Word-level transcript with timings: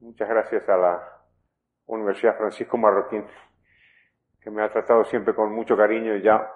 Muchas 0.00 0.28
gracias 0.28 0.68
a 0.68 0.76
la 0.76 1.02
Universidad 1.86 2.36
Francisco 2.36 2.76
Marroquín, 2.76 3.24
que 4.40 4.50
me 4.50 4.62
ha 4.62 4.70
tratado 4.70 5.04
siempre 5.04 5.34
con 5.34 5.52
mucho 5.52 5.76
cariño 5.76 6.16
y 6.16 6.22
ya, 6.22 6.50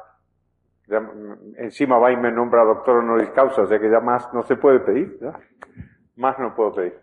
encima 1.57 1.99
va 1.99 2.13
y 2.13 2.17
me 2.17 2.31
nombra 2.31 2.65
doctor 2.65 2.97
honoris 2.97 3.31
causa, 3.31 3.63
o 3.63 3.67
sea 3.67 3.79
que 3.79 3.91
ya 3.91 4.01
más 4.01 4.33
no 4.35 4.43
se 4.43 4.57
puede 4.57 4.81
pedir, 4.81 5.19
más 6.17 6.39
no 6.39 6.55
puedo 6.55 6.75
pedir. 6.75 7.01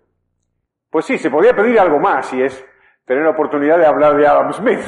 Pues 0.92 1.05
sí, 1.05 1.18
se 1.18 1.31
podía 1.31 1.55
pedir 1.55 1.79
algo 1.79 2.00
más 2.00 2.31
y 2.33 2.44
es 2.44 2.65
tener 3.06 3.24
la 3.24 3.31
oportunidad 3.31 3.79
de 3.79 3.88
hablar 3.88 4.15
de 4.15 4.28
Adam 4.28 4.54
Smith, 4.54 4.81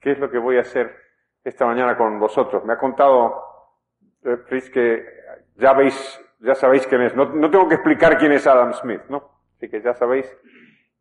que 0.00 0.12
es 0.12 0.18
lo 0.18 0.30
que 0.30 0.38
voy 0.38 0.56
a 0.58 0.60
hacer 0.60 0.94
esta 1.42 1.66
mañana 1.66 1.96
con 1.96 2.20
vosotros. 2.20 2.64
Me 2.64 2.74
ha 2.74 2.78
contado 2.78 3.42
eh, 4.22 4.38
que 4.72 5.04
ya 5.56 5.72
veis, 5.72 6.20
ya 6.38 6.54
sabéis 6.54 6.86
quién 6.86 7.02
es. 7.02 7.16
No, 7.16 7.26
no 7.26 7.50
tengo 7.50 7.68
que 7.68 7.74
explicar 7.74 8.16
quién 8.16 8.32
es 8.32 8.46
Adam 8.46 8.72
Smith, 8.74 9.02
¿no? 9.08 9.31
Así 9.62 9.70
que 9.70 9.80
ya 9.80 9.94
sabéis, 9.94 10.26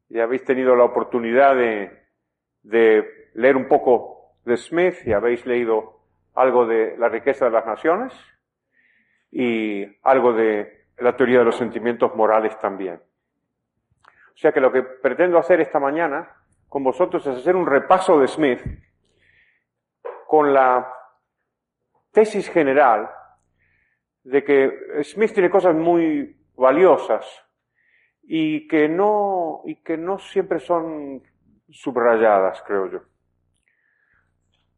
ya 0.09 0.21
habéis 0.21 0.45
tenido 0.45 0.75
la 0.75 0.83
oportunidad 0.83 1.55
de, 1.55 1.89
de 2.61 3.31
leer 3.33 3.57
un 3.57 3.67
poco 3.67 4.35
de 4.45 4.55
Smith 4.55 4.97
y 5.03 5.13
habéis 5.13 5.47
leído 5.47 6.01
algo 6.35 6.67
de 6.67 6.95
la 6.95 7.09
riqueza 7.09 7.45
de 7.45 7.51
las 7.51 7.65
naciones 7.65 8.13
y 9.31 9.83
algo 10.03 10.33
de 10.33 10.85
la 10.99 11.17
teoría 11.17 11.39
de 11.39 11.45
los 11.45 11.57
sentimientos 11.57 12.15
morales 12.15 12.55
también. 12.59 13.01
O 14.07 14.37
sea 14.37 14.51
que 14.51 14.61
lo 14.61 14.71
que 14.71 14.83
pretendo 14.83 15.39
hacer 15.39 15.59
esta 15.59 15.79
mañana 15.79 16.29
con 16.69 16.83
vosotros 16.83 17.25
es 17.25 17.37
hacer 17.37 17.55
un 17.55 17.65
repaso 17.65 18.19
de 18.19 18.27
Smith 18.27 18.61
con 20.27 20.53
la 20.53 20.87
tesis 22.11 22.47
general 22.47 23.09
de 24.23 24.43
que 24.43 25.01
Smith 25.01 25.33
tiene 25.33 25.49
cosas 25.49 25.73
muy 25.73 26.37
valiosas 26.55 27.25
y 28.33 28.65
que 28.65 28.87
no, 28.87 29.61
y 29.65 29.75
que 29.83 29.97
no 29.97 30.17
siempre 30.17 30.59
son 30.59 31.21
subrayadas, 31.69 32.63
creo 32.65 32.89
yo. 32.89 32.99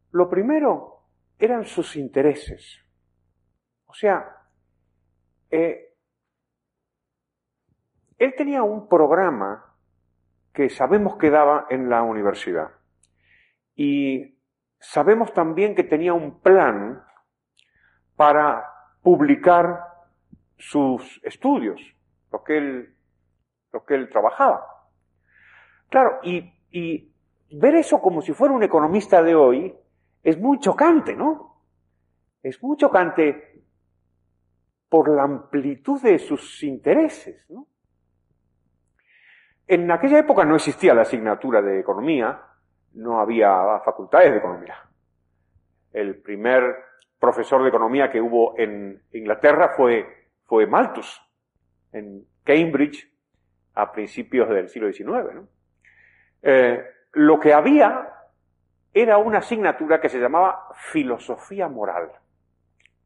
Lo 0.09 0.27
primero 0.27 1.03
eran 1.37 1.63
sus 1.63 1.95
intereses. 1.95 2.83
O 3.85 3.93
sea, 3.93 4.25
eh, 5.51 5.93
él 8.17 8.33
tenía 8.35 8.63
un 8.63 8.89
programa 8.89 9.75
que 10.51 10.71
sabemos 10.71 11.17
que 11.17 11.29
daba 11.29 11.67
en 11.69 11.91
la 11.91 12.01
universidad. 12.01 12.71
Y 13.75 14.35
sabemos 14.79 15.31
también 15.31 15.75
que 15.75 15.83
tenía 15.83 16.15
un 16.15 16.41
plan 16.41 17.03
para 18.15 18.65
publicar 19.03 19.79
sus 20.57 21.21
estudios, 21.23 21.79
lo 22.31 22.43
que 22.43 22.57
él, 22.57 22.97
lo 23.73 23.83
que 23.83 23.95
él 23.95 24.07
trabajaba. 24.09 24.65
Claro, 25.89 26.19
y, 26.23 27.09
ver 27.51 27.75
eso 27.75 28.01
como 28.01 28.21
si 28.21 28.33
fuera 28.33 28.53
un 28.53 28.63
economista 28.63 29.21
de 29.21 29.35
hoy 29.35 29.75
es 30.23 30.39
muy 30.39 30.59
chocante, 30.59 31.15
¿no? 31.15 31.57
Es 32.41 32.61
muy 32.63 32.77
chocante 32.77 33.61
por 34.89 35.09
la 35.09 35.23
amplitud 35.23 36.01
de 36.01 36.17
sus 36.19 36.63
intereses, 36.63 37.45
¿no? 37.49 37.67
En 39.67 39.89
aquella 39.91 40.19
época 40.19 40.43
no 40.45 40.55
existía 40.55 40.93
la 40.93 41.03
asignatura 41.03 41.61
de 41.61 41.79
economía, 41.79 42.41
no 42.93 43.19
había 43.19 43.79
facultades 43.85 44.31
de 44.31 44.37
economía. 44.37 44.77
El 45.91 46.21
primer 46.21 46.75
profesor 47.19 47.63
de 47.63 47.69
economía 47.69 48.11
que 48.11 48.19
hubo 48.19 48.57
en 48.57 49.01
Inglaterra 49.13 49.73
fue, 49.77 50.29
fue 50.45 50.67
Malthus, 50.67 51.21
en 51.91 52.25
Cambridge, 52.43 53.12
a 53.75 53.91
principios 53.91 54.49
del 54.49 54.69
siglo 54.69 54.91
XIX. 54.91 55.47
Eh, 56.41 56.85
lo 57.13 57.39
que 57.39 57.53
había 57.53 58.09
era 58.93 59.17
una 59.17 59.39
asignatura 59.39 59.99
que 59.99 60.09
se 60.09 60.19
llamaba 60.19 60.69
filosofía 60.91 61.67
moral, 61.67 62.11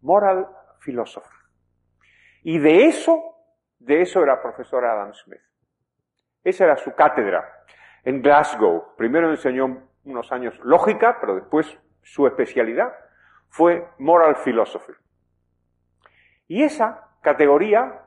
moral 0.02 0.48
philosophy. 0.80 1.36
Y 2.44 2.60
de 2.60 2.86
eso, 2.86 3.36
de 3.80 4.02
eso 4.02 4.22
era 4.22 4.42
profesor 4.42 4.86
Adam 4.86 5.14
Smith. 5.14 5.42
Esa 6.44 6.66
era 6.66 6.78
su 6.78 6.94
cátedra 6.94 7.46
en 8.04 8.22
Glasgow. 8.22 8.96
Primero 8.96 9.30
enseñó 9.30 9.90
unos 10.06 10.32
años 10.32 10.58
lógica, 10.64 11.18
pero 11.20 11.36
después 11.36 11.78
su 12.02 12.26
especialidad 12.26 12.94
fue 13.50 13.88
Moral 13.98 14.38
Philosophy. 14.38 14.94
Y 16.48 16.64
esa 16.64 17.10
categoría, 17.22 18.07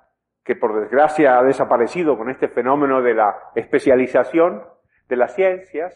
que 0.50 0.56
por 0.56 0.80
desgracia 0.80 1.38
ha 1.38 1.44
desaparecido 1.44 2.18
con 2.18 2.28
este 2.28 2.48
fenómeno 2.48 3.00
de 3.02 3.14
la 3.14 3.52
especialización 3.54 4.64
de 5.08 5.14
las 5.14 5.32
ciencias, 5.36 5.94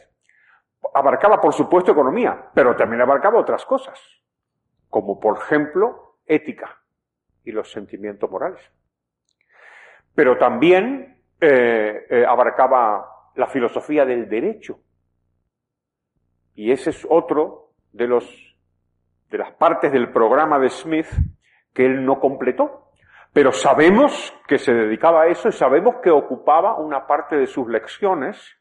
abarcaba 0.94 1.41
por 1.41 1.53
supuesto 1.53 1.91
economía, 1.91 2.53
pero 2.54 2.76
también 2.76 3.03
abarcaba 3.03 3.41
otras 3.41 3.66
cosas, 3.66 3.98
como 4.88 5.19
por 5.19 5.38
ejemplo 5.38 6.19
ética 6.25 6.81
y 7.42 7.50
los 7.50 7.69
sentimientos 7.72 8.31
morales. 8.31 8.60
Pero 10.15 10.38
también 10.38 11.21
eh, 11.41 12.06
eh, 12.09 12.25
abarcaba 12.25 13.32
la 13.34 13.48
filosofía 13.48 14.04
del 14.04 14.28
derecho. 14.28 14.78
Y 16.54 16.71
ese 16.71 16.91
es 16.91 17.04
otro 17.10 17.72
de 17.91 18.06
los 18.06 18.56
de 19.32 19.38
las 19.38 19.53
partes 19.54 19.91
del 19.91 20.12
programa 20.12 20.60
de 20.60 20.71
Smith 20.71 21.09
que 21.72 21.86
él 21.86 22.06
no 22.06 22.21
completó. 22.21 22.84
Pero 23.34 23.50
sabemos 23.50 24.33
que 24.47 24.59
se 24.59 24.72
dedicaba 24.72 25.22
a 25.22 25.27
eso 25.27 25.49
y 25.49 25.53
sabemos 25.53 25.97
que 25.97 26.11
ocupaba 26.11 26.78
una 26.78 27.09
parte 27.09 27.34
de 27.34 27.49
sus 27.49 27.69
lecciones, 27.69 28.56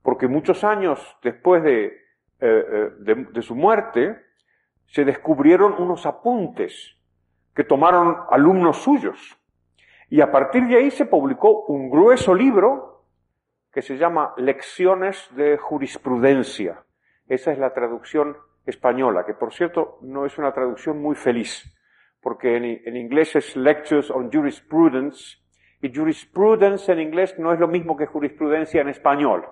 porque 0.00 0.28
muchos 0.28 0.62
años 0.62 1.18
después 1.24 1.60
de, 1.64 1.86
eh, 1.86 1.92
eh, 2.40 2.90
de, 3.00 3.42
su 3.42 3.56
muerte 3.56 4.16
se 4.86 5.04
descubrieron 5.04 5.74
unos 5.76 6.06
apuntes 6.06 6.96
que 7.52 7.64
tomaron 7.64 8.16
alumnos 8.30 8.76
suyos. 8.76 9.36
Y 10.08 10.20
a 10.20 10.30
partir 10.30 10.68
de 10.68 10.76
ahí 10.76 10.92
se 10.92 11.06
publicó 11.06 11.64
un 11.66 11.90
grueso 11.90 12.32
libro 12.32 13.04
que 13.72 13.82
se 13.82 13.96
llama 13.96 14.34
Lecciones 14.36 15.28
de 15.34 15.58
Jurisprudencia. 15.58 16.84
Esa 17.26 17.50
es 17.50 17.58
la 17.58 17.74
traducción 17.74 18.36
española, 18.66 19.24
que 19.26 19.34
por 19.34 19.52
cierto 19.52 19.98
no 20.02 20.26
es 20.26 20.38
una 20.38 20.52
traducción 20.52 21.02
muy 21.02 21.16
feliz, 21.16 21.76
porque 22.22 22.56
en, 22.56 22.96
inglés 22.96 23.34
es 23.34 23.56
Lectures 23.56 24.10
on 24.10 24.30
Jurisprudence, 24.30 25.38
y 25.82 25.92
jurisprudence 25.92 26.92
en 26.92 27.00
inglés 27.00 27.36
no 27.38 27.52
es 27.52 27.58
lo 27.58 27.66
mismo 27.66 27.96
que 27.96 28.06
jurisprudencia 28.06 28.80
en 28.80 28.88
español. 28.88 29.44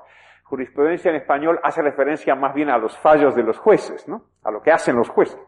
Jurisprudencia 0.44 1.10
en 1.10 1.16
español 1.16 1.58
hace 1.64 1.82
referencia 1.82 2.36
más 2.36 2.54
bien 2.54 2.70
a 2.70 2.78
los 2.78 2.96
fallos 2.98 3.34
de 3.34 3.42
los 3.42 3.58
jueces, 3.58 4.06
¿no? 4.06 4.26
A 4.44 4.52
lo 4.52 4.62
que 4.62 4.70
hacen 4.70 4.94
los 4.94 5.08
jueces. 5.08 5.40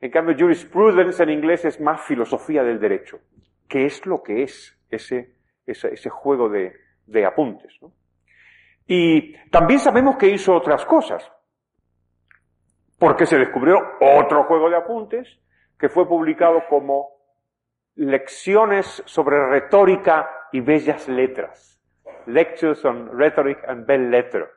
En 0.00 0.10
cambio, 0.10 0.36
jurisprudence 0.36 1.22
en 1.22 1.30
inglés 1.30 1.64
es 1.64 1.80
más 1.80 2.00
filosofía 2.00 2.64
del 2.64 2.80
derecho. 2.80 3.20
¿Qué 3.68 3.84
es 3.84 4.04
lo 4.06 4.22
que 4.22 4.42
es 4.42 4.76
ese, 4.90 5.34
ese, 5.64 5.94
ese 5.94 6.10
juego 6.10 6.48
de, 6.48 6.72
de 7.06 7.24
apuntes? 7.24 7.78
¿no? 7.80 7.92
Y 8.86 9.36
también 9.50 9.78
sabemos 9.78 10.16
que 10.16 10.28
hizo 10.28 10.52
otras 10.52 10.84
cosas 10.84 11.30
porque 12.98 13.26
se 13.26 13.38
descubrió 13.38 13.76
otro 14.00 14.44
juego 14.44 14.68
de 14.68 14.76
apuntes 14.76 15.38
que 15.78 15.88
fue 15.88 16.08
publicado 16.08 16.64
como 16.68 17.16
Lecciones 17.94 19.02
sobre 19.06 19.48
retórica 19.48 20.30
y 20.52 20.60
bellas 20.60 21.08
letras. 21.08 21.82
Lectures 22.26 22.84
on 22.84 23.10
Rhetoric 23.18 23.58
and 23.66 23.86
Bell 23.86 24.08
Letter. 24.08 24.48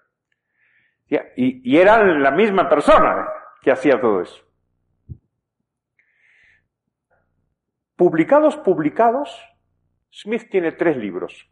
Y, 1.36 1.76
era 1.76 2.04
la 2.04 2.30
misma 2.30 2.70
persona 2.70 3.28
que 3.62 3.72
hacía 3.72 4.00
todo 4.00 4.22
eso. 4.22 4.44
Publicados, 7.96 8.58
publicados, 8.58 9.44
Smith 10.12 10.48
tiene 10.52 10.74
tres 10.74 10.98
libros, 10.98 11.50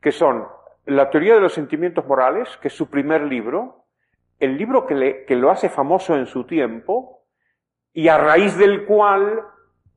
que 0.00 0.12
son 0.12 0.46
La 0.86 1.10
teoría 1.10 1.34
de 1.34 1.40
los 1.40 1.52
sentimientos 1.52 2.06
morales, 2.06 2.56
que 2.62 2.68
es 2.68 2.74
su 2.74 2.88
primer 2.88 3.22
libro, 3.22 3.84
el 4.38 4.56
libro 4.56 4.86
que 4.86 5.36
lo 5.36 5.50
hace 5.50 5.68
famoso 5.68 6.16
en 6.16 6.24
su 6.24 6.46
tiempo 6.46 7.19
y 7.92 8.08
a 8.08 8.18
raíz 8.18 8.56
del 8.56 8.84
cual 8.86 9.42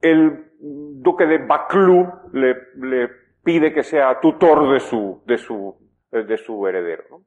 el 0.02 0.52
duque 0.60 1.26
de 1.26 1.38
Baclú 1.40 2.08
le, 2.34 2.56
le 2.76 3.10
pide 3.44 3.74
que 3.74 3.84
sea 3.84 4.20
tutor 4.20 4.72
de 4.74 4.80
su, 4.80 5.22
de 5.26 5.38
su, 5.38 5.76
de 6.12 6.38
su 6.38 6.68
heredero. 6.68 7.04
¿no? 7.10 7.26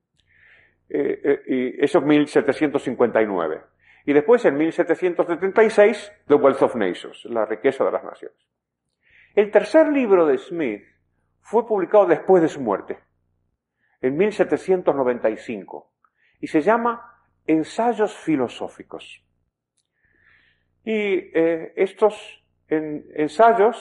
Eh, 0.88 1.20
eh, 1.24 1.42
y 1.46 1.84
eso 1.84 1.98
es 1.98 2.04
1759. 2.04 3.62
Y 4.06 4.12
después, 4.12 4.44
en 4.44 4.56
1776, 4.56 6.12
The 6.28 6.34
Wealth 6.34 6.62
of 6.62 6.76
Nations, 6.76 7.24
La 7.26 7.44
riqueza 7.44 7.84
de 7.84 7.90
las 7.90 8.04
naciones. 8.04 8.38
El 9.34 9.50
tercer 9.50 9.88
libro 9.88 10.26
de 10.26 10.38
Smith 10.38 10.82
fue 11.40 11.66
publicado 11.66 12.06
después 12.06 12.42
de 12.42 12.48
su 12.48 12.60
muerte, 12.60 12.98
en 14.00 14.16
1795 14.16 15.92
y 16.40 16.46
se 16.46 16.60
llama 16.60 17.20
Ensayos 17.46 18.16
Filosóficos. 18.16 19.25
Y 20.86 21.32
eh, 21.34 21.72
estos 21.74 22.14
ensayos 22.68 23.76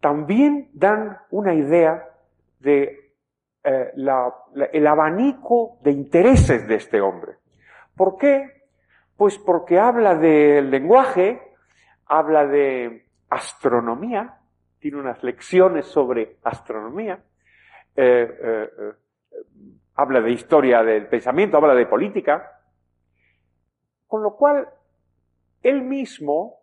también 0.00 0.70
dan 0.72 1.18
una 1.30 1.52
idea 1.52 2.02
de 2.60 3.12
eh, 3.62 3.92
el 4.72 4.86
abanico 4.86 5.76
de 5.82 5.90
intereses 5.90 6.66
de 6.66 6.76
este 6.76 6.98
hombre. 7.02 7.34
¿Por 7.94 8.16
qué? 8.16 8.62
Pues 9.18 9.36
porque 9.36 9.78
habla 9.78 10.14
del 10.14 10.70
lenguaje, 10.70 11.42
habla 12.06 12.46
de 12.46 13.04
astronomía, 13.28 14.38
tiene 14.78 14.96
unas 14.96 15.22
lecciones 15.22 15.84
sobre 15.88 16.38
astronomía, 16.42 17.22
eh, 17.96 18.94
habla 19.94 20.22
de 20.22 20.30
historia 20.30 20.82
del 20.82 21.06
pensamiento, 21.06 21.58
habla 21.58 21.74
de 21.74 21.84
política, 21.84 22.62
con 24.06 24.22
lo 24.22 24.36
cual 24.36 24.66
él 25.62 25.82
mismo 25.82 26.60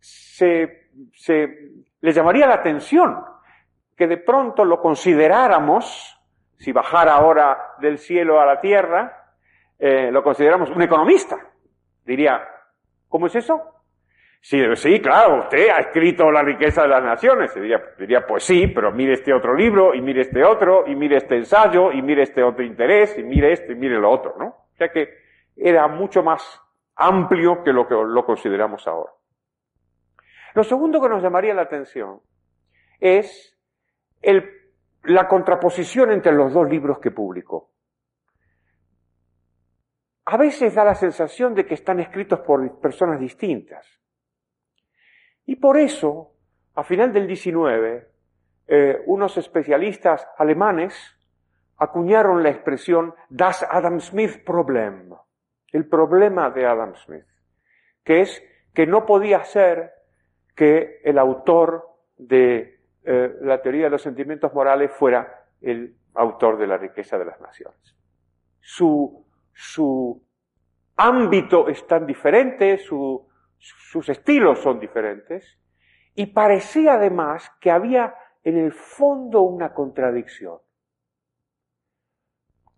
se, 0.00 0.90
se, 1.12 1.48
le 2.00 2.12
llamaría 2.12 2.46
la 2.46 2.54
atención 2.54 3.24
que 3.96 4.06
de 4.06 4.18
pronto 4.18 4.64
lo 4.64 4.80
consideráramos, 4.80 6.20
si 6.56 6.72
bajara 6.72 7.14
ahora 7.14 7.74
del 7.80 7.98
cielo 7.98 8.40
a 8.40 8.46
la 8.46 8.60
tierra, 8.60 9.34
eh, 9.78 10.10
lo 10.10 10.22
consideramos 10.22 10.70
un 10.70 10.82
economista. 10.82 11.36
Diría, 12.04 12.40
¿cómo 13.08 13.26
es 13.26 13.34
eso? 13.36 13.78
Sí, 14.40 14.62
sí, 14.76 15.00
claro, 15.00 15.40
usted 15.40 15.68
ha 15.68 15.80
escrito 15.80 16.30
La 16.30 16.42
riqueza 16.42 16.82
de 16.82 16.88
las 16.88 17.02
naciones. 17.02 17.54
Diría, 17.54 17.82
diría, 17.98 18.24
pues 18.26 18.44
sí, 18.44 18.68
pero 18.68 18.92
mire 18.92 19.14
este 19.14 19.32
otro 19.34 19.54
libro, 19.54 19.94
y 19.94 20.00
mire 20.00 20.22
este 20.22 20.44
otro, 20.44 20.84
y 20.86 20.94
mire 20.94 21.16
este 21.16 21.36
ensayo, 21.36 21.92
y 21.92 22.00
mire 22.02 22.22
este 22.22 22.42
otro 22.42 22.64
interés, 22.64 23.18
y 23.18 23.24
mire 23.24 23.52
este, 23.52 23.72
y 23.72 23.76
mire 23.76 23.98
lo 23.98 24.10
otro, 24.10 24.36
¿no? 24.38 24.46
O 24.46 24.76
sea 24.76 24.90
que 24.90 25.08
era 25.56 25.88
mucho 25.88 26.22
más 26.22 26.62
amplio 26.98 27.62
que 27.62 27.72
lo 27.72 27.86
que 27.86 27.94
lo 27.94 28.26
consideramos 28.26 28.86
ahora. 28.86 29.12
Lo 30.54 30.64
segundo 30.64 31.00
que 31.00 31.08
nos 31.08 31.22
llamaría 31.22 31.54
la 31.54 31.62
atención 31.62 32.20
es 32.98 33.56
la 35.04 35.28
contraposición 35.28 36.10
entre 36.10 36.32
los 36.32 36.52
dos 36.52 36.68
libros 36.68 36.98
que 36.98 37.12
publicó. 37.12 37.70
A 40.26 40.36
veces 40.36 40.74
da 40.74 40.84
la 40.84 40.94
sensación 40.94 41.54
de 41.54 41.64
que 41.64 41.74
están 41.74 42.00
escritos 42.00 42.40
por 42.40 42.80
personas 42.80 43.20
distintas. 43.20 43.86
Y 45.46 45.56
por 45.56 45.78
eso, 45.78 46.34
a 46.74 46.82
final 46.82 47.12
del 47.12 47.26
19, 47.26 48.10
eh, 48.66 49.02
unos 49.06 49.38
especialistas 49.38 50.28
alemanes 50.36 50.94
acuñaron 51.78 52.42
la 52.42 52.50
expresión 52.50 53.14
Das 53.30 53.64
Adam 53.70 54.00
Smith 54.00 54.44
Problem, 54.44 55.14
el 55.72 55.86
problema 55.88 56.50
de 56.50 56.66
Adam 56.66 56.94
Smith, 56.96 57.26
que 58.04 58.22
es 58.22 58.42
que 58.72 58.86
no 58.86 59.04
podía 59.04 59.44
ser 59.44 59.92
que 60.54 61.00
el 61.04 61.18
autor 61.18 61.86
de 62.16 62.80
eh, 63.04 63.36
la 63.42 63.60
teoría 63.62 63.84
de 63.84 63.90
los 63.90 64.02
sentimientos 64.02 64.52
morales 64.52 64.90
fuera 64.92 65.46
el 65.60 65.96
autor 66.14 66.58
de 66.58 66.66
la 66.66 66.76
riqueza 66.76 67.18
de 67.18 67.24
las 67.24 67.40
naciones. 67.40 67.96
Su, 68.60 69.26
su 69.52 70.22
ámbito 70.96 71.68
es 71.68 71.86
tan 71.86 72.06
diferente, 72.06 72.78
sus 72.78 74.08
estilos 74.08 74.58
son 74.58 74.80
diferentes, 74.80 75.58
y 76.14 76.26
parecía 76.26 76.94
además 76.94 77.50
que 77.60 77.70
había 77.70 78.14
en 78.42 78.56
el 78.58 78.72
fondo 78.72 79.42
una 79.42 79.72
contradicción, 79.72 80.58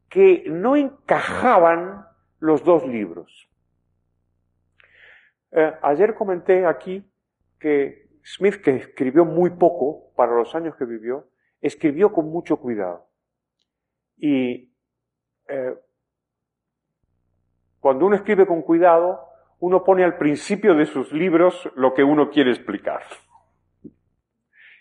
que 0.08 0.44
no 0.48 0.76
encajaban 0.76 2.09
los 2.40 2.64
dos 2.64 2.86
libros. 2.86 3.48
Eh, 5.52 5.72
ayer 5.82 6.14
comenté 6.14 6.66
aquí 6.66 7.04
que 7.58 8.08
Smith, 8.24 8.56
que 8.62 8.76
escribió 8.76 9.24
muy 9.24 9.50
poco 9.50 10.12
para 10.14 10.34
los 10.34 10.54
años 10.54 10.74
que 10.76 10.84
vivió, 10.84 11.28
escribió 11.60 12.12
con 12.12 12.26
mucho 12.30 12.56
cuidado. 12.56 13.06
Y 14.16 14.72
eh, 15.48 15.74
cuando 17.80 18.06
uno 18.06 18.16
escribe 18.16 18.46
con 18.46 18.62
cuidado, 18.62 19.20
uno 19.58 19.84
pone 19.84 20.04
al 20.04 20.16
principio 20.16 20.74
de 20.74 20.86
sus 20.86 21.12
libros 21.12 21.70
lo 21.76 21.94
que 21.94 22.04
uno 22.04 22.30
quiere 22.30 22.50
explicar. 22.50 23.02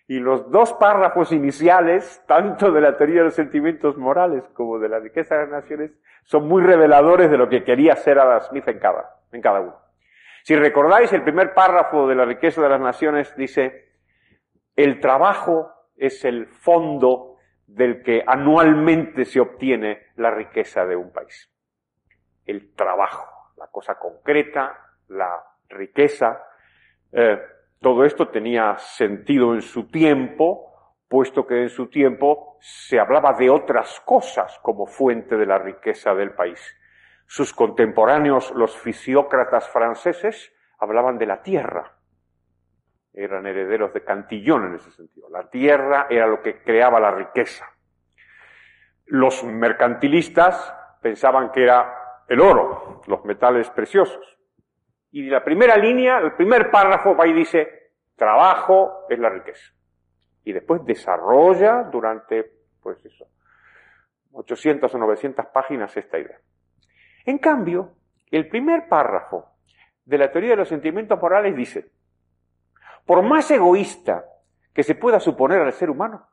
Y 0.09 0.19
los 0.19 0.49
dos 0.49 0.73
párrafos 0.73 1.31
iniciales, 1.31 2.25
tanto 2.27 2.71
de 2.71 2.81
la 2.81 2.97
teoría 2.97 3.19
de 3.19 3.25
los 3.25 3.35
sentimientos 3.35 3.95
morales 3.95 4.43
como 4.55 4.79
de 4.79 4.89
la 4.89 4.97
riqueza 4.97 5.35
de 5.35 5.41
las 5.41 5.51
naciones, 5.51 5.91
son 6.23 6.47
muy 6.47 6.63
reveladores 6.63 7.29
de 7.29 7.37
lo 7.37 7.47
que 7.47 7.63
quería 7.63 7.93
hacer 7.93 8.17
Adam 8.17 8.41
Smith 8.41 8.67
en 8.67 8.79
cada, 8.79 9.07
en 9.31 9.39
cada 9.39 9.59
uno. 9.59 9.75
Si 10.41 10.55
recordáis, 10.55 11.13
el 11.13 11.21
primer 11.21 11.53
párrafo 11.53 12.07
de 12.07 12.15
la 12.15 12.25
riqueza 12.25 12.59
de 12.59 12.69
las 12.69 12.81
naciones 12.81 13.35
dice, 13.35 13.91
el 14.75 14.99
trabajo 14.99 15.71
es 15.95 16.25
el 16.25 16.47
fondo 16.47 17.35
del 17.67 18.01
que 18.01 18.23
anualmente 18.25 19.25
se 19.25 19.39
obtiene 19.39 20.07
la 20.15 20.31
riqueza 20.31 20.87
de 20.87 20.95
un 20.95 21.13
país. 21.13 21.53
El 22.47 22.73
trabajo, 22.73 23.53
la 23.57 23.67
cosa 23.67 23.93
concreta, 23.99 24.75
la 25.09 25.39
riqueza, 25.69 26.41
eh, 27.11 27.39
todo 27.81 28.03
esto 28.03 28.27
tenía 28.27 28.77
sentido 28.77 29.53
en 29.53 29.61
su 29.61 29.87
tiempo, 29.87 30.95
puesto 31.07 31.47
que 31.47 31.63
en 31.63 31.69
su 31.69 31.87
tiempo 31.87 32.57
se 32.59 32.99
hablaba 32.99 33.33
de 33.33 33.49
otras 33.49 34.01
cosas 34.01 34.59
como 34.61 34.85
fuente 34.85 35.37
de 35.37 35.45
la 35.45 35.57
riqueza 35.57 36.13
del 36.13 36.31
país. 36.31 36.59
Sus 37.25 37.53
contemporáneos, 37.53 38.51
los 38.51 38.77
fisiócratas 38.77 39.69
franceses, 39.69 40.51
hablaban 40.77 41.17
de 41.17 41.25
la 41.25 41.41
tierra. 41.41 41.93
Eran 43.13 43.45
herederos 43.45 43.93
de 43.93 44.03
Cantillón 44.03 44.67
en 44.67 44.75
ese 44.75 44.91
sentido. 44.91 45.29
La 45.29 45.49
tierra 45.49 46.07
era 46.09 46.27
lo 46.27 46.41
que 46.41 46.61
creaba 46.61 46.99
la 46.99 47.11
riqueza. 47.11 47.65
Los 49.05 49.43
mercantilistas 49.43 50.73
pensaban 51.01 51.51
que 51.51 51.63
era 51.63 52.23
el 52.27 52.41
oro, 52.41 53.01
los 53.07 53.23
metales 53.25 53.69
preciosos. 53.69 54.38
Y 55.11 55.23
la 55.23 55.43
primera 55.43 55.75
línea, 55.75 56.19
el 56.19 56.33
primer 56.33 56.69
párrafo 56.69 57.15
va 57.15 57.27
y 57.27 57.33
dice, 57.33 57.93
trabajo 58.15 59.05
es 59.09 59.17
la 59.17 59.29
riqueza. 59.29 59.73
Y 60.43 60.53
después 60.53 60.85
desarrolla 60.85 61.83
durante, 61.91 62.51
pues 62.81 63.03
eso, 63.05 63.27
800 64.31 64.93
o 64.93 64.97
900 64.97 65.45
páginas 65.47 65.95
esta 65.97 66.19
idea. 66.19 66.39
En 67.25 67.39
cambio, 67.39 67.95
el 68.31 68.47
primer 68.47 68.87
párrafo 68.87 69.53
de 70.05 70.17
la 70.17 70.31
teoría 70.31 70.51
de 70.51 70.57
los 70.57 70.69
sentimientos 70.69 71.19
morales 71.19 71.55
dice, 71.55 71.91
por 73.05 73.23
más 73.23 73.49
egoísta 73.49 74.25
que 74.73 74.83
se 74.83 74.95
pueda 74.95 75.19
suponer 75.19 75.61
al 75.61 75.73
ser 75.73 75.89
humano, 75.89 76.27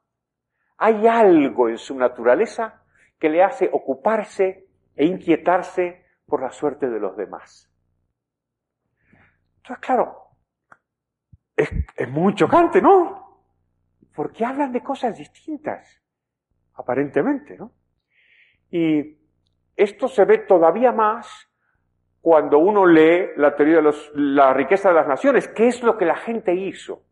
hay 0.79 1.07
algo 1.07 1.69
en 1.69 1.79
su 1.79 1.97
naturaleza 1.97 2.83
que 3.19 3.31
le 3.31 3.43
hace 3.43 3.69
ocuparse 3.73 4.67
e 4.95 5.07
inquietarse 5.07 6.05
por 6.27 6.43
la 6.43 6.51
suerte 6.51 6.89
de 6.89 7.01
los 7.01 7.17
demás. 7.17 7.71
Entonces, 9.67 9.85
claro, 9.85 10.29
es, 11.57 11.69
es 11.97 12.09
muy 12.09 12.35
chocante, 12.37 12.81
¿no? 12.81 13.43
Porque 14.15 14.45
hablan 14.45 14.71
de 14.71 14.81
cosas 14.81 15.19
distintas, 15.19 16.01
aparentemente, 16.75 17.57
¿no? 17.57 17.73
Y 18.71 19.19
esto 19.75 20.07
se 20.07 20.25
ve 20.25 20.39
todavía 20.39 20.93
más 20.93 21.49
cuando 22.21 22.59
uno 22.59 22.87
lee 22.87 23.31
la 23.37 23.57
teoría 23.57 23.81
de 23.81 23.93
la 24.15 24.53
riqueza 24.53 24.91
de 24.91 24.95
las 24.95 25.09
naciones. 25.09 25.49
¿Qué 25.49 25.67
es 25.67 25.83
lo 25.83 25.99
que 25.99 26.05
la 26.05 26.17
gente 26.17 26.55
hizo? 26.55 27.03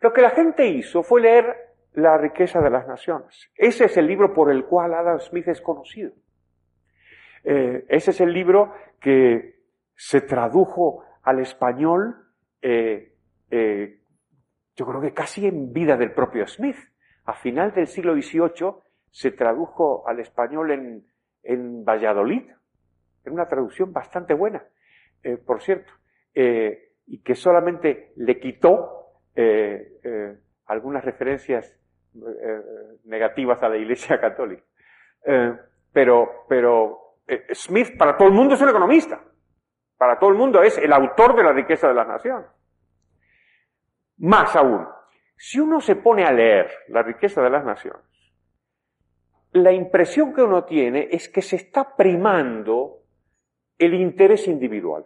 Lo 0.00 0.12
que 0.12 0.22
la 0.22 0.30
gente 0.30 0.66
hizo 0.66 1.02
fue 1.04 1.20
leer 1.20 1.56
La 1.92 2.18
riqueza 2.18 2.60
de 2.60 2.70
las 2.70 2.86
naciones. 2.86 3.50
Ese 3.54 3.86
es 3.86 3.96
el 3.96 4.06
libro 4.06 4.32
por 4.32 4.50
el 4.50 4.64
cual 4.66 4.94
Adam 4.94 5.18
Smith 5.20 5.48
es 5.48 5.60
conocido. 5.60 6.12
Eh, 7.44 7.86
ese 7.88 8.10
es 8.10 8.20
el 8.20 8.32
libro 8.32 8.72
que 9.00 9.62
se 9.94 10.20
tradujo 10.20 11.04
al 11.28 11.40
español, 11.40 12.16
eh, 12.62 13.12
eh, 13.50 14.00
yo 14.74 14.86
creo 14.86 15.00
que 15.02 15.12
casi 15.12 15.46
en 15.46 15.74
vida 15.74 15.94
del 15.98 16.12
propio 16.12 16.46
Smith. 16.46 16.78
A 17.26 17.34
final 17.34 17.74
del 17.74 17.86
siglo 17.86 18.14
XVIII 18.14 18.76
se 19.10 19.32
tradujo 19.32 20.08
al 20.08 20.20
español 20.20 21.02
en 21.42 21.84
Valladolid, 21.84 22.50
en 23.26 23.32
una 23.32 23.46
traducción 23.46 23.92
bastante 23.92 24.32
buena, 24.32 24.64
eh, 25.22 25.36
por 25.36 25.60
cierto, 25.60 25.92
y 26.34 27.22
que 27.22 27.34
solamente 27.34 28.12
le 28.16 28.40
quitó 28.40 29.20
algunas 30.66 31.04
referencias 31.04 31.78
negativas 33.04 33.62
a 33.62 33.68
la 33.68 33.76
Iglesia 33.76 34.18
Católica. 34.20 34.64
pero 35.92 37.16
Smith 37.52 37.98
para 37.98 38.16
todo 38.16 38.28
el 38.28 38.34
mundo 38.34 38.54
es 38.54 38.62
un 38.62 38.70
economista, 38.70 39.20
para 39.98 40.18
todo 40.18 40.30
el 40.30 40.36
mundo 40.36 40.62
es 40.62 40.78
el 40.78 40.92
autor 40.92 41.36
de 41.36 41.42
la 41.42 41.52
riqueza 41.52 41.88
de 41.88 41.94
las 41.94 42.06
naciones. 42.06 42.48
Más 44.18 44.54
aún, 44.56 44.86
si 45.36 45.60
uno 45.60 45.80
se 45.80 45.96
pone 45.96 46.24
a 46.24 46.32
leer 46.32 46.70
la 46.88 47.02
riqueza 47.02 47.42
de 47.42 47.50
las 47.50 47.64
naciones, 47.64 48.02
la 49.52 49.72
impresión 49.72 50.32
que 50.32 50.42
uno 50.42 50.64
tiene 50.64 51.08
es 51.10 51.28
que 51.28 51.42
se 51.42 51.56
está 51.56 51.96
primando 51.96 53.02
el 53.76 53.94
interés 53.94 54.46
individual. 54.46 55.04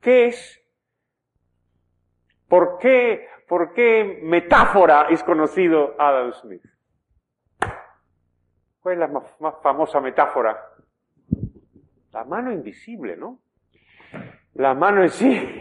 ¿Qué 0.00 0.26
es? 0.26 0.60
¿Por 2.48 2.78
qué, 2.78 3.28
por 3.48 3.72
qué 3.72 4.20
metáfora 4.22 5.06
es 5.10 5.22
conocido 5.24 5.94
Adam 5.98 6.32
Smith? 6.32 6.62
¿Cuál 8.80 8.94
es 8.94 8.98
la 8.98 9.06
más, 9.08 9.40
más 9.40 9.54
famosa 9.62 10.00
metáfora? 10.00 10.71
La 12.12 12.24
mano 12.24 12.52
invisible, 12.52 13.16
¿no? 13.16 13.40
La 14.54 14.74
mano 14.74 15.02
en 15.02 15.08
sí, 15.08 15.30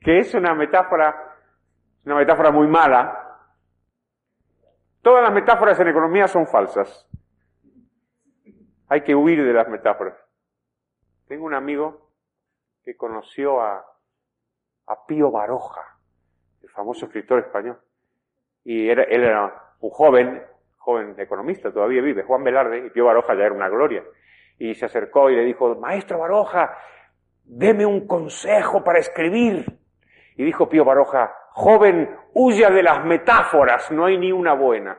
que 0.00 0.18
es 0.18 0.32
una 0.34 0.54
metáfora, 0.54 1.36
una 2.04 2.14
metáfora 2.14 2.52
muy 2.52 2.68
mala. 2.68 3.40
Todas 5.02 5.22
las 5.22 5.32
metáforas 5.32 5.78
en 5.80 5.88
economía 5.88 6.28
son 6.28 6.46
falsas. 6.46 7.08
Hay 8.88 9.02
que 9.02 9.14
huir 9.14 9.44
de 9.44 9.52
las 9.52 9.68
metáforas. 9.68 10.14
Tengo 11.26 11.44
un 11.44 11.54
amigo 11.54 12.08
que 12.84 12.96
conoció 12.96 13.60
a, 13.60 13.84
a 14.86 15.06
Pío 15.06 15.30
Baroja, 15.30 15.98
el 16.62 16.70
famoso 16.70 17.06
escritor 17.06 17.40
español. 17.40 17.78
Y 18.64 18.88
era, 18.88 19.02
él 19.02 19.24
era 19.24 19.74
un 19.80 19.90
joven, 19.90 20.42
joven 20.76 21.14
economista, 21.18 21.72
todavía 21.72 22.00
vive, 22.00 22.22
Juan 22.22 22.44
Velarde, 22.44 22.86
y 22.86 22.90
Pío 22.90 23.06
Baroja 23.06 23.34
ya 23.34 23.44
era 23.44 23.54
una 23.54 23.68
gloria. 23.68 24.04
Y 24.58 24.74
se 24.74 24.86
acercó 24.86 25.30
y 25.30 25.36
le 25.36 25.44
dijo, 25.44 25.76
Maestro 25.76 26.18
Baroja, 26.18 26.76
deme 27.44 27.86
un 27.86 28.06
consejo 28.06 28.82
para 28.84 28.98
escribir. 28.98 29.78
Y 30.36 30.44
dijo 30.44 30.68
Pío 30.68 30.84
Baroja, 30.84 31.32
joven, 31.50 32.08
huya 32.34 32.70
de 32.70 32.82
las 32.82 33.04
metáforas, 33.04 33.90
no 33.90 34.04
hay 34.04 34.18
ni 34.18 34.30
una 34.32 34.54
buena. 34.54 34.98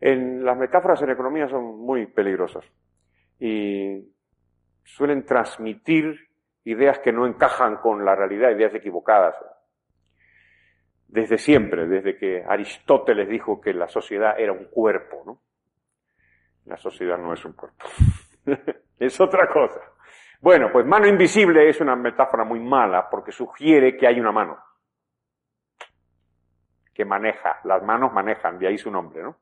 En, 0.00 0.44
las 0.44 0.56
metáforas 0.56 1.02
en 1.02 1.10
economía 1.10 1.46
son 1.48 1.78
muy 1.78 2.06
peligrosas 2.06 2.64
y 3.38 4.02
suelen 4.82 5.26
transmitir 5.26 6.28
ideas 6.64 6.98
que 7.00 7.12
no 7.12 7.26
encajan 7.26 7.76
con 7.76 8.04
la 8.04 8.14
realidad, 8.14 8.50
ideas 8.50 8.74
equivocadas. 8.74 9.34
Desde 11.06 11.38
siempre, 11.38 11.86
desde 11.86 12.16
que 12.16 12.44
Aristóteles 12.46 13.28
dijo 13.28 13.60
que 13.60 13.74
la 13.74 13.88
sociedad 13.88 14.38
era 14.38 14.52
un 14.52 14.66
cuerpo, 14.66 15.22
¿no? 15.26 15.40
La 16.70 16.76
sociedad 16.76 17.18
no 17.18 17.32
es 17.32 17.44
un 17.44 17.54
cuerpo. 17.54 17.84
es 19.00 19.20
otra 19.20 19.48
cosa. 19.48 19.80
Bueno, 20.40 20.70
pues 20.70 20.86
mano 20.86 21.08
invisible 21.08 21.68
es 21.68 21.80
una 21.80 21.96
metáfora 21.96 22.44
muy 22.44 22.60
mala 22.60 23.10
porque 23.10 23.32
sugiere 23.32 23.96
que 23.96 24.06
hay 24.06 24.20
una 24.20 24.30
mano 24.30 24.56
que 26.94 27.04
maneja. 27.04 27.58
Las 27.64 27.82
manos 27.82 28.12
manejan, 28.12 28.56
de 28.60 28.68
ahí 28.68 28.78
su 28.78 28.88
nombre, 28.88 29.20
¿no? 29.20 29.40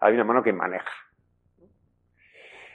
Hay 0.00 0.14
una 0.14 0.24
mano 0.24 0.42
que 0.42 0.54
maneja. 0.54 0.90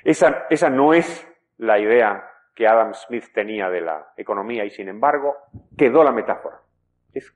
Esa, 0.04 0.46
esa 0.51 0.70
no 0.70 0.94
es 0.94 1.27
la 1.58 1.80
idea 1.80 2.30
que 2.54 2.68
Adam 2.68 2.94
Smith 2.94 3.34
tenía 3.34 3.68
de 3.72 3.82
la 3.82 4.13
economía 4.16 4.63
y 4.63 4.70
sin 4.70 4.89
embargo 4.89 5.38
quedó 5.75 6.04
la 6.04 6.12
metáfora. 6.12 6.62
Es 7.12 7.36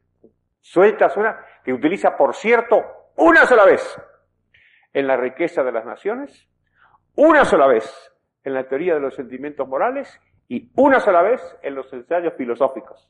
suelta, 0.60 1.10
suena, 1.10 1.44
que 1.64 1.74
utiliza, 1.74 2.16
por 2.16 2.36
cierto, 2.36 2.84
una 3.16 3.48
sola 3.48 3.66
vez 3.66 4.00
en 4.94 5.08
la 5.08 5.18
riqueza 5.18 5.64
de 5.64 5.72
las 5.72 5.86
naciones, 5.86 6.51
una 7.16 7.46
sola 7.46 7.68
vez 7.68 8.12
en 8.44 8.54
la 8.54 8.68
teoría 8.68 8.96
de 8.96 9.00
los 9.00 9.16
sentimientos 9.16 9.68
morales 9.68 10.20
y 10.48 10.72
una 10.76 11.00
sola 11.00 11.22
vez 11.22 11.42
en 11.62 11.76
los 11.76 11.92
ensayos 11.94 12.34
filosóficos, 12.36 13.10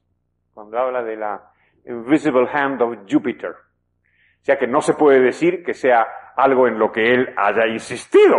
cuando 0.53 0.77
habla 0.77 1.03
de 1.03 1.15
la 1.15 1.51
invisible 1.85 2.47
hand 2.51 2.81
of 2.81 2.97
Jupiter. 3.09 3.51
O 3.51 4.43
sea 4.43 4.57
que 4.57 4.67
no 4.67 4.81
se 4.81 4.93
puede 4.93 5.19
decir 5.19 5.63
que 5.63 5.73
sea 5.73 6.05
algo 6.35 6.67
en 6.67 6.79
lo 6.79 6.91
que 6.91 7.03
él 7.03 7.33
haya 7.37 7.67
insistido. 7.67 8.37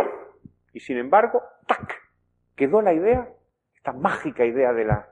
Y 0.73 0.81
sin 0.81 0.99
embargo, 0.99 1.43
¡tac! 1.67 2.01
Quedó 2.57 2.83
la 2.83 2.93
idea, 2.93 3.29
esta 3.75 3.93
mágica 3.93 4.45
idea 4.45 4.73
de 4.73 4.85
la 4.85 5.09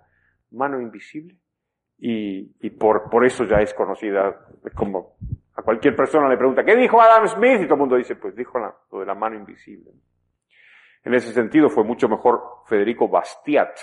mano 0.51 0.81
invisible, 0.81 1.37
y, 2.03 2.71
por, 2.71 3.25
eso 3.25 3.45
ya 3.45 3.59
es 3.59 3.75
conocida, 3.75 4.47
como 4.75 5.17
a 5.55 5.63
cualquier 5.63 5.95
persona 5.95 6.29
le 6.29 6.39
pregunta, 6.39 6.65
¿qué 6.65 6.75
dijo 6.75 7.01
Adam 7.01 7.27
Smith? 7.29 7.61
Y 7.61 7.65
todo 7.65 7.75
el 7.75 7.81
mundo 7.81 7.97
dice, 7.97 8.17
pues 8.17 8.35
dijo 8.35 8.59
lo 8.59 9.01
de 9.01 9.07
la 9.07 9.15
mano 9.15 9.37
invisible. 9.37 9.91
En 11.03 11.15
ese 11.15 11.33
sentido 11.33 11.71
fue 11.71 11.85
mucho 11.85 12.09
mejor 12.09 12.63
Federico 12.67 13.09
Bastiat, 13.09 13.79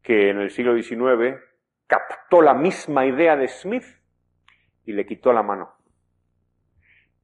que 0.00 0.30
en 0.30 0.38
el 0.38 0.50
siglo 0.50 0.80
XIX 0.80 1.40
captó 1.86 2.40
la 2.40 2.54
misma 2.54 3.04
idea 3.04 3.36
de 3.36 3.48
Smith 3.48 3.84
y 4.84 4.92
le 4.92 5.06
quitó 5.06 5.32
la 5.32 5.42
mano. 5.42 5.74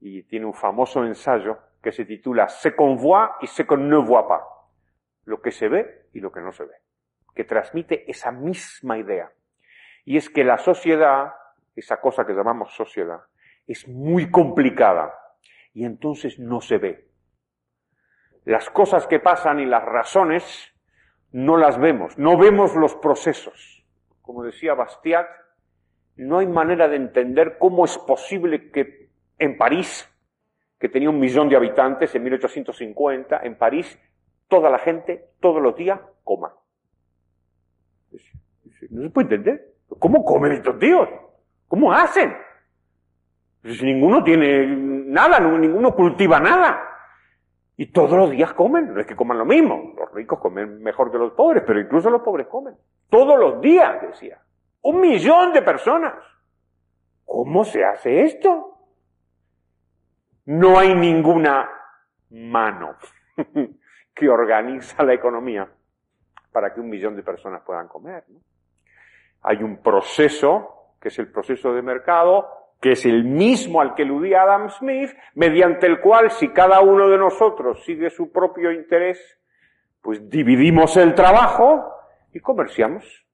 Y 0.01 0.25
tiene 0.25 0.47
un 0.47 0.55
famoso 0.55 1.05
ensayo 1.05 1.59
que 1.83 1.93
se 1.93 2.05
titula 2.05 2.49
Se 2.49 2.75
qu'on 2.75 2.97
voit 2.97 3.31
y 3.43 3.47
se 3.47 3.65
qu'on 3.65 3.89
ne 3.89 3.97
voit 3.97 4.27
pas. 4.27 4.43
Lo 5.25 5.41
que 5.41 5.53
se 5.53 5.69
ve 5.69 6.09
y 6.13 6.21
lo 6.21 6.33
que 6.33 6.41
no 6.41 6.53
se 6.53 6.65
ve. 6.65 6.75
Que 7.35 7.45
transmite 7.45 8.11
esa 8.11 8.33
misma 8.33 8.99
idea. 8.99 9.31
Y 10.05 10.17
es 10.17 10.29
que 10.31 10.43
la 10.43 10.59
sociedad, 10.59 11.33
esa 11.77 12.01
cosa 12.01 12.27
que 12.27 12.33
llamamos 12.33 12.75
sociedad, 12.75 13.21
es 13.67 13.87
muy 13.87 14.31
complicada 14.31 15.15
y 15.73 15.85
entonces 15.85 16.39
no 16.39 16.61
se 16.61 16.79
ve 16.79 17.10
las 18.45 18.71
cosas 18.71 19.07
que 19.07 19.21
pasan 19.21 19.61
y 19.61 19.67
las 19.67 19.85
razones 19.85 20.75
no 21.33 21.57
las 21.57 21.79
vemos, 21.79 22.19
no 22.19 22.37
vemos 22.37 22.75
los 22.75 22.95
procesos. 22.97 23.85
Como 24.23 24.43
decía 24.43 24.75
Bastiat, 24.75 25.27
no 26.17 26.39
hay 26.39 26.47
manera 26.47 26.89
de 26.89 26.97
entender 26.97 27.57
cómo 27.59 27.85
es 27.85 27.97
posible 27.99 28.71
que 28.71 29.11
en 29.39 29.57
París, 29.57 30.09
que 30.79 30.89
tenía 30.89 31.11
un 31.11 31.19
millón 31.19 31.49
de 31.49 31.57
habitantes 31.57 32.15
en 32.15 32.23
1850, 32.23 33.41
en 33.43 33.57
París, 33.57 33.99
toda 34.49 34.71
la 34.71 34.79
gente, 34.79 35.31
todos 35.41 35.63
los 35.63 35.77
días, 35.77 36.01
coma. 36.25 36.53
No 38.91 39.03
se 39.03 39.11
puede 39.11 39.35
entender. 39.35 39.75
¿Cómo 39.99 40.25
comen 40.25 40.53
estos 40.53 40.79
tíos? 40.79 41.09
¿Cómo 41.69 41.93
hacen? 41.93 42.35
Si 43.63 43.85
ninguno 43.85 44.25
tiene 44.25 44.67
nada, 44.67 45.39
ninguno 45.41 45.95
cultiva 45.95 46.41
nada. 46.41 46.90
Y 47.81 47.87
todos 47.93 48.13
los 48.13 48.31
días 48.31 48.53
comen, 48.53 48.93
no 48.93 49.01
es 49.01 49.07
que 49.07 49.17
coman 49.17 49.39
lo 49.39 49.47
mismo, 49.47 49.95
los 49.97 50.13
ricos 50.13 50.39
comen 50.39 50.83
mejor 50.83 51.11
que 51.11 51.17
los 51.17 51.33
pobres, 51.33 51.63
pero 51.67 51.81
incluso 51.81 52.11
los 52.11 52.21
pobres 52.21 52.47
comen. 52.47 52.77
Todos 53.09 53.41
los 53.41 53.59
días, 53.63 54.03
decía. 54.03 54.39
Un 54.83 55.01
millón 55.01 55.55
de 55.55 55.63
personas. 55.63 56.13
¿Cómo 57.25 57.65
se 57.65 57.83
hace 57.83 58.21
esto? 58.21 58.77
No 60.45 60.79
hay 60.79 60.95
ninguna 60.95 61.71
mano 62.29 62.97
que 64.15 64.29
organiza 64.29 65.03
la 65.03 65.15
economía 65.15 65.67
para 66.53 66.75
que 66.75 66.83
un 66.83 66.91
millón 66.91 67.17
de 67.17 67.23
personas 67.23 67.63
puedan 67.63 67.89
comer. 67.89 68.25
Hay 69.41 69.63
un 69.63 69.79
proceso, 69.79 70.97
que 71.01 71.09
es 71.09 71.19
el 71.19 71.33
proceso 71.33 71.73
de 71.73 71.81
mercado, 71.81 72.47
que 72.81 72.93
es 72.93 73.05
el 73.05 73.25
mismo 73.25 73.81
al 73.81 73.95
que 73.95 74.03
eludía 74.03 74.43
Adam 74.43 74.71
Smith, 74.71 75.11
mediante 75.35 75.87
el 75.87 76.01
cual 76.01 76.31
si 76.31 76.49
cada 76.49 76.81
uno 76.81 77.09
de 77.09 77.19
nosotros 77.19 77.85
sigue 77.85 78.09
su 78.09 78.33
propio 78.33 78.73
interés, 78.73 79.39
pues 80.01 80.29
dividimos 80.31 80.97
el 80.97 81.15
trabajo 81.15 81.93
y 82.33 82.41
comerciamos. 82.41 83.27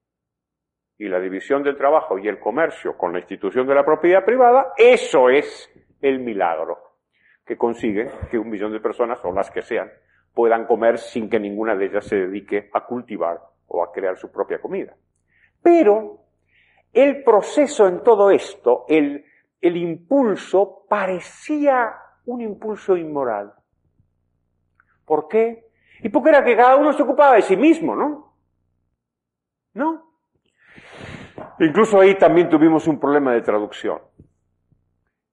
Y 0.98 1.08
la 1.08 1.20
división 1.20 1.62
del 1.62 1.76
trabajo 1.76 2.18
y 2.18 2.26
el 2.26 2.40
comercio 2.40 2.96
con 2.96 3.12
la 3.12 3.20
institución 3.20 3.66
de 3.66 3.74
la 3.74 3.84
propiedad 3.84 4.24
privada, 4.24 4.72
eso 4.76 5.28
es 5.28 5.70
el 6.00 6.18
milagro 6.20 6.78
que 7.44 7.56
consigue 7.56 8.10
que 8.30 8.38
un 8.38 8.50
millón 8.50 8.72
de 8.72 8.80
personas, 8.80 9.20
o 9.22 9.32
las 9.32 9.50
que 9.50 9.62
sean, 9.62 9.90
puedan 10.34 10.66
comer 10.66 10.98
sin 10.98 11.30
que 11.30 11.38
ninguna 11.38 11.76
de 11.76 11.86
ellas 11.86 12.06
se 12.06 12.16
dedique 12.16 12.68
a 12.72 12.84
cultivar 12.84 13.38
o 13.68 13.84
a 13.84 13.92
crear 13.92 14.16
su 14.16 14.32
propia 14.32 14.60
comida. 14.60 14.96
Pero 15.62 16.22
el 16.92 17.22
proceso 17.22 17.86
en 17.86 18.02
todo 18.02 18.30
esto, 18.30 18.84
el 18.88 19.24
el 19.66 19.76
impulso 19.76 20.86
parecía 20.88 21.94
un 22.26 22.40
impulso 22.40 22.96
inmoral. 22.96 23.54
¿Por 25.04 25.28
qué? 25.28 25.66
Y 26.02 26.08
porque 26.08 26.30
era 26.30 26.44
que 26.44 26.56
cada 26.56 26.76
uno 26.76 26.92
se 26.92 27.02
ocupaba 27.02 27.36
de 27.36 27.42
sí 27.42 27.56
mismo, 27.56 27.94
¿no? 27.94 28.34
¿No? 29.74 30.06
Incluso 31.60 32.00
ahí 32.00 32.16
también 32.16 32.48
tuvimos 32.48 32.86
un 32.86 32.98
problema 32.98 33.32
de 33.32 33.42
traducción. 33.42 34.00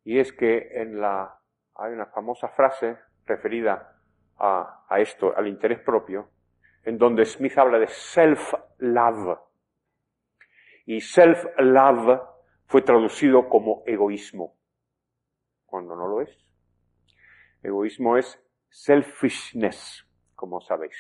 Y 0.04 0.20
es 0.20 0.32
que 0.34 0.70
en 0.74 1.00
la, 1.00 1.40
hay 1.76 1.94
una 1.94 2.06
famosa 2.08 2.50
frase 2.50 2.98
referida 3.26 3.98
a, 4.38 4.86
esto, 4.98 5.36
al 5.36 5.48
interés 5.48 5.80
propio, 5.80 6.30
en 6.84 6.98
donde 6.98 7.26
Smith 7.26 7.58
habla 7.58 7.80
de 7.80 7.88
self-love. 7.88 9.40
Y 10.86 11.00
self-love 11.00 12.22
fue 12.66 12.82
traducido 12.82 13.50
como 13.50 13.84
egoísmo, 13.86 14.56
cuando 15.66 15.96
no 15.96 16.08
lo 16.08 16.22
es. 16.22 16.38
Egoísmo 17.62 18.18
es 18.18 18.40
selfishness, 18.70 20.06
como 20.36 20.62
sabéis. 20.62 20.96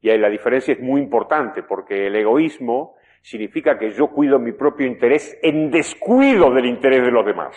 Y 0.00 0.10
ahí 0.10 0.18
la 0.18 0.28
diferencia 0.28 0.74
es 0.74 0.80
muy 0.80 1.00
importante, 1.00 1.62
porque 1.62 2.06
el 2.06 2.16
egoísmo 2.16 2.96
significa 3.22 3.78
que 3.78 3.90
yo 3.90 4.08
cuido 4.08 4.38
mi 4.38 4.52
propio 4.52 4.86
interés 4.86 5.38
en 5.42 5.70
descuido 5.70 6.52
del 6.52 6.66
interés 6.66 7.02
de 7.02 7.10
los 7.10 7.24
demás, 7.24 7.56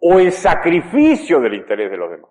o 0.00 0.18
en 0.20 0.32
sacrificio 0.32 1.40
del 1.40 1.54
interés 1.54 1.90
de 1.90 1.96
los 1.96 2.10
demás. 2.10 2.30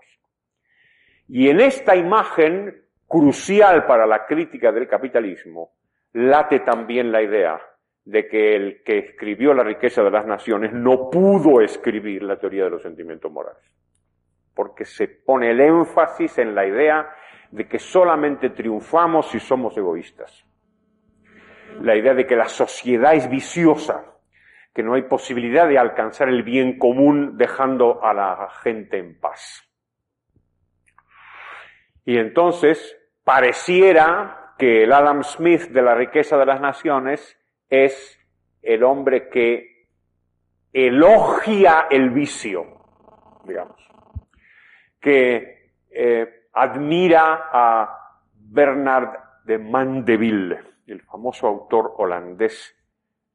Y 1.28 1.50
en 1.50 1.60
esta 1.60 1.96
imagen 1.96 2.84
crucial 3.08 3.86
para 3.86 4.06
la 4.06 4.26
crítica 4.26 4.72
del 4.72 4.88
capitalismo, 4.88 5.72
late 6.14 6.60
también 6.60 7.12
la 7.12 7.22
idea 7.22 7.60
de 8.08 8.26
que 8.26 8.56
el 8.56 8.84
que 8.84 9.00
escribió 9.00 9.54
la 9.54 9.66
riqueza 9.66 10.02
de 10.02 10.10
las 10.10 10.26
naciones 10.26 10.72
no 10.72 11.10
pudo 11.10 11.60
escribir 11.60 12.24
la 12.24 12.40
teoría 12.40 12.64
de 12.64 12.70
los 12.70 12.82
sentimientos 12.82 13.30
morales. 13.30 13.62
porque 14.56 14.86
se 14.86 15.08
pone 15.08 15.52
el 15.52 15.60
énfasis 15.62 16.40
en 16.40 16.56
la 16.56 16.66
idea 16.66 17.08
de 17.52 17.68
que 17.68 17.78
solamente 17.78 18.50
triunfamos 18.50 19.30
si 19.30 19.40
somos 19.40 19.78
egoístas. 19.78 20.44
La 21.82 21.96
idea 21.96 22.16
de 22.16 22.26
que 22.26 22.36
la 22.36 22.48
sociedad 22.48 23.14
es 23.14 23.30
viciosa, 23.30 24.16
que 24.74 24.82
no 24.82 24.96
hay 24.96 25.04
posibilidad 25.04 25.68
de 25.68 25.78
alcanzar 25.78 26.30
el 26.30 26.42
bien 26.42 26.80
común 26.80 27.38
dejando 27.38 28.04
a 28.04 28.16
la 28.16 28.50
gente 28.64 28.98
en 28.98 29.20
paz. 29.20 29.64
Y 32.04 32.18
entonces 32.18 32.98
pareciera 33.24 34.56
que 34.58 34.86
el 34.86 34.92
Adam 34.92 35.22
Smith 35.22 35.70
de 35.70 35.84
la 35.84 35.94
riqueza 35.94 36.36
de 36.36 36.48
las 36.48 36.60
naciones 36.60 37.37
es 37.70 38.20
el 38.62 38.84
hombre 38.84 39.30
que 39.30 39.88
elogia 40.72 41.88
el 41.90 42.10
vicio, 42.10 42.66
digamos, 43.44 43.80
que 45.00 45.72
eh, 45.90 46.48
admira 46.54 47.50
a 47.52 48.20
Bernard 48.34 49.44
de 49.44 49.58
Mandeville, 49.58 50.60
el 50.88 51.02
famoso 51.02 51.48
autor 51.48 51.94
holandés, 51.98 52.76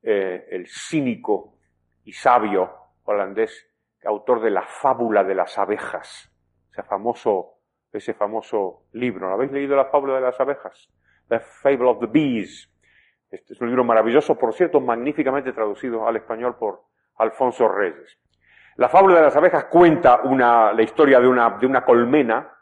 eh, 0.03 0.47
el 0.51 0.67
cínico 0.67 1.59
y 2.05 2.12
sabio 2.12 2.71
holandés, 3.05 3.69
autor 4.05 4.43
de 4.43 4.51
la 4.51 4.62
fábula 4.62 5.23
de 5.23 5.35
las 5.35 5.59
abejas, 5.59 6.31
ese 6.71 6.83
famoso 6.83 7.62
ese 7.93 8.15
famoso 8.15 8.85
libro. 8.93 9.29
¿Lo 9.29 9.35
habéis 9.35 9.53
leído 9.53 9.77
la 9.77 9.87
fábula 9.87 10.15
de 10.15 10.23
las 10.23 10.41
abejas? 10.41 10.89
The 11.29 11.41
Fable 11.41 11.91
of 11.91 12.01
the 12.01 12.07
Bees. 12.07 12.72
Este 13.33 13.55
es 13.55 13.61
un 13.62 13.69
libro 13.69 13.83
maravilloso, 13.83 14.39
por 14.39 14.53
cierto, 14.53 14.79
magníficamente 14.79 15.55
traducido 15.55 16.07
al 16.07 16.17
español 16.17 16.55
por 16.59 16.83
Alfonso 17.17 17.67
Reyes. 17.67 18.19
La 18.77 18.91
fábula 18.91 19.17
de 19.17 19.23
las 19.23 19.37
abejas 19.37 19.65
cuenta 19.71 20.21
una, 20.25 20.75
la 20.75 20.83
historia 20.83 21.19
de 21.19 21.27
una, 21.27 21.57
de 21.59 21.67
una 21.67 21.83
colmena 21.83 22.53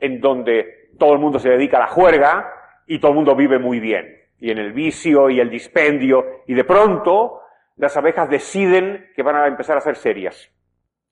en 0.00 0.20
donde 0.20 0.90
todo 0.98 1.12
el 1.12 1.20
mundo 1.20 1.38
se 1.38 1.50
dedica 1.50 1.76
a 1.76 1.80
la 1.80 1.86
juerga 1.86 2.52
y 2.88 2.98
todo 2.98 3.12
el 3.12 3.16
mundo 3.18 3.36
vive 3.36 3.60
muy 3.60 3.78
bien. 3.78 4.16
Y 4.38 4.50
en 4.50 4.58
el 4.58 4.72
vicio 4.72 5.30
y 5.30 5.38
el 5.38 5.48
dispendio. 5.48 6.42
Y 6.48 6.54
de 6.54 6.64
pronto 6.64 7.42
las 7.76 7.96
abejas 7.96 8.28
deciden 8.28 9.10
que 9.14 9.22
van 9.22 9.36
a 9.36 9.46
empezar 9.46 9.76
a 9.76 9.80
ser 9.80 9.94
serias. 9.94 10.52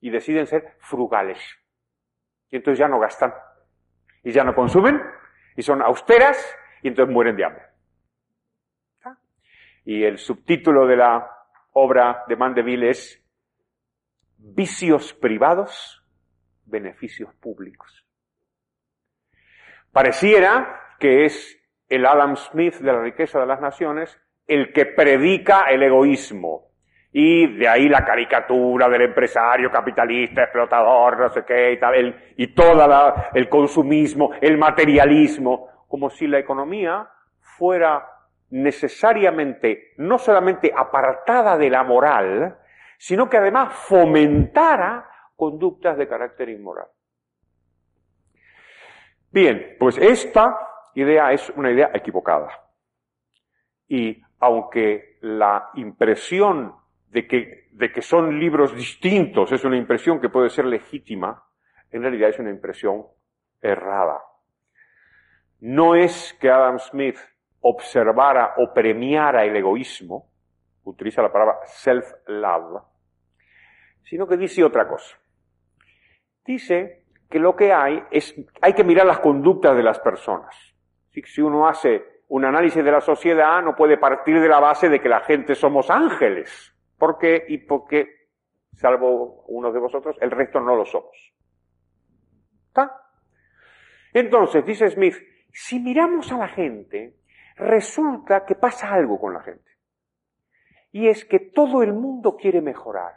Y 0.01 0.09
deciden 0.09 0.45
ser 0.45 0.75
frugales. 0.79 1.39
Y 2.51 2.57
entonces 2.57 2.79
ya 2.79 2.89
no 2.89 2.99
gastan 2.99 3.33
y 4.23 4.31
ya 4.31 4.43
no 4.43 4.53
consumen 4.53 5.01
y 5.55 5.61
son 5.61 5.81
austeras 5.81 6.37
y 6.81 6.89
entonces 6.89 7.13
mueren 7.13 7.37
de 7.37 7.45
hambre. 7.45 7.74
Y 9.85 10.03
el 10.03 10.17
subtítulo 10.17 10.85
de 10.87 10.97
la 10.97 11.31
obra 11.73 12.23
de 12.27 12.35
Mandeville 12.35 12.89
es 12.89 13.21
Vicios 14.37 15.13
privados, 15.13 16.03
beneficios 16.65 17.33
públicos. 17.35 18.05
Pareciera 19.91 20.97
que 20.99 21.25
es 21.25 21.57
el 21.87 22.05
Adam 22.05 22.35
Smith 22.35 22.75
de 22.75 22.91
la 22.91 23.01
riqueza 23.01 23.39
de 23.39 23.45
las 23.45 23.61
naciones 23.61 24.19
el 24.47 24.71
que 24.73 24.85
predica 24.85 25.61
el 25.69 25.81
egoísmo, 25.81 26.65
y 27.17 27.47
de 27.57 27.67
ahí 27.67 27.87
la 27.87 28.03
caricatura 28.03 28.89
del 28.89 29.03
empresario 29.03 29.71
capitalista, 29.71 30.43
explotador, 30.43 31.17
no 31.17 31.29
sé 31.29 31.45
qué 31.45 31.71
y 31.71 31.79
tal, 31.79 32.33
y 32.35 32.53
todo 32.53 33.15
el 33.33 33.47
consumismo, 33.47 34.31
el 34.41 34.57
materialismo, 34.57 35.85
como 35.87 36.09
si 36.09 36.27
la 36.27 36.39
economía 36.39 37.07
fuera 37.39 38.05
necesariamente 38.55 39.93
no 39.97 40.17
solamente 40.17 40.71
apartada 40.73 41.57
de 41.57 41.69
la 41.69 41.83
moral, 41.83 42.57
sino 42.97 43.29
que 43.29 43.37
además 43.37 43.73
fomentara 43.73 45.09
conductas 45.35 45.97
de 45.97 46.07
carácter 46.07 46.49
inmoral. 46.49 46.87
Bien, 49.29 49.75
pues 49.77 49.97
esta 49.97 50.57
idea 50.93 51.33
es 51.33 51.49
una 51.57 51.69
idea 51.69 51.91
equivocada. 51.93 52.49
Y 53.89 54.23
aunque 54.39 55.17
la 55.19 55.71
impresión 55.73 56.75
de 57.09 57.27
que, 57.27 57.67
de 57.71 57.91
que 57.91 58.01
son 58.01 58.39
libros 58.39 58.73
distintos 58.73 59.51
es 59.51 59.65
una 59.65 59.75
impresión 59.75 60.21
que 60.21 60.29
puede 60.29 60.49
ser 60.49 60.63
legítima, 60.63 61.43
en 61.91 62.03
realidad 62.03 62.29
es 62.29 62.39
una 62.39 62.51
impresión 62.51 63.05
errada. 63.61 64.21
No 65.59 65.93
es 65.95 66.37
que 66.39 66.49
Adam 66.49 66.79
Smith 66.79 67.17
observara 67.67 68.53
o 68.57 68.71
premiara 68.71 69.43
el 69.43 69.55
egoísmo, 69.55 70.29
utiliza 70.83 71.23
la 71.23 71.31
palabra 71.31 71.59
self-love, 71.65 72.83
sino 74.03 74.27
que 74.27 74.37
dice 74.37 74.63
otra 74.63 74.87
cosa. 74.87 75.17
Dice 76.45 77.05
que 77.27 77.39
lo 77.39 77.55
que 77.55 77.73
hay 77.73 78.03
es, 78.11 78.35
hay 78.61 78.73
que 78.73 78.83
mirar 78.83 79.07
las 79.07 79.19
conductas 79.19 79.75
de 79.75 79.81
las 79.81 79.99
personas. 79.99 80.55
Si 81.11 81.41
uno 81.41 81.67
hace 81.67 82.03
un 82.27 82.45
análisis 82.45 82.83
de 82.83 82.91
la 82.91 83.01
sociedad, 83.01 83.63
no 83.63 83.75
puede 83.75 83.97
partir 83.97 84.39
de 84.39 84.47
la 84.47 84.59
base 84.59 84.87
de 84.87 84.99
que 84.99 85.09
la 85.09 85.21
gente 85.21 85.55
somos 85.55 85.89
ángeles. 85.89 86.71
¿Por 86.99 87.17
qué? 87.17 87.45
Y 87.47 87.59
porque, 87.59 88.27
salvo 88.73 89.43
uno 89.47 89.71
de 89.71 89.79
vosotros, 89.79 90.17
el 90.21 90.29
resto 90.29 90.59
no 90.59 90.75
lo 90.75 90.85
somos. 90.85 91.33
¿Está? 92.67 92.91
Entonces, 94.13 94.63
dice 94.65 94.89
Smith, 94.89 95.15
si 95.51 95.79
miramos 95.79 96.31
a 96.31 96.37
la 96.37 96.47
gente, 96.49 97.15
resulta 97.55 98.45
que 98.45 98.55
pasa 98.55 98.93
algo 98.93 99.19
con 99.19 99.33
la 99.33 99.41
gente. 99.41 99.71
Y 100.91 101.07
es 101.07 101.25
que 101.25 101.39
todo 101.39 101.83
el 101.83 101.93
mundo 101.93 102.37
quiere 102.37 102.61
mejorar. 102.61 103.13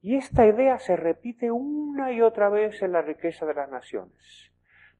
Y 0.00 0.16
esta 0.16 0.46
idea 0.46 0.78
se 0.78 0.96
repite 0.96 1.50
una 1.50 2.12
y 2.12 2.20
otra 2.22 2.48
vez 2.48 2.80
en 2.82 2.92
la 2.92 3.02
riqueza 3.02 3.46
de 3.46 3.54
las 3.54 3.68
naciones. 3.68 4.52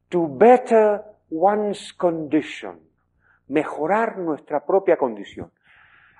To 0.09 0.29
better 0.29 1.03
one's 1.31 1.93
condition. 1.93 2.81
Mejorar 3.47 4.19
nuestra 4.19 4.65
propia 4.65 4.97
condición. 4.97 5.53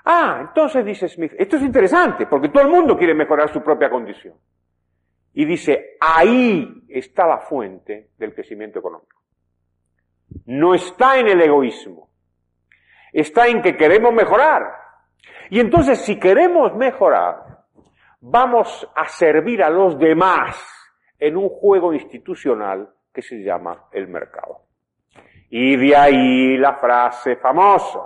Ah, 0.05 0.39
entonces 0.41 0.85
dice 0.85 1.09
Smith, 1.09 1.33
esto 1.37 1.57
es 1.57 1.63
interesante, 1.63 2.27
porque 2.27 2.49
todo 2.49 2.63
el 2.63 2.71
mundo 2.71 2.97
quiere 2.97 3.15
mejorar 3.15 3.53
su 3.53 3.63
propia 3.63 3.91
condición. 3.91 4.35
Y 5.35 5.45
dice, 5.45 5.97
ahí 6.01 6.85
está 6.89 7.27
la 7.27 7.39
fuente 7.39 8.11
del 8.17 8.35
crecimiento 8.35 8.79
económico. 8.79 9.18
No 10.47 10.75
está 10.75 11.19
en 11.19 11.29
el 11.29 11.41
egoísmo, 11.41 12.09
está 13.13 13.47
en 13.47 13.63
que 13.63 13.77
queremos 13.77 14.13
mejorar. 14.13 14.63
Y 15.51 15.61
entonces 15.61 16.01
si 16.03 16.19
queremos 16.19 16.75
mejorar, 16.75 17.65
vamos 18.21 18.89
a 18.95 19.07
servir 19.09 19.63
a 19.63 19.71
los 19.71 19.99
demás 19.99 20.57
en 21.19 21.37
un 21.37 21.49
juego 21.49 21.93
institucional 21.93 22.89
que 23.13 23.23
se 23.23 23.43
llama 23.43 23.87
el 23.93 24.09
mercado. 24.09 24.63
Y 25.51 25.77
de 25.77 25.97
ahí 25.97 26.57
la 26.59 26.75
frase 26.75 27.37
famosa, 27.37 28.01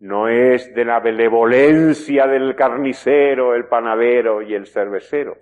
no 0.00 0.28
es 0.28 0.74
de 0.74 0.84
la 0.84 1.00
benevolencia 1.00 2.26
del 2.26 2.54
carnicero, 2.54 3.54
el 3.54 3.66
panadero 3.66 4.40
y 4.42 4.54
el 4.54 4.66
cervecero, 4.66 5.36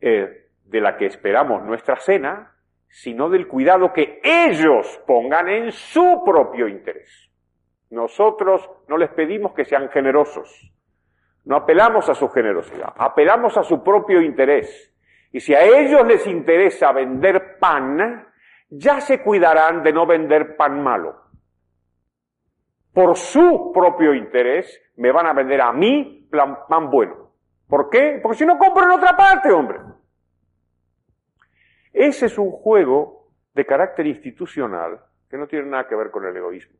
de 0.00 0.80
la 0.80 0.96
que 0.96 1.06
esperamos 1.06 1.62
nuestra 1.64 1.96
cena, 1.96 2.54
sino 2.90 3.30
del 3.30 3.48
cuidado 3.48 3.92
que 3.92 4.20
ellos 4.22 5.00
pongan 5.06 5.48
en 5.48 5.72
su 5.72 6.22
propio 6.24 6.68
interés. 6.68 7.30
Nosotros 7.90 8.68
no 8.88 8.96
les 8.96 9.10
pedimos 9.10 9.52
que 9.52 9.64
sean 9.64 9.88
generosos, 9.88 10.72
no 11.44 11.56
apelamos 11.56 12.08
a 12.08 12.14
su 12.14 12.28
generosidad, 12.28 12.92
apelamos 12.96 13.56
a 13.56 13.62
su 13.62 13.82
propio 13.82 14.20
interés. 14.20 14.94
Y 15.32 15.40
si 15.40 15.54
a 15.54 15.62
ellos 15.62 16.06
les 16.06 16.26
interesa 16.26 16.92
vender 16.92 17.58
pan, 17.58 18.26
ya 18.68 19.00
se 19.00 19.22
cuidarán 19.22 19.82
de 19.82 19.92
no 19.92 20.06
vender 20.06 20.56
pan 20.56 20.82
malo 20.82 21.30
por 22.92 23.16
su 23.16 23.70
propio 23.72 24.14
interés, 24.14 24.80
me 24.96 25.12
van 25.12 25.26
a 25.26 25.32
vender 25.32 25.60
a 25.60 25.72
mí 25.72 26.26
plan, 26.30 26.58
bueno. 26.90 27.30
¿Por 27.68 27.88
qué? 27.88 28.18
Porque 28.22 28.38
si 28.38 28.46
no 28.46 28.58
compro 28.58 28.84
en 28.84 28.90
otra 28.90 29.16
parte, 29.16 29.50
hombre. 29.52 29.78
Ese 31.92 32.26
es 32.26 32.38
un 32.38 32.50
juego 32.50 33.32
de 33.54 33.66
carácter 33.66 34.06
institucional 34.06 35.00
que 35.28 35.36
no 35.36 35.46
tiene 35.46 35.66
nada 35.66 35.86
que 35.86 35.96
ver 35.96 36.10
con 36.10 36.24
el 36.26 36.36
egoísmo. 36.36 36.78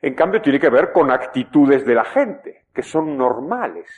En 0.00 0.14
cambio, 0.14 0.42
tiene 0.42 0.58
que 0.58 0.70
ver 0.70 0.92
con 0.92 1.10
actitudes 1.10 1.86
de 1.86 1.94
la 1.94 2.04
gente, 2.04 2.66
que 2.74 2.82
son 2.82 3.16
normales. 3.16 3.88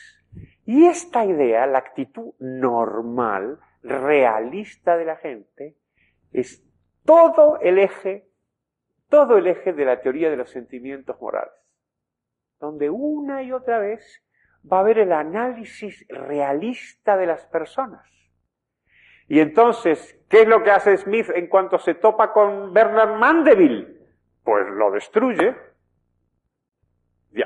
Y 0.66 0.86
esta 0.86 1.24
idea, 1.24 1.66
la 1.66 1.78
actitud 1.78 2.34
normal, 2.38 3.58
realista 3.82 4.96
de 4.96 5.04
la 5.04 5.16
gente, 5.16 5.76
es 6.32 6.62
todo 7.04 7.58
el 7.60 7.78
eje 7.78 8.28
todo 9.14 9.36
el 9.36 9.46
eje 9.46 9.72
de 9.72 9.84
la 9.84 10.00
teoría 10.00 10.28
de 10.28 10.36
los 10.36 10.50
sentimientos 10.50 11.20
morales, 11.20 11.54
donde 12.58 12.90
una 12.90 13.44
y 13.44 13.52
otra 13.52 13.78
vez 13.78 14.24
va 14.70 14.78
a 14.78 14.80
haber 14.80 14.98
el 14.98 15.12
análisis 15.12 16.04
realista 16.08 17.16
de 17.16 17.26
las 17.26 17.46
personas. 17.46 18.04
Y 19.28 19.40
entonces, 19.40 20.18
¿qué 20.28 20.42
es 20.42 20.48
lo 20.48 20.62
que 20.62 20.70
hace 20.70 20.96
Smith 20.96 21.30
en 21.34 21.48
cuanto 21.48 21.78
se 21.78 21.94
topa 21.94 22.32
con 22.32 22.72
Bernard 22.72 23.18
Mandeville? 23.18 23.98
Pues 24.42 24.66
lo 24.68 24.90
destruye. 24.90 25.54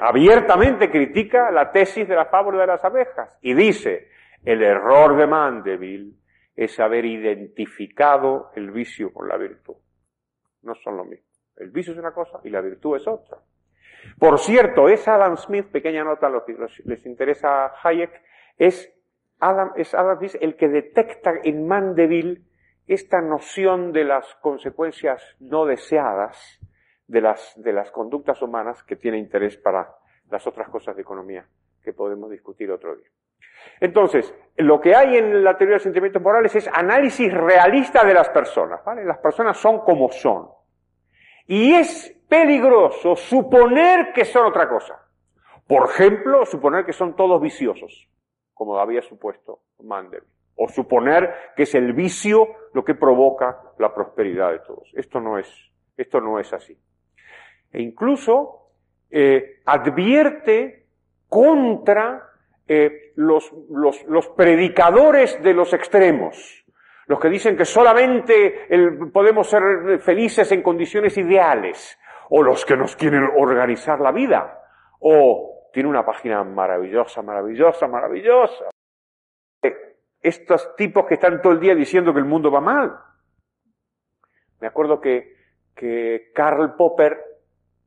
Abiertamente 0.00 0.90
critica 0.90 1.50
la 1.50 1.70
tesis 1.72 2.06
de 2.06 2.14
la 2.14 2.26
fábula 2.26 2.60
de 2.60 2.66
las 2.66 2.84
abejas 2.84 3.38
y 3.40 3.54
dice, 3.54 4.08
El 4.44 4.62
error 4.62 5.16
de 5.16 5.26
Mandeville 5.26 6.14
es 6.54 6.78
haber 6.80 7.04
identificado 7.04 8.50
el 8.54 8.70
vicio 8.70 9.12
con 9.12 9.28
la 9.28 9.36
virtud. 9.36 9.76
No 10.62 10.74
son 10.74 10.96
lo 10.96 11.04
mismo. 11.04 11.26
El 11.56 11.70
vicio 11.70 11.92
es 11.92 11.98
una 11.98 12.12
cosa 12.12 12.40
y 12.44 12.50
la 12.50 12.60
virtud 12.60 12.96
es 12.96 13.06
otra. 13.06 13.38
Por 14.18 14.38
cierto, 14.38 14.88
es 14.88 15.06
Adam 15.06 15.36
Smith, 15.36 15.66
pequeña 15.66 16.04
nota 16.04 16.26
a 16.26 16.30
los 16.30 16.44
que 16.44 16.56
les 16.84 17.06
interesa 17.06 17.66
a 17.66 17.72
Hayek, 17.82 18.22
es 18.56 18.92
Adam, 19.40 19.72
es 19.76 19.94
Adam 19.94 20.18
Smith 20.18 20.36
el 20.40 20.56
que 20.56 20.68
detecta 20.68 21.32
en 21.42 21.66
Mandeville 21.66 22.42
esta 22.86 23.20
noción 23.20 23.92
de 23.92 24.04
las 24.04 24.34
consecuencias 24.36 25.36
no 25.40 25.66
deseadas 25.66 26.60
de 27.06 27.20
las, 27.20 27.52
de 27.56 27.72
las 27.72 27.90
conductas 27.90 28.40
humanas 28.42 28.82
que 28.82 28.96
tiene 28.96 29.18
interés 29.18 29.56
para 29.56 29.94
las 30.30 30.46
otras 30.46 30.68
cosas 30.68 30.96
de 30.96 31.02
economía 31.02 31.46
que 31.82 31.92
podemos 31.92 32.30
discutir 32.30 32.70
otro 32.70 32.96
día. 32.96 33.08
Entonces, 33.80 34.34
lo 34.56 34.80
que 34.80 34.94
hay 34.94 35.16
en 35.16 35.44
la 35.44 35.56
teoría 35.56 35.76
de 35.76 35.80
sentimientos 35.80 36.22
morales 36.22 36.54
es 36.54 36.68
análisis 36.72 37.32
realista 37.32 38.04
de 38.04 38.14
las 38.14 38.28
personas, 38.30 38.84
¿vale? 38.84 39.04
Las 39.04 39.18
personas 39.18 39.56
son 39.56 39.80
como 39.80 40.10
son. 40.10 40.48
Y 41.46 41.74
es 41.74 42.14
peligroso 42.28 43.16
suponer 43.16 44.12
que 44.12 44.24
son 44.24 44.46
otra 44.46 44.68
cosa. 44.68 45.00
Por 45.66 45.88
ejemplo, 45.88 46.44
suponer 46.44 46.84
que 46.84 46.92
son 46.92 47.14
todos 47.14 47.40
viciosos, 47.40 48.08
como 48.58 48.76
había 48.76 49.00
supuesto 49.00 49.60
Mandel. 49.84 50.24
O 50.56 50.68
suponer 50.68 51.52
que 51.56 51.62
es 51.62 51.74
el 51.76 51.92
vicio 51.92 52.48
lo 52.74 52.84
que 52.84 52.96
provoca 52.96 53.62
la 53.78 53.94
prosperidad 53.94 54.50
de 54.50 54.58
todos. 54.58 54.90
Esto 54.94 55.20
no 55.20 55.38
es, 55.38 55.48
esto 55.96 56.20
no 56.20 56.40
es 56.40 56.52
así. 56.52 56.76
E 57.72 57.80
incluso 57.80 58.72
eh, 59.08 59.60
advierte 59.64 60.86
contra 61.28 62.30
eh, 62.66 63.12
los, 63.14 63.52
los, 63.70 64.04
los, 64.06 64.28
predicadores 64.30 65.40
de 65.42 65.54
los 65.54 65.72
extremos, 65.72 66.64
los 67.06 67.20
que 67.20 67.28
dicen 67.28 67.56
que 67.56 67.64
solamente 67.64 68.66
el, 68.68 69.12
podemos 69.12 69.48
ser 69.48 70.00
felices 70.00 70.50
en 70.50 70.62
condiciones 70.62 71.16
ideales, 71.16 71.98
o 72.30 72.42
los 72.42 72.64
que 72.66 72.76
nos 72.76 72.96
quieren 72.96 73.28
organizar 73.36 74.00
la 74.00 74.12
vida, 74.12 74.60
o 74.98 75.57
tiene 75.72 75.88
una 75.88 76.04
página 76.04 76.42
maravillosa, 76.44 77.22
maravillosa, 77.22 77.86
maravillosa. 77.86 78.70
Estos 80.20 80.74
tipos 80.76 81.06
que 81.06 81.14
están 81.14 81.40
todo 81.40 81.52
el 81.52 81.60
día 81.60 81.74
diciendo 81.74 82.12
que 82.12 82.18
el 82.18 82.24
mundo 82.24 82.50
va 82.50 82.60
mal. 82.60 82.98
Me 84.60 84.66
acuerdo 84.66 85.00
que, 85.00 85.36
que 85.74 86.32
Karl 86.34 86.74
Popper, 86.74 87.18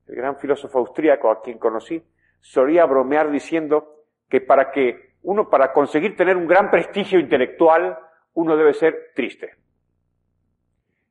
el 0.08 0.16
gran 0.16 0.38
filósofo 0.38 0.80
austríaco 0.80 1.30
a 1.30 1.42
quien 1.42 1.58
conocí, 1.58 2.02
solía 2.40 2.86
bromear 2.86 3.30
diciendo 3.30 4.06
que 4.30 4.42
para 4.42 4.72
que 4.72 5.16
uno, 5.24 5.50
para 5.50 5.72
conseguir 5.74 6.16
tener 6.16 6.38
un 6.38 6.48
gran 6.48 6.72
prestigio 6.72 7.20
intelectual, 7.20 7.98
uno 8.34 8.56
debe 8.56 8.74
ser 8.74 9.12
triste. 9.14 9.56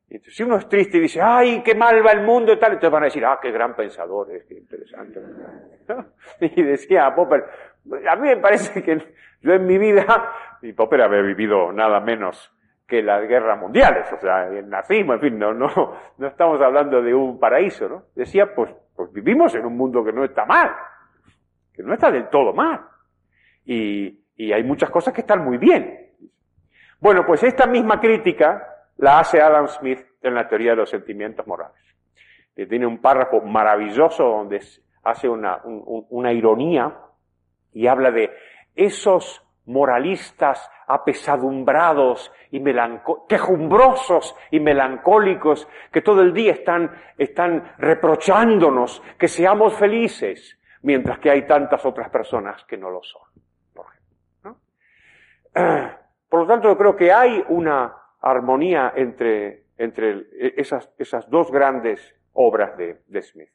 Entonces, 0.08 0.34
si 0.34 0.42
uno 0.42 0.56
es 0.56 0.68
triste 0.68 0.98
y 0.98 1.02
dice, 1.02 1.20
ay, 1.22 1.62
qué 1.62 1.74
mal 1.74 2.04
va 2.04 2.10
el 2.10 2.22
mundo 2.22 2.52
y 2.52 2.58
tal, 2.58 2.72
entonces 2.72 2.90
van 2.90 3.04
a 3.04 3.06
decir, 3.06 3.24
ah, 3.24 3.38
qué 3.40 3.52
gran 3.52 3.76
pensador 3.76 4.32
es, 4.32 4.44
qué 4.44 4.54
interesante. 4.54 5.20
Y 6.40 6.62
decía 6.62 7.14
Popper, 7.14 7.44
a 8.08 8.16
mí 8.16 8.28
me 8.28 8.36
parece 8.36 8.82
que 8.82 8.98
yo 9.42 9.52
en 9.52 9.66
mi 9.66 9.78
vida, 9.78 10.32
y 10.62 10.72
Popper 10.72 11.02
había 11.02 11.22
vivido 11.22 11.72
nada 11.72 12.00
menos 12.00 12.52
que 12.86 13.02
las 13.02 13.26
guerras 13.28 13.58
mundiales, 13.58 14.12
o 14.12 14.18
sea, 14.18 14.48
el 14.48 14.68
nazismo, 14.68 15.14
en 15.14 15.20
fin, 15.20 15.38
no, 15.38 15.54
no, 15.54 15.68
no 16.18 16.26
estamos 16.26 16.60
hablando 16.60 17.00
de 17.00 17.14
un 17.14 17.38
paraíso, 17.38 17.88
¿no? 17.88 18.02
Decía, 18.14 18.52
pues, 18.54 18.74
pues 18.96 19.12
vivimos 19.12 19.54
en 19.54 19.64
un 19.64 19.76
mundo 19.76 20.04
que 20.04 20.12
no 20.12 20.24
está 20.24 20.44
mal, 20.44 20.70
que 21.72 21.82
no 21.82 21.94
está 21.94 22.10
del 22.10 22.28
todo 22.28 22.52
mal. 22.52 22.80
Y, 23.64 24.24
y 24.36 24.52
hay 24.52 24.64
muchas 24.64 24.90
cosas 24.90 25.14
que 25.14 25.20
están 25.20 25.44
muy 25.44 25.56
bien. 25.56 26.14
Bueno, 26.98 27.24
pues 27.24 27.42
esta 27.44 27.66
misma 27.66 28.00
crítica 28.00 28.66
la 28.96 29.20
hace 29.20 29.40
Adam 29.40 29.68
Smith 29.68 30.00
en 30.22 30.34
la 30.34 30.48
teoría 30.48 30.72
de 30.72 30.78
los 30.78 30.90
sentimientos 30.90 31.46
morales. 31.46 31.80
tiene 32.54 32.86
un 32.86 33.00
párrafo 33.00 33.40
maravilloso 33.40 34.24
donde 34.24 34.60
hace 35.02 35.28
una, 35.28 35.60
una 35.64 36.32
ironía 36.32 36.94
y 37.72 37.86
habla 37.86 38.10
de 38.10 38.30
esos 38.74 39.42
moralistas 39.66 40.70
apesadumbrados 40.86 42.32
y 42.50 42.62
quejumbrosos 43.28 44.34
y 44.50 44.58
melancólicos 44.58 45.68
que 45.92 46.02
todo 46.02 46.22
el 46.22 46.32
día 46.32 46.52
están, 46.52 46.90
están 47.16 47.74
reprochándonos 47.78 49.02
que 49.16 49.28
seamos 49.28 49.74
felices, 49.74 50.58
mientras 50.82 51.18
que 51.20 51.30
hay 51.30 51.46
tantas 51.46 51.84
otras 51.86 52.10
personas 52.10 52.64
que 52.64 52.76
no 52.76 52.90
lo 52.90 53.02
son. 53.02 53.22
Por 55.52 56.40
lo 56.40 56.46
tanto, 56.46 56.68
yo 56.68 56.76
creo 56.76 56.96
que 56.96 57.12
hay 57.12 57.44
una 57.48 57.94
armonía 58.20 58.92
entre, 58.96 59.66
entre 59.78 60.26
esas, 60.56 60.92
esas 60.98 61.28
dos 61.30 61.50
grandes 61.50 62.14
obras 62.32 62.76
de, 62.76 63.02
de 63.06 63.22
Smith. 63.22 63.50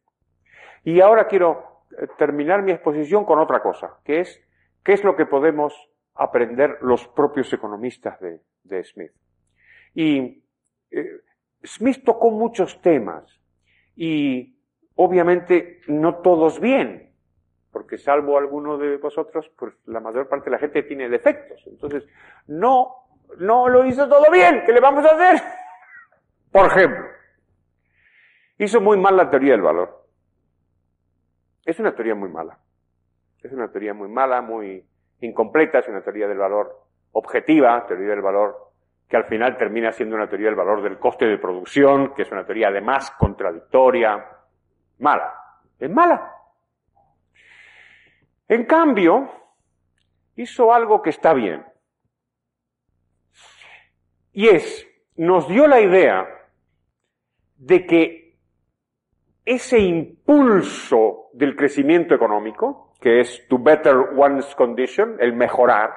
Y 0.85 1.01
ahora 1.01 1.27
quiero 1.27 1.81
eh, 1.99 2.07
terminar 2.17 2.61
mi 2.61 2.71
exposición 2.71 3.25
con 3.25 3.39
otra 3.39 3.61
cosa, 3.61 3.97
que 4.05 4.19
es 4.21 4.41
qué 4.83 4.93
es 4.93 5.03
lo 5.03 5.15
que 5.15 5.25
podemos 5.25 5.73
aprender 6.13 6.77
los 6.81 7.07
propios 7.07 7.51
economistas 7.51 8.19
de, 8.19 8.83
Smith. 8.83 9.11
Y 9.95 10.43
eh, 10.91 11.21
Smith 11.63 12.03
tocó 12.05 12.29
muchos 12.29 12.79
temas 12.81 13.41
y 13.95 14.55
obviamente 14.93 15.81
no 15.87 16.17
todos 16.17 16.59
bien, 16.59 17.15
porque 17.71 17.97
salvo 17.97 18.37
alguno 18.37 18.77
de 18.77 18.97
vosotros, 18.97 19.51
pues 19.57 19.73
la 19.85 19.99
mayor 19.99 20.29
parte 20.29 20.45
de 20.45 20.51
la 20.51 20.59
gente 20.59 20.83
tiene 20.83 21.09
defectos. 21.09 21.63
Entonces, 21.65 22.05
no, 22.45 22.93
no 23.39 23.67
lo 23.69 23.85
hizo 23.87 24.07
todo 24.07 24.29
bien, 24.31 24.61
¿qué 24.67 24.71
le 24.71 24.81
vamos 24.81 25.03
a 25.03 25.15
hacer? 25.15 25.41
Por 26.51 26.67
ejemplo, 26.67 27.05
hizo 28.59 28.79
muy 28.79 28.99
mal 28.99 29.17
la 29.17 29.31
teoría 29.31 29.53
del 29.53 29.63
valor. 29.63 30.04
Es 31.65 31.79
una 31.79 31.93
teoría 31.95 32.15
muy 32.15 32.29
mala. 32.29 32.57
Es 33.41 33.51
una 33.51 33.69
teoría 33.69 33.93
muy 33.93 34.07
mala, 34.07 34.41
muy 34.41 34.85
incompleta, 35.19 35.79
es 35.79 35.87
una 35.87 36.01
teoría 36.01 36.27
del 36.27 36.37
valor 36.37 36.83
objetiva, 37.11 37.85
teoría 37.87 38.09
del 38.09 38.21
valor 38.21 38.65
que 39.07 39.17
al 39.17 39.25
final 39.25 39.57
termina 39.57 39.91
siendo 39.91 40.15
una 40.15 40.27
teoría 40.27 40.47
del 40.47 40.55
valor 40.55 40.81
del 40.81 40.97
coste 40.97 41.25
de 41.25 41.37
producción, 41.37 42.13
que 42.15 42.23
es 42.23 42.31
una 42.31 42.45
teoría 42.45 42.69
además 42.69 43.11
contradictoria, 43.17 44.25
mala. 44.99 45.33
Es 45.79 45.89
mala. 45.89 46.31
En 48.47 48.65
cambio, 48.65 49.29
hizo 50.35 50.73
algo 50.73 51.01
que 51.01 51.11
está 51.11 51.33
bien. 51.33 51.65
Y 54.33 54.49
es, 54.49 54.87
nos 55.15 55.47
dio 55.47 55.67
la 55.67 55.79
idea 55.79 56.27
de 57.57 57.85
que 57.85 58.24
ese 59.45 59.79
impulso 59.79 61.29
del 61.33 61.55
crecimiento 61.55 62.15
económico, 62.15 62.93
que 62.99 63.19
es 63.19 63.47
to 63.47 63.59
better 63.59 63.95
one's 64.15 64.53
condition, 64.55 65.17
el 65.19 65.33
mejorar, 65.33 65.91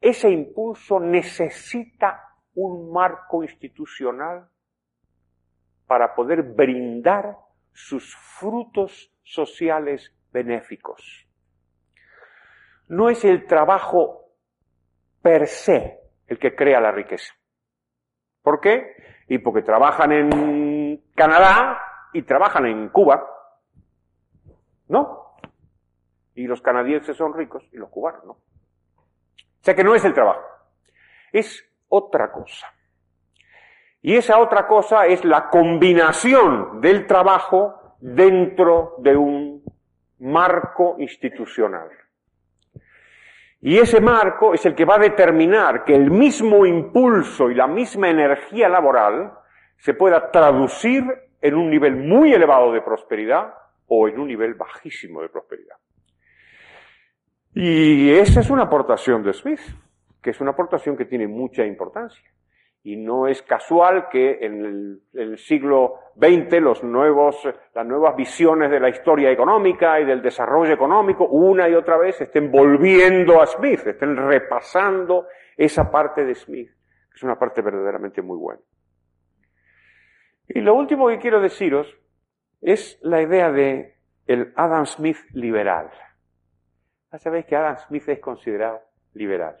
ese 0.00 0.30
impulso 0.30 1.00
necesita 1.00 2.22
un 2.54 2.92
marco 2.92 3.42
institucional 3.42 4.48
para 5.86 6.14
poder 6.14 6.42
brindar 6.42 7.36
sus 7.72 8.14
frutos 8.14 9.12
sociales 9.22 10.14
benéficos 10.32 11.30
no 12.90 13.08
es 13.08 13.24
el 13.24 13.46
trabajo 13.46 14.32
per 15.22 15.46
se 15.46 16.00
el 16.26 16.38
que 16.38 16.54
crea 16.54 16.80
la 16.80 16.90
riqueza. 16.90 17.32
¿Por 18.42 18.60
qué? 18.60 18.96
Y 19.28 19.38
porque 19.38 19.62
trabajan 19.62 20.12
en 20.12 21.02
Canadá 21.14 21.80
y 22.12 22.22
trabajan 22.22 22.66
en 22.66 22.88
Cuba. 22.88 23.24
¿No? 24.88 25.36
Y 26.34 26.46
los 26.46 26.60
canadienses 26.60 27.16
son 27.16 27.34
ricos 27.34 27.64
y 27.72 27.76
los 27.76 27.90
cubanos 27.90 28.24
no. 28.24 28.32
O 28.32 29.62
sea 29.62 29.74
que 29.74 29.84
no 29.84 29.94
es 29.94 30.04
el 30.04 30.14
trabajo. 30.14 30.42
Es 31.32 31.64
otra 31.88 32.32
cosa. 32.32 32.66
Y 34.02 34.16
esa 34.16 34.38
otra 34.38 34.66
cosa 34.66 35.06
es 35.06 35.24
la 35.24 35.50
combinación 35.50 36.80
del 36.80 37.06
trabajo 37.06 37.96
dentro 38.00 38.94
de 38.98 39.16
un 39.16 39.62
marco 40.20 40.96
institucional. 40.98 41.90
Y 43.60 43.78
ese 43.78 44.00
marco 44.00 44.54
es 44.54 44.64
el 44.64 44.74
que 44.74 44.86
va 44.86 44.94
a 44.94 45.00
determinar 45.00 45.84
que 45.84 45.94
el 45.94 46.10
mismo 46.10 46.64
impulso 46.64 47.50
y 47.50 47.54
la 47.54 47.66
misma 47.66 48.08
energía 48.08 48.70
laboral 48.70 49.34
se 49.76 49.92
pueda 49.92 50.30
traducir 50.30 51.04
en 51.40 51.54
un 51.54 51.70
nivel 51.70 51.96
muy 51.96 52.32
elevado 52.32 52.72
de 52.72 52.82
prosperidad 52.82 53.54
o 53.86 54.08
en 54.08 54.18
un 54.18 54.28
nivel 54.28 54.54
bajísimo 54.54 55.22
de 55.22 55.28
prosperidad. 55.28 55.76
Y 57.54 58.10
esa 58.10 58.40
es 58.40 58.50
una 58.50 58.64
aportación 58.64 59.22
de 59.22 59.32
Smith, 59.32 59.60
que 60.22 60.30
es 60.30 60.40
una 60.40 60.52
aportación 60.52 60.96
que 60.96 61.06
tiene 61.06 61.26
mucha 61.26 61.64
importancia. 61.64 62.30
Y 62.82 62.96
no 62.96 63.26
es 63.26 63.42
casual 63.42 64.08
que 64.08 64.38
en 64.40 65.00
el, 65.12 65.38
siglo 65.38 65.96
XX 66.16 66.62
los 66.62 66.82
nuevos, 66.82 67.36
las 67.74 67.86
nuevas 67.86 68.16
visiones 68.16 68.70
de 68.70 68.80
la 68.80 68.88
historia 68.88 69.30
económica 69.30 70.00
y 70.00 70.06
del 70.06 70.22
desarrollo 70.22 70.72
económico 70.72 71.26
una 71.26 71.68
y 71.68 71.74
otra 71.74 71.98
vez 71.98 72.18
estén 72.20 72.50
volviendo 72.50 73.42
a 73.42 73.46
Smith, 73.46 73.86
estén 73.86 74.16
repasando 74.16 75.26
esa 75.56 75.90
parte 75.90 76.24
de 76.24 76.34
Smith, 76.34 76.70
que 76.70 77.16
es 77.16 77.22
una 77.22 77.38
parte 77.38 77.60
verdaderamente 77.60 78.22
muy 78.22 78.38
buena. 78.38 78.62
Y 80.52 80.60
lo 80.60 80.74
último 80.74 81.08
que 81.08 81.18
quiero 81.18 81.40
deciros 81.40 81.86
es 82.60 82.98
la 83.02 83.22
idea 83.22 83.52
de 83.52 83.94
el 84.26 84.52
Adam 84.56 84.84
Smith 84.84 85.18
liberal. 85.32 85.90
Ya 87.12 87.18
sabéis 87.18 87.46
que 87.46 87.54
Adam 87.54 87.76
Smith 87.76 88.08
es 88.08 88.18
considerado 88.18 88.80
liberal. 89.14 89.56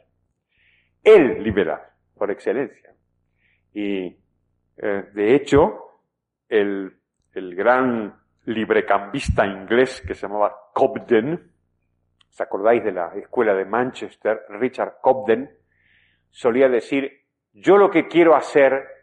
El 1.02 1.42
liberal, 1.44 1.80
por 2.16 2.32
excelencia. 2.32 2.92
Y 3.72 4.18
eh, 4.78 5.04
de 5.14 5.34
hecho, 5.34 6.02
el, 6.48 6.92
el 7.34 7.54
gran 7.54 8.20
librecambista 8.46 9.46
inglés 9.46 10.02
que 10.04 10.14
se 10.14 10.26
llamaba 10.26 10.56
Cobden, 10.74 11.52
¿os 12.28 12.40
acordáis 12.40 12.82
de 12.82 12.92
la 12.92 13.14
escuela 13.14 13.54
de 13.54 13.64
Manchester? 13.64 14.40
Richard 14.48 14.94
Cobden, 15.00 15.50
solía 16.30 16.68
decir, 16.68 17.26
yo 17.52 17.76
lo 17.76 17.90
que 17.90 18.08
quiero 18.08 18.34
hacer 18.34 18.99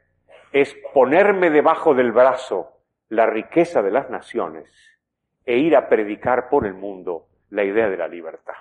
es 0.62 0.76
ponerme 0.93 1.50
debajo 1.50 1.93
del 1.93 2.12
brazo 2.12 2.78
la 3.10 3.26
riqueza 3.26 3.82
de 3.82 3.91
las 3.91 4.10
naciones 4.10 4.70
e 5.46 5.58
ir 5.58 5.76
a 5.76 5.88
predicar 5.88 6.50
por 6.50 6.65
el 6.65 6.74
mundo 6.74 7.28
la 7.50 7.63
idea 7.63 7.89
de 7.89 7.98
la 7.98 8.08
libertad. 8.08 8.56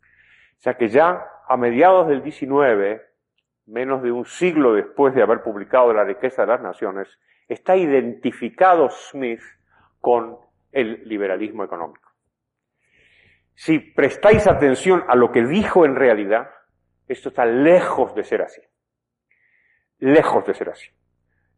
O 0.00 0.60
sea 0.60 0.74
que 0.74 0.88
ya 0.88 1.26
a 1.46 1.56
mediados 1.56 2.08
del 2.08 2.22
19, 2.22 3.02
menos 3.66 4.02
de 4.02 4.12
un 4.12 4.24
siglo 4.24 4.74
después 4.74 5.14
de 5.14 5.22
haber 5.22 5.42
publicado 5.42 5.92
La 5.92 6.04
riqueza 6.04 6.42
de 6.42 6.48
las 6.48 6.60
naciones, 6.60 7.08
está 7.48 7.76
identificado 7.76 8.88
Smith 8.90 9.42
con 10.00 10.38
el 10.72 11.02
liberalismo 11.04 11.64
económico. 11.64 12.10
Si 13.54 13.78
prestáis 13.78 14.46
atención 14.46 15.04
a 15.08 15.14
lo 15.14 15.30
que 15.30 15.44
dijo 15.44 15.84
en 15.84 15.94
realidad, 15.94 16.50
esto 17.06 17.28
está 17.28 17.46
lejos 17.46 18.14
de 18.14 18.24
ser 18.24 18.42
así. 18.42 18.60
Lejos 19.98 20.44
de 20.46 20.54
ser 20.54 20.70
así. 20.70 20.90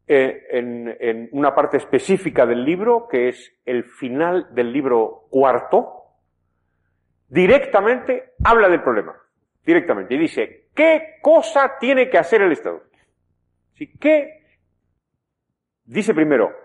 Eh, 0.09 0.47
en, 0.51 0.95
en, 1.01 1.29
una 1.33 1.53
parte 1.53 1.75
específica 1.75 2.45
del 2.45 2.63
libro, 2.63 3.09
que 3.09 3.27
es 3.27 3.53
el 3.65 3.83
final 3.83 4.47
del 4.55 4.71
libro 4.71 5.27
cuarto, 5.29 5.97
directamente 7.27 8.35
habla 8.41 8.69
del 8.69 8.81
problema. 8.81 9.15
Directamente. 9.65 10.15
Y 10.15 10.17
dice, 10.17 10.69
¿qué 10.73 11.17
cosa 11.21 11.77
tiene 11.77 12.09
que 12.09 12.17
hacer 12.17 12.41
el 12.41 12.53
Estado? 12.53 12.83
¿Qué? 13.99 14.45
Dice 15.83 16.13
primero, 16.13 16.55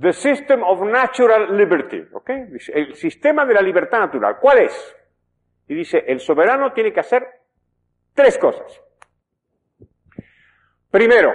the 0.00 0.14
system 0.14 0.62
of 0.62 0.80
natural 0.82 1.54
liberty. 1.54 2.02
¿Ok? 2.14 2.30
Dice, 2.50 2.72
el 2.74 2.94
sistema 2.94 3.44
de 3.44 3.52
la 3.52 3.60
libertad 3.60 3.98
natural. 3.98 4.38
¿Cuál 4.40 4.60
es? 4.60 4.96
Y 5.68 5.74
dice, 5.74 6.02
el 6.06 6.18
soberano 6.18 6.72
tiene 6.72 6.94
que 6.94 7.00
hacer 7.00 7.26
tres 8.14 8.38
cosas. 8.38 8.80
Primero, 10.90 11.30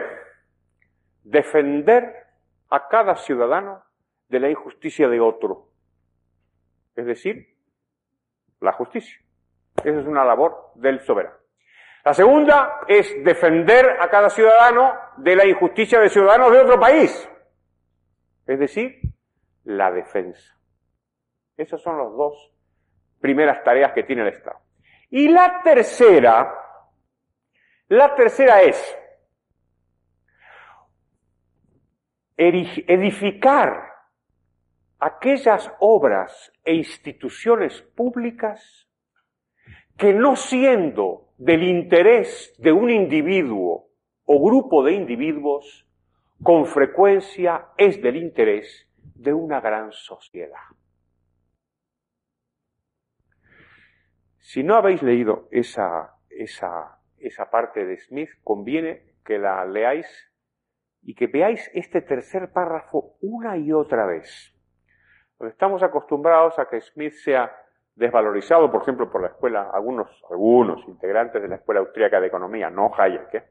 defender 1.23 2.27
a 2.69 2.87
cada 2.87 3.15
ciudadano 3.15 3.83
de 4.29 4.39
la 4.39 4.49
injusticia 4.49 5.07
de 5.07 5.19
otro. 5.19 5.69
Es 6.95 7.05
decir, 7.05 7.55
la 8.59 8.73
justicia. 8.73 9.19
Esa 9.83 9.99
es 9.99 10.05
una 10.05 10.23
labor 10.23 10.71
del 10.75 10.99
soberano. 11.01 11.35
La 12.03 12.13
segunda 12.13 12.81
es 12.87 13.23
defender 13.23 13.97
a 13.99 14.09
cada 14.09 14.29
ciudadano 14.29 14.93
de 15.17 15.35
la 15.35 15.45
injusticia 15.45 15.99
de 15.99 16.09
ciudadanos 16.09 16.51
de 16.51 16.59
otro 16.59 16.79
país. 16.79 17.29
Es 18.47 18.59
decir, 18.59 18.99
la 19.65 19.91
defensa. 19.91 20.57
Esas 21.57 21.81
son 21.81 21.97
las 21.97 22.11
dos 22.11 22.51
primeras 23.19 23.63
tareas 23.63 23.93
que 23.93 24.03
tiene 24.03 24.23
el 24.23 24.29
Estado. 24.29 24.59
Y 25.11 25.27
la 25.27 25.61
tercera, 25.61 26.55
la 27.87 28.15
tercera 28.15 28.61
es 28.61 28.97
edificar 32.41 33.91
aquellas 34.99 35.71
obras 35.79 36.51
e 36.63 36.73
instituciones 36.73 37.81
públicas 37.95 38.87
que 39.97 40.13
no 40.13 40.35
siendo 40.35 41.33
del 41.37 41.63
interés 41.63 42.53
de 42.57 42.71
un 42.71 42.89
individuo 42.89 43.89
o 44.25 44.43
grupo 44.43 44.83
de 44.83 44.93
individuos, 44.93 45.87
con 46.41 46.65
frecuencia 46.65 47.67
es 47.77 48.01
del 48.01 48.15
interés 48.15 48.87
de 49.15 49.33
una 49.33 49.59
gran 49.59 49.91
sociedad. 49.91 50.63
Si 54.39 54.63
no 54.63 54.75
habéis 54.75 55.03
leído 55.03 55.47
esa, 55.51 56.15
esa, 56.29 56.99
esa 57.19 57.51
parte 57.51 57.85
de 57.85 57.97
Smith, 57.97 58.29
conviene 58.43 59.13
que 59.23 59.37
la 59.37 59.63
leáis 59.65 60.30
y 61.03 61.15
que 61.15 61.27
veáis 61.27 61.69
este 61.73 62.01
tercer 62.01 62.51
párrafo 62.51 63.15
una 63.21 63.57
y 63.57 63.71
otra 63.71 64.05
vez. 64.05 64.55
Estamos 65.39 65.81
acostumbrados 65.81 66.57
a 66.59 66.65
que 66.65 66.81
Smith 66.81 67.13
sea 67.13 67.51
desvalorizado, 67.95 68.71
por 68.71 68.83
ejemplo, 68.83 69.11
por 69.11 69.21
la 69.21 69.29
escuela, 69.29 69.69
algunos, 69.73 70.87
integrantes 70.87 71.41
de 71.41 71.47
la 71.47 71.55
Escuela 71.55 71.81
Austríaca 71.81 72.19
de 72.19 72.27
Economía, 72.27 72.69
no 72.69 72.91
Hayek, 72.95 73.33
¿eh? 73.33 73.43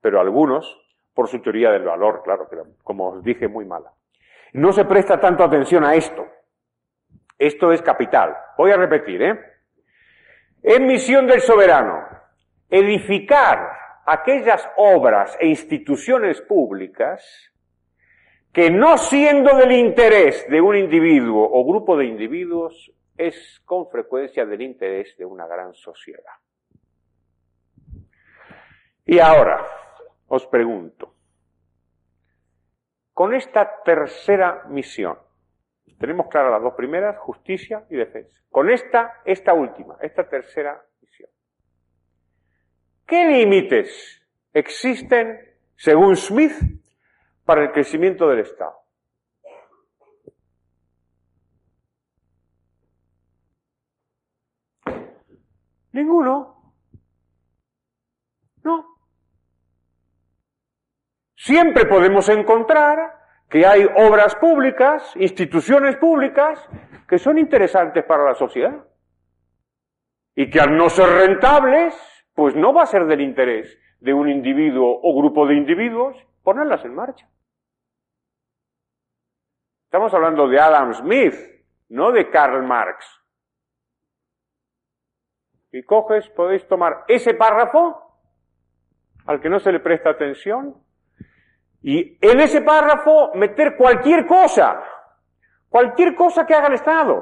pero 0.00 0.20
algunos, 0.20 0.66
por 1.14 1.28
su 1.28 1.40
teoría 1.40 1.70
del 1.70 1.84
valor, 1.84 2.22
claro, 2.22 2.48
como 2.82 3.10
os 3.10 3.22
dije, 3.22 3.48
muy 3.48 3.64
mala. 3.64 3.92
No 4.52 4.72
se 4.72 4.84
presta 4.84 5.20
tanto 5.20 5.44
atención 5.44 5.84
a 5.84 5.94
esto. 5.94 6.26
Esto 7.38 7.72
es 7.72 7.82
capital. 7.82 8.36
Voy 8.56 8.72
a 8.72 8.76
repetir, 8.76 9.22
¿eh? 9.22 9.38
En 10.62 10.86
misión 10.86 11.26
del 11.26 11.40
soberano, 11.40 12.04
edificar 12.68 13.77
aquellas 14.10 14.68
obras 14.76 15.36
e 15.40 15.46
instituciones 15.46 16.40
públicas 16.40 17.52
que 18.52 18.70
no 18.70 18.96
siendo 18.96 19.56
del 19.56 19.72
interés 19.72 20.46
de 20.48 20.60
un 20.60 20.76
individuo 20.76 21.48
o 21.50 21.64
grupo 21.66 21.96
de 21.96 22.06
individuos, 22.06 22.90
es 23.16 23.60
con 23.64 23.90
frecuencia 23.90 24.46
del 24.46 24.62
interés 24.62 25.16
de 25.18 25.24
una 25.24 25.46
gran 25.46 25.74
sociedad. 25.74 26.32
Y 29.04 29.18
ahora, 29.18 29.66
os 30.28 30.46
pregunto, 30.46 31.14
con 33.12 33.34
esta 33.34 33.82
tercera 33.82 34.64
misión, 34.68 35.18
tenemos 35.98 36.28
claras 36.28 36.52
las 36.52 36.62
dos 36.62 36.74
primeras, 36.74 37.18
justicia 37.18 37.84
y 37.90 37.96
defensa. 37.96 38.40
Con 38.50 38.70
esta, 38.70 39.20
esta 39.24 39.52
última, 39.52 39.96
esta 40.00 40.28
tercera. 40.28 40.82
¿Qué 43.08 43.24
límites 43.24 44.22
existen, 44.52 45.40
según 45.76 46.14
Smith, 46.14 46.52
para 47.42 47.62
el 47.62 47.72
crecimiento 47.72 48.28
del 48.28 48.40
Estado? 48.40 48.74
Ninguno. 55.92 56.74
No. 58.62 58.84
Siempre 61.34 61.86
podemos 61.86 62.28
encontrar 62.28 63.14
que 63.48 63.64
hay 63.64 63.86
obras 63.96 64.36
públicas, 64.36 65.16
instituciones 65.16 65.96
públicas, 65.96 66.62
que 67.08 67.16
son 67.16 67.38
interesantes 67.38 68.04
para 68.04 68.24
la 68.24 68.34
sociedad. 68.34 68.86
Y 70.34 70.50
que 70.50 70.60
al 70.60 70.76
no 70.76 70.90
ser 70.90 71.08
rentables, 71.08 72.17
pues 72.38 72.54
no 72.54 72.72
va 72.72 72.82
a 72.82 72.86
ser 72.86 73.04
del 73.06 73.20
interés 73.20 73.76
de 73.98 74.14
un 74.14 74.30
individuo 74.30 75.00
o 75.02 75.18
grupo 75.18 75.44
de 75.44 75.56
individuos 75.56 76.16
ponerlas 76.44 76.84
en 76.84 76.94
marcha. 76.94 77.28
Estamos 79.86 80.14
hablando 80.14 80.46
de 80.46 80.60
Adam 80.60 80.94
Smith, 80.94 81.34
no 81.88 82.12
de 82.12 82.30
Karl 82.30 82.64
Marx. 82.64 83.04
Y 85.72 85.82
coges, 85.82 86.28
podéis 86.28 86.64
tomar 86.68 87.06
ese 87.08 87.34
párrafo 87.34 88.20
al 89.26 89.40
que 89.40 89.48
no 89.48 89.58
se 89.58 89.72
le 89.72 89.80
presta 89.80 90.10
atención 90.10 90.80
y 91.82 92.24
en 92.24 92.38
ese 92.38 92.62
párrafo 92.62 93.32
meter 93.34 93.76
cualquier 93.76 94.28
cosa, 94.28 94.80
cualquier 95.68 96.14
cosa 96.14 96.46
que 96.46 96.54
haga 96.54 96.68
el 96.68 96.74
Estado, 96.74 97.20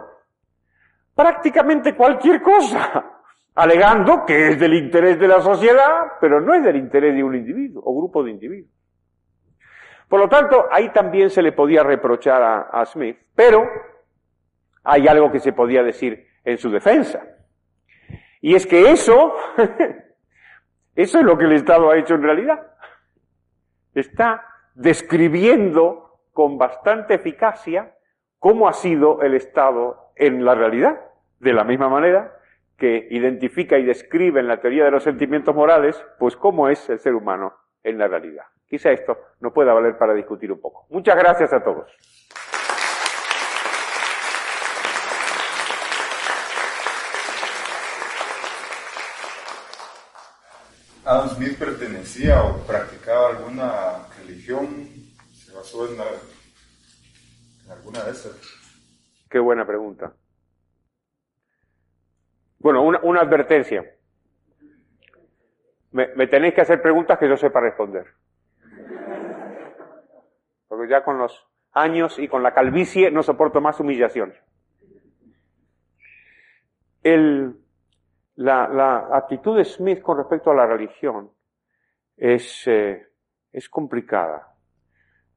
prácticamente 1.14 1.96
cualquier 1.96 2.42
cosa 2.42 3.15
alegando 3.56 4.26
que 4.26 4.48
es 4.48 4.60
del 4.60 4.74
interés 4.74 5.18
de 5.18 5.26
la 5.26 5.40
sociedad, 5.40 6.12
pero 6.20 6.40
no 6.40 6.54
es 6.54 6.62
del 6.62 6.76
interés 6.76 7.14
de 7.14 7.24
un 7.24 7.34
individuo 7.34 7.82
o 7.84 7.96
grupo 7.96 8.22
de 8.22 8.30
individuos. 8.30 8.70
Por 10.08 10.20
lo 10.20 10.28
tanto, 10.28 10.66
ahí 10.70 10.90
también 10.92 11.30
se 11.30 11.42
le 11.42 11.52
podía 11.52 11.82
reprochar 11.82 12.68
a, 12.70 12.84
Smith, 12.84 13.16
pero 13.34 13.64
hay 14.84 15.08
algo 15.08 15.32
que 15.32 15.40
se 15.40 15.52
podía 15.52 15.82
decir 15.82 16.26
en 16.44 16.58
su 16.58 16.70
defensa. 16.70 17.20
Y 18.40 18.54
es 18.54 18.66
que 18.66 18.90
eso, 18.90 19.34
eso 20.94 21.18
es 21.18 21.24
lo 21.24 21.36
que 21.36 21.46
el 21.46 21.52
Estado 21.52 21.90
ha 21.90 21.98
hecho 21.98 22.14
en 22.14 22.22
realidad. 22.22 22.60
está 23.94 24.44
describiendo 24.74 26.20
con 26.32 26.58
bastante 26.58 27.14
eficacia 27.14 27.94
cómo 28.38 28.68
ha 28.68 28.74
sido 28.74 29.22
el 29.22 29.34
Estado 29.34 30.12
en 30.14 30.44
la 30.44 30.54
realidad, 30.54 31.00
de 31.40 31.54
la 31.54 31.64
misma 31.64 31.88
manera 31.88 32.35
que 32.76 33.08
identifica 33.10 33.78
y 33.78 33.84
describe 33.84 34.40
en 34.40 34.48
la 34.48 34.60
teoría 34.60 34.84
de 34.84 34.90
los 34.90 35.02
sentimientos 35.02 35.54
morales, 35.54 36.02
pues 36.18 36.36
cómo 36.36 36.68
es 36.68 36.88
el 36.90 36.98
ser 36.98 37.14
humano 37.14 37.54
en 37.82 37.98
la 37.98 38.08
realidad. 38.08 38.44
Quizá 38.68 38.90
esto 38.90 39.16
nos 39.40 39.52
pueda 39.52 39.72
valer 39.72 39.96
para 39.96 40.12
discutir 40.12 40.52
un 40.52 40.60
poco. 40.60 40.86
Muchas 40.90 41.16
gracias 41.16 41.52
a 41.52 41.62
todos. 41.62 41.90
Adam 51.06 51.28
Smith 51.28 51.56
pertenecía 51.56 52.42
o 52.42 52.66
practicaba 52.66 53.28
alguna 53.28 54.08
religión, 54.18 54.88
se 55.32 55.52
basó 55.52 55.86
en, 55.88 56.00
alguna 57.70 58.02
de 58.02 58.10
esas. 58.10 58.34
Qué 59.30 59.38
buena 59.38 59.64
pregunta. 59.64 60.12
Bueno, 62.66 62.82
una, 62.82 63.20
advertencia. 63.20 63.84
Me, 65.92 66.26
tenéis 66.26 66.52
que 66.52 66.62
hacer 66.62 66.82
preguntas 66.82 67.16
que 67.16 67.28
yo 67.28 67.36
sepa 67.36 67.60
responder. 67.60 68.08
Porque 70.66 70.90
ya 70.90 71.04
con 71.04 71.16
los 71.16 71.48
años 71.70 72.18
y 72.18 72.26
con 72.26 72.42
la 72.42 72.54
calvicie 72.54 73.12
no 73.12 73.22
soporto 73.22 73.60
más 73.60 73.78
humillación. 73.78 74.34
El, 77.04 77.54
la, 78.34 79.10
actitud 79.12 79.56
de 79.56 79.64
Smith 79.64 80.02
con 80.02 80.18
respecto 80.18 80.50
a 80.50 80.56
la 80.56 80.66
religión 80.66 81.30
eh, 82.16 83.06
es 83.52 83.68
complicada. 83.68 84.56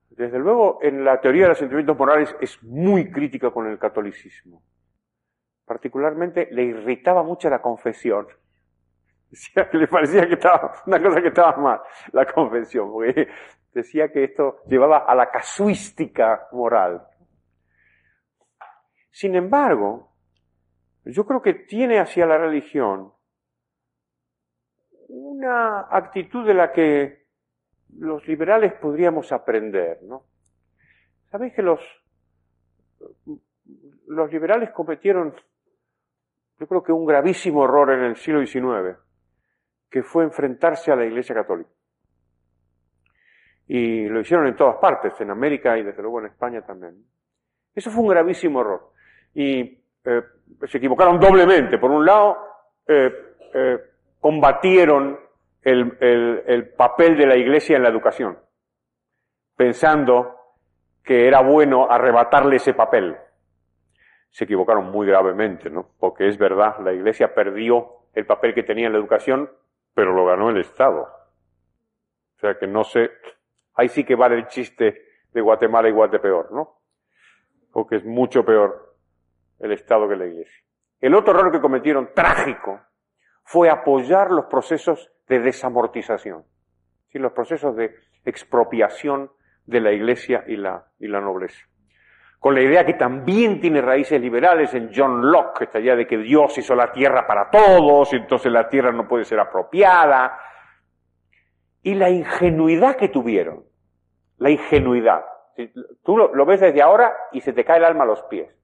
Desde 0.09 0.39
luego, 0.39 0.79
en 0.81 1.05
la 1.05 1.21
teoría 1.21 1.43
de 1.43 1.49
los 1.49 1.59
sentimientos 1.59 1.95
morales 1.95 2.35
es 2.41 2.63
muy 2.63 3.11
crítica 3.11 3.51
con 3.51 3.67
el 3.67 3.77
catolicismo. 3.77 4.63
Particularmente 5.69 6.47
le 6.49 6.63
irritaba 6.63 7.21
mucho 7.21 7.47
la 7.47 7.61
confesión. 7.61 8.27
Decía 9.29 9.69
que 9.69 9.77
le 9.77 9.87
parecía 9.87 10.27
que 10.27 10.33
estaba 10.33 10.73
una 10.87 10.99
cosa 10.99 11.21
que 11.21 11.27
estaba 11.27 11.55
mal, 11.57 11.79
la 12.11 12.25
confesión, 12.25 12.91
porque 12.91 13.27
decía 13.71 14.11
que 14.11 14.23
esto 14.23 14.63
llevaba 14.65 15.05
a 15.05 15.13
la 15.13 15.29
casuística 15.29 16.47
moral. 16.53 17.05
Sin 19.11 19.35
embargo, 19.35 20.11
yo 21.05 21.23
creo 21.27 21.39
que 21.43 21.53
tiene 21.53 21.99
hacia 21.99 22.25
la 22.25 22.39
religión 22.39 23.13
una 25.09 25.81
actitud 25.81 26.47
de 26.47 26.53
la 26.55 26.71
que 26.71 27.27
los 27.99 28.27
liberales 28.27 28.73
podríamos 28.73 29.31
aprender, 29.31 30.01
¿no? 30.01 30.23
Sabéis 31.29 31.53
que 31.53 31.61
los, 31.61 31.79
los 34.07 34.33
liberales 34.33 34.71
cometieron, 34.71 35.35
yo 36.59 36.67
creo 36.67 36.83
que 36.83 36.91
un 36.91 37.05
gravísimo 37.05 37.63
error 37.63 37.91
en 37.91 38.03
el 38.03 38.15
siglo 38.17 38.45
XIX, 38.45 38.97
que 39.89 40.03
fue 40.03 40.23
enfrentarse 40.23 40.91
a 40.91 40.95
la 40.95 41.05
Iglesia 41.05 41.33
Católica. 41.33 41.69
Y 43.67 44.07
lo 44.07 44.19
hicieron 44.19 44.47
en 44.47 44.55
todas 44.55 44.77
partes, 44.77 45.13
en 45.21 45.31
América 45.31 45.77
y 45.77 45.83
desde 45.83 46.01
luego 46.01 46.19
en 46.19 46.27
España 46.27 46.61
también. 46.61 47.05
Eso 47.73 47.91
fue 47.91 48.03
un 48.03 48.09
gravísimo 48.09 48.61
error. 48.61 48.91
Y 49.33 49.61
eh, 50.03 50.23
se 50.67 50.77
equivocaron 50.79 51.19
doblemente. 51.19 51.77
Por 51.77 51.91
un 51.91 52.05
lado, 52.05 52.37
eh, 52.87 53.11
eh, 53.53 53.77
combatieron 54.19 55.17
el, 55.61 55.97
el, 55.99 56.69
papel 56.73 57.17
de 57.17 57.27
la 57.27 57.37
Iglesia 57.37 57.77
en 57.77 57.83
la 57.83 57.89
educación, 57.89 58.37
pensando 59.55 60.35
que 61.03 61.27
era 61.27 61.41
bueno 61.41 61.89
arrebatarle 61.89 62.57
ese 62.57 62.73
papel. 62.73 63.15
Se 64.29 64.45
equivocaron 64.45 64.91
muy 64.91 65.07
gravemente, 65.07 65.69
¿no? 65.69 65.89
Porque 65.99 66.27
es 66.27 66.37
verdad, 66.37 66.79
la 66.83 66.93
Iglesia 66.93 67.33
perdió 67.33 67.99
el 68.13 68.25
papel 68.25 68.53
que 68.53 68.63
tenía 68.63 68.87
en 68.87 68.93
la 68.93 68.99
educación, 68.99 69.49
pero 69.93 70.13
lo 70.13 70.25
ganó 70.25 70.49
el 70.49 70.57
Estado. 70.57 71.01
O 71.01 72.39
sea 72.39 72.57
que 72.57 72.67
no 72.67 72.83
sé, 72.83 73.09
ahí 73.75 73.89
sí 73.89 74.03
que 74.03 74.15
vale 74.15 74.35
el 74.35 74.47
chiste 74.47 75.01
de 75.33 75.41
Guatemala 75.41 75.89
igual 75.89 76.09
de 76.09 76.19
peor, 76.19 76.51
¿no? 76.51 76.79
Porque 77.71 77.97
es 77.97 78.05
mucho 78.05 78.43
peor 78.43 78.95
el 79.59 79.71
Estado 79.71 80.07
que 80.07 80.15
la 80.15 80.25
Iglesia. 80.25 80.63
El 81.01 81.15
otro 81.15 81.37
error 81.37 81.51
que 81.51 81.61
cometieron, 81.61 82.13
trágico, 82.13 82.79
fue 83.43 83.69
apoyar 83.69 84.31
los 84.31 84.45
procesos 84.45 85.11
de 85.27 85.39
desamortización, 85.39 86.45
¿sí? 87.07 87.19
los 87.19 87.31
procesos 87.31 87.75
de 87.75 87.95
expropiación 88.25 89.31
de 89.65 89.81
la 89.81 89.91
Iglesia 89.91 90.43
y 90.47 90.55
la, 90.55 90.87
y 90.99 91.07
la 91.07 91.21
nobleza. 91.21 91.65
Con 92.39 92.55
la 92.55 92.61
idea 92.61 92.85
que 92.85 92.93
también 92.93 93.59
tiene 93.59 93.81
raíces 93.81 94.21
liberales 94.21 94.73
en 94.73 94.91
John 94.95 95.29
Locke, 95.29 95.63
esta 95.63 95.79
idea 95.79 95.95
de 95.95 96.07
que 96.07 96.17
Dios 96.17 96.57
hizo 96.57 96.73
la 96.73 96.91
tierra 96.91 97.27
para 97.27 97.49
todos, 97.49 98.13
y 98.13 98.15
entonces 98.15 98.51
la 98.51 98.69
tierra 98.69 98.91
no 98.91 99.07
puede 99.07 99.25
ser 99.25 99.39
apropiada. 99.39 100.39
Y 101.83 101.95
la 101.95 102.09
ingenuidad 102.09 102.95
que 102.95 103.09
tuvieron, 103.09 103.65
la 104.37 104.49
ingenuidad. 104.49 105.25
Tú 106.03 106.17
lo 106.17 106.45
ves 106.45 106.61
desde 106.61 106.81
ahora 106.81 107.13
y 107.33 107.41
se 107.41 107.51
te 107.51 107.65
cae 107.65 107.77
el 107.77 107.85
alma 107.85 108.03
a 108.03 108.07
los 108.07 108.23
pies 108.23 108.59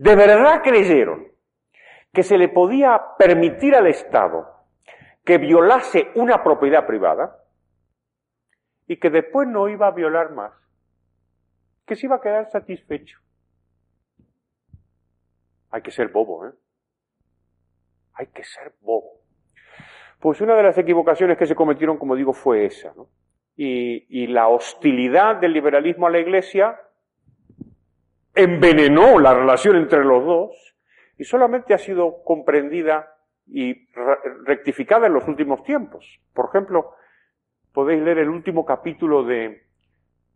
de 0.00 0.16
verdad 0.16 0.62
creyeron 0.62 1.26
que 2.10 2.22
se 2.22 2.38
le 2.38 2.48
podía 2.48 2.98
permitir 3.18 3.74
al 3.74 3.86
Estado 3.86 4.48
que 5.26 5.36
violase 5.36 6.10
una 6.14 6.42
propiedad 6.42 6.86
privada 6.86 7.36
y 8.86 8.96
que 8.96 9.10
después 9.10 9.46
no 9.46 9.68
iba 9.68 9.88
a 9.88 9.90
violar 9.90 10.32
más, 10.32 10.54
que 11.90 11.96
se 11.96 12.06
iba 12.06 12.14
a 12.14 12.20
quedar 12.20 12.48
satisfecho. 12.48 13.18
Hay 15.72 15.82
que 15.82 15.90
ser 15.90 16.06
bobo, 16.06 16.46
¿eh? 16.46 16.52
Hay 18.14 18.28
que 18.28 18.44
ser 18.44 18.74
bobo. 18.80 19.22
Pues 20.20 20.40
una 20.40 20.54
de 20.54 20.62
las 20.62 20.78
equivocaciones 20.78 21.36
que 21.36 21.46
se 21.46 21.56
cometieron, 21.56 21.98
como 21.98 22.14
digo, 22.14 22.32
fue 22.32 22.64
esa, 22.64 22.94
¿no? 22.94 23.08
Y, 23.56 24.06
y 24.08 24.28
la 24.28 24.46
hostilidad 24.46 25.40
del 25.40 25.52
liberalismo 25.52 26.06
a 26.06 26.10
la 26.10 26.20
Iglesia 26.20 26.80
envenenó 28.36 29.18
la 29.18 29.34
relación 29.34 29.74
entre 29.74 30.04
los 30.04 30.24
dos 30.24 30.76
y 31.18 31.24
solamente 31.24 31.74
ha 31.74 31.78
sido 31.78 32.22
comprendida 32.22 33.16
y 33.48 33.88
rectificada 34.44 35.08
en 35.08 35.14
los 35.14 35.26
últimos 35.26 35.64
tiempos. 35.64 36.20
Por 36.34 36.50
ejemplo, 36.50 36.92
podéis 37.72 38.00
leer 38.00 38.18
el 38.18 38.28
último 38.28 38.64
capítulo 38.64 39.24
de 39.24 39.69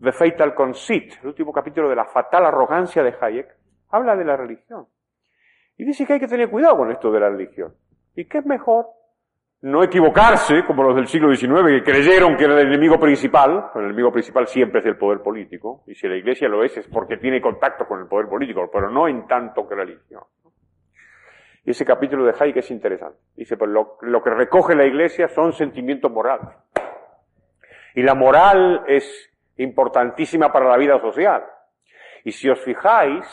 The 0.00 0.12
Fatal 0.12 0.54
Conceit, 0.54 1.14
el 1.22 1.28
último 1.28 1.52
capítulo 1.52 1.88
de 1.88 1.96
la 1.96 2.04
fatal 2.04 2.44
arrogancia 2.46 3.02
de 3.02 3.14
Hayek, 3.20 3.48
habla 3.90 4.16
de 4.16 4.24
la 4.24 4.36
religión. 4.36 4.86
Y 5.76 5.84
dice 5.84 6.06
que 6.06 6.14
hay 6.14 6.20
que 6.20 6.28
tener 6.28 6.50
cuidado 6.50 6.76
con 6.76 6.90
esto 6.90 7.10
de 7.10 7.20
la 7.20 7.30
religión. 7.30 7.74
Y 8.14 8.26
que 8.26 8.38
es 8.38 8.46
mejor 8.46 8.86
no 9.62 9.82
equivocarse, 9.82 10.62
como 10.66 10.82
los 10.82 10.94
del 10.94 11.06
siglo 11.06 11.34
XIX, 11.34 11.82
que 11.82 11.92
creyeron 11.92 12.36
que 12.36 12.44
era 12.44 12.60
el 12.60 12.66
enemigo 12.66 13.00
principal, 13.00 13.70
el 13.74 13.84
enemigo 13.84 14.12
principal 14.12 14.46
siempre 14.46 14.80
es 14.80 14.86
el 14.86 14.98
poder 14.98 15.22
político, 15.22 15.84
y 15.86 15.94
si 15.94 16.06
la 16.06 16.16
iglesia 16.16 16.48
lo 16.48 16.62
es 16.62 16.76
es 16.76 16.86
porque 16.88 17.16
tiene 17.16 17.40
contacto 17.40 17.86
con 17.86 18.00
el 18.00 18.06
poder 18.06 18.28
político, 18.28 18.68
pero 18.70 18.90
no 18.90 19.08
en 19.08 19.26
tanto 19.26 19.66
que 19.66 19.74
religión. 19.74 20.22
Y 21.64 21.70
ese 21.70 21.86
capítulo 21.86 22.26
de 22.26 22.34
Hayek 22.38 22.58
es 22.58 22.70
interesante. 22.70 23.18
Dice, 23.36 23.56
pues 23.56 23.70
lo 23.70 24.22
que 24.22 24.30
recoge 24.30 24.76
la 24.76 24.84
iglesia 24.84 25.28
son 25.28 25.54
sentimientos 25.54 26.12
morales. 26.12 26.54
Y 27.94 28.02
la 28.02 28.14
moral 28.14 28.84
es 28.86 29.33
importantísima 29.56 30.52
para 30.52 30.68
la 30.68 30.76
vida 30.76 31.00
social. 31.00 31.44
Y 32.24 32.32
si 32.32 32.48
os 32.48 32.60
fijáis, 32.60 33.24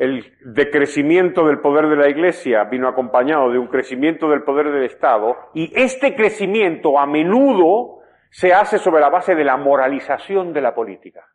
el 0.00 0.34
decrecimiento 0.40 1.46
del 1.46 1.60
poder 1.60 1.86
de 1.88 1.96
la 1.96 2.08
Iglesia 2.08 2.64
vino 2.64 2.88
acompañado 2.88 3.50
de 3.50 3.58
un 3.58 3.66
crecimiento 3.66 4.30
del 4.30 4.44
poder 4.44 4.70
del 4.72 4.84
Estado 4.84 5.36
y 5.52 5.70
este 5.78 6.16
crecimiento 6.16 6.98
a 6.98 7.06
menudo 7.06 7.98
se 8.30 8.54
hace 8.54 8.78
sobre 8.78 9.02
la 9.02 9.10
base 9.10 9.34
de 9.34 9.44
la 9.44 9.58
moralización 9.58 10.54
de 10.54 10.62
la 10.62 10.74
política. 10.74 11.26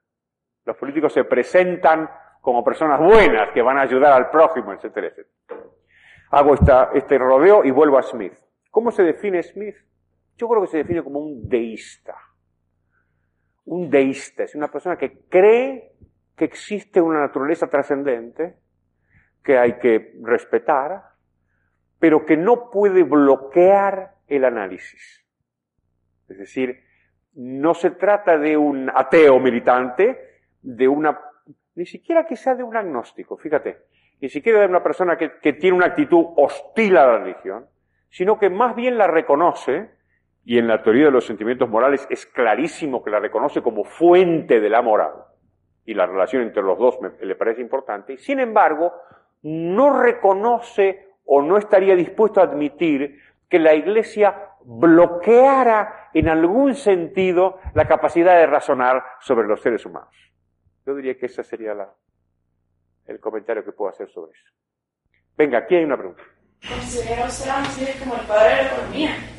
Los 0.65 0.77
políticos 0.77 1.13
se 1.13 1.25
presentan 1.25 2.09
como 2.41 2.63
personas 2.63 2.99
buenas 2.99 3.51
que 3.53 3.61
van 3.61 3.77
a 3.77 3.81
ayudar 3.81 4.13
al 4.13 4.31
prójimo, 4.31 4.73
etcétera, 4.73 5.07
etcétera. 5.07 5.63
Hago 6.31 6.55
esta, 6.55 6.89
este 6.95 7.19
rodeo 7.19 7.63
y 7.63 7.69
vuelvo 7.69 7.99
a 7.99 8.01
Smith. 8.01 8.33
¿Cómo 8.71 8.89
se 8.89 9.03
define 9.03 9.43
Smith? 9.43 9.75
Yo 10.37 10.47
creo 10.47 10.61
que 10.61 10.67
se 10.67 10.77
define 10.79 11.03
como 11.03 11.19
un 11.19 11.47
deísta. 11.47 12.15
Un 13.65 13.89
deísta 13.89 14.43
es 14.43 14.55
una 14.55 14.67
persona 14.67 14.97
que 14.97 15.19
cree 15.27 15.93
que 16.35 16.45
existe 16.45 17.01
una 17.01 17.19
naturaleza 17.19 17.67
trascendente 17.67 18.57
que 19.43 19.57
hay 19.57 19.77
que 19.79 20.13
respetar, 20.21 21.03
pero 21.99 22.25
que 22.25 22.35
no 22.35 22.69
puede 22.69 23.03
bloquear 23.03 24.15
el 24.27 24.45
análisis. 24.45 25.23
Es 26.27 26.37
decir, 26.37 26.83
no 27.35 27.73
se 27.73 27.91
trata 27.91 28.37
de 28.37 28.57
un 28.57 28.89
ateo 28.93 29.39
militante, 29.39 30.41
de 30.61 30.87
una, 30.87 31.19
ni 31.75 31.85
siquiera 31.85 32.25
que 32.25 32.35
sea 32.35 32.55
de 32.55 32.63
un 32.63 32.75
agnóstico, 32.75 33.37
fíjate, 33.37 33.77
ni 34.19 34.29
siquiera 34.29 34.61
de 34.61 34.67
una 34.67 34.81
persona 34.81 35.17
que, 35.17 35.33
que 35.39 35.53
tiene 35.53 35.77
una 35.77 35.87
actitud 35.87 36.25
hostil 36.37 36.97
a 36.97 37.05
la 37.05 37.17
religión, 37.19 37.67
sino 38.09 38.39
que 38.39 38.49
más 38.49 38.75
bien 38.75 38.97
la 38.97 39.07
reconoce 39.07 39.89
y 40.45 40.59
en 40.59 40.67
la 40.67 40.83
teoría 40.83 41.05
de 41.05 41.11
los 41.11 41.25
sentimientos 41.25 41.67
morales 41.67 42.07
es 42.09 42.25
clarísimo 42.27 43.03
que 43.03 43.09
la 43.09 43.19
reconoce 43.19 43.63
como 43.63 43.83
fuente 43.83 44.61
de 44.61 44.69
la 44.69 44.81
moral, 44.83 45.13
y 45.85 45.93
la 45.95 46.05
relación 46.05 46.43
entre 46.43 46.61
los 46.61 46.77
dos 46.77 46.99
me, 47.01 47.11
le 47.25 47.35
parece 47.35 47.61
importante, 47.61 48.13
y 48.13 48.17
sin 48.17 48.39
embargo, 48.39 48.93
no 49.41 49.99
reconoce 49.99 51.09
o 51.25 51.41
no 51.41 51.57
estaría 51.57 51.95
dispuesto 51.95 52.39
a 52.39 52.43
admitir 52.43 53.19
que 53.49 53.59
la 53.59 53.73
Iglesia 53.73 54.51
bloqueara 54.63 56.09
en 56.13 56.29
algún 56.29 56.75
sentido 56.75 57.59
la 57.73 57.87
capacidad 57.87 58.35
de 58.35 58.45
razonar 58.45 59.03
sobre 59.19 59.47
los 59.47 59.61
seres 59.61 59.85
humanos. 59.85 60.13
Yo 60.85 60.95
diría 60.95 61.17
que 61.17 61.25
ese 61.25 61.43
sería 61.43 61.73
la, 61.73 61.91
el 63.05 63.19
comentario 63.19 63.63
que 63.63 63.71
puedo 63.71 63.89
hacer 63.89 64.09
sobre 64.09 64.31
eso. 64.31 64.51
Venga, 65.35 65.59
aquí 65.59 65.75
hay 65.75 65.83
una 65.83 65.97
pregunta. 65.97 66.23
¿Considera 66.67 67.25
usted 67.25 67.49
a 67.49 67.99
como 67.99 68.15
el 68.15 68.27
padre 68.27 68.49
de 68.49 68.55
la 68.55 68.67
economía? 68.67 69.34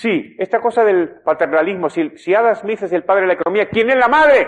Sí, 0.00 0.34
esta 0.38 0.62
cosa 0.62 0.82
del 0.82 1.20
paternalismo, 1.20 1.90
si, 1.90 2.34
Adam 2.34 2.54
Smith 2.54 2.82
es 2.84 2.92
el 2.94 3.04
padre 3.04 3.20
de 3.20 3.26
la 3.26 3.32
economía, 3.34 3.68
¿quién 3.68 3.90
es 3.90 3.96
la 3.96 4.08
madre? 4.08 4.46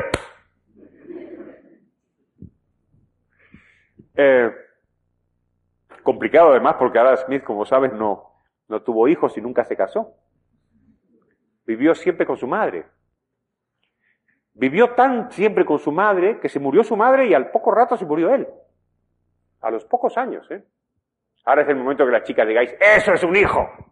Eh, 4.15 4.51
complicado 6.03 6.53
además 6.53 6.77
porque 6.79 6.99
Adam 6.99 7.19
Smith, 7.19 7.45
como 7.45 7.67
sabes, 7.67 7.93
no, 7.93 8.33
no 8.69 8.81
tuvo 8.81 9.09
hijos 9.09 9.37
y 9.37 9.43
nunca 9.43 9.63
se 9.65 9.77
casó. 9.77 10.15
Vivió 11.67 11.95
siempre 11.95 12.25
con 12.25 12.39
su 12.39 12.47
madre. 12.47 12.87
Vivió 14.55 14.95
tan 14.95 15.31
siempre 15.33 15.67
con 15.67 15.79
su 15.79 15.93
madre 15.93 16.41
que 16.41 16.49
se 16.49 16.61
murió 16.61 16.83
su 16.83 16.97
madre 16.97 17.27
y 17.27 17.35
al 17.35 17.51
poco 17.51 17.73
rato 17.73 17.99
se 17.99 18.07
murió 18.07 18.35
él. 18.35 18.49
A 19.61 19.71
los 19.71 19.85
pocos 19.85 20.17
años, 20.17 20.51
¿eh? 20.51 20.65
Ahora 21.45 21.61
es 21.61 21.69
el 21.69 21.77
momento 21.77 22.07
que 22.07 22.13
las 22.13 22.23
chicas 22.23 22.49
digáis, 22.49 22.75
¡eso 22.81 23.13
es 23.13 23.23
un 23.23 23.37
hijo! 23.37 23.92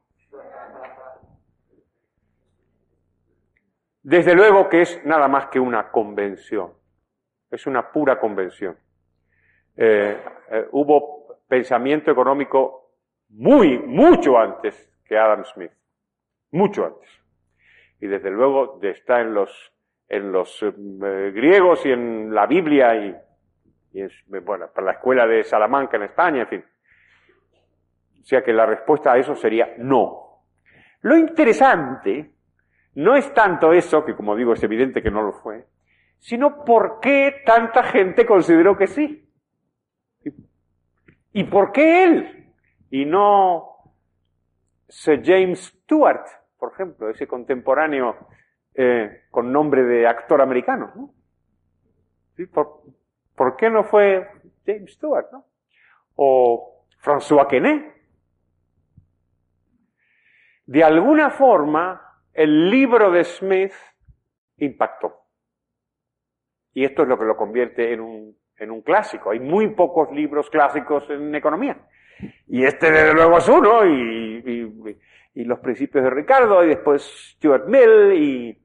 Desde 4.02 4.34
luego 4.34 4.68
que 4.68 4.82
es 4.82 5.04
nada 5.04 5.28
más 5.28 5.46
que 5.48 5.60
una 5.60 5.90
convención. 5.90 6.72
Es 7.50 7.66
una 7.66 7.90
pura 7.90 8.18
convención. 8.18 8.76
Eh, 9.76 10.22
eh, 10.50 10.68
hubo 10.72 11.40
pensamiento 11.46 12.10
económico 12.10 12.94
muy, 13.30 13.78
mucho 13.78 14.38
antes 14.38 14.90
que 15.04 15.18
Adam 15.18 15.44
Smith. 15.44 15.72
Mucho 16.52 16.86
antes. 16.86 17.08
Y 18.00 18.06
desde 18.06 18.30
luego 18.30 18.78
está 18.82 19.20
en 19.20 19.34
los, 19.34 19.72
en 20.08 20.32
los 20.32 20.62
eh, 20.62 21.32
griegos 21.34 21.84
y 21.84 21.92
en 21.92 22.34
la 22.34 22.46
Biblia 22.46 22.94
y, 22.94 23.14
bueno, 24.28 24.70
para 24.72 24.86
la 24.86 24.92
escuela 24.92 25.26
de 25.26 25.44
Salamanca 25.44 25.96
en 25.96 26.04
España, 26.04 26.42
en 26.42 26.48
fin. 26.48 26.64
O 28.20 28.24
sea 28.24 28.42
que 28.42 28.52
la 28.52 28.64
respuesta 28.64 29.12
a 29.12 29.18
eso 29.18 29.34
sería 29.34 29.74
no. 29.78 30.44
Lo 31.02 31.16
interesante 31.16 32.30
no 32.94 33.14
es 33.16 33.32
tanto 33.34 33.72
eso, 33.72 34.04
que 34.04 34.16
como 34.16 34.36
digo 34.36 34.52
es 34.52 34.62
evidente 34.62 35.02
que 35.02 35.10
no 35.10 35.22
lo 35.22 35.32
fue, 35.32 35.66
sino 36.18 36.64
por 36.64 37.00
qué 37.00 37.42
tanta 37.44 37.82
gente 37.84 38.26
consideró 38.26 38.76
que 38.76 38.86
sí. 38.86 39.26
¿Y 41.32 41.44
por 41.44 41.72
qué 41.72 42.04
él? 42.04 42.54
Y 42.90 43.04
no 43.04 43.70
Sir 44.88 45.22
James 45.24 45.60
Stewart, 45.60 46.26
por 46.58 46.72
ejemplo, 46.72 47.08
ese 47.08 47.26
contemporáneo 47.26 48.16
eh, 48.74 49.24
con 49.30 49.52
nombre 49.52 49.84
de 49.84 50.06
actor 50.06 50.42
americano. 50.42 50.92
¿no? 50.94 51.14
¿Por, 52.52 52.82
¿Por, 53.34 53.56
qué 53.56 53.70
no 53.70 53.84
fue 53.84 54.28
James 54.66 54.92
Stewart? 54.92 55.26
¿no? 55.30 55.44
O 56.16 56.84
François 57.02 57.46
Quenet. 57.46 57.94
De 60.66 60.84
alguna 60.84 61.30
forma, 61.30 62.09
el 62.32 62.70
libro 62.70 63.10
de 63.10 63.24
Smith 63.24 63.72
impactó. 64.58 65.14
Y 66.72 66.84
esto 66.84 67.02
es 67.02 67.08
lo 67.08 67.18
que 67.18 67.24
lo 67.24 67.36
convierte 67.36 67.92
en 67.92 68.00
un 68.00 68.82
clásico. 68.82 69.30
Hay 69.30 69.40
muy 69.40 69.68
pocos 69.74 70.12
libros 70.12 70.48
clásicos 70.50 71.08
en 71.10 71.34
economía. 71.34 71.76
Y 72.46 72.64
este 72.64 72.90
desde 72.90 73.14
luego 73.14 73.38
es 73.38 73.48
uno, 73.48 73.86
y, 73.86 75.00
los 75.34 75.58
principios 75.60 76.04
de 76.04 76.10
Ricardo, 76.10 76.64
y 76.64 76.68
después 76.68 77.02
Stuart 77.34 77.66
Mill, 77.66 78.12
y, 78.12 78.56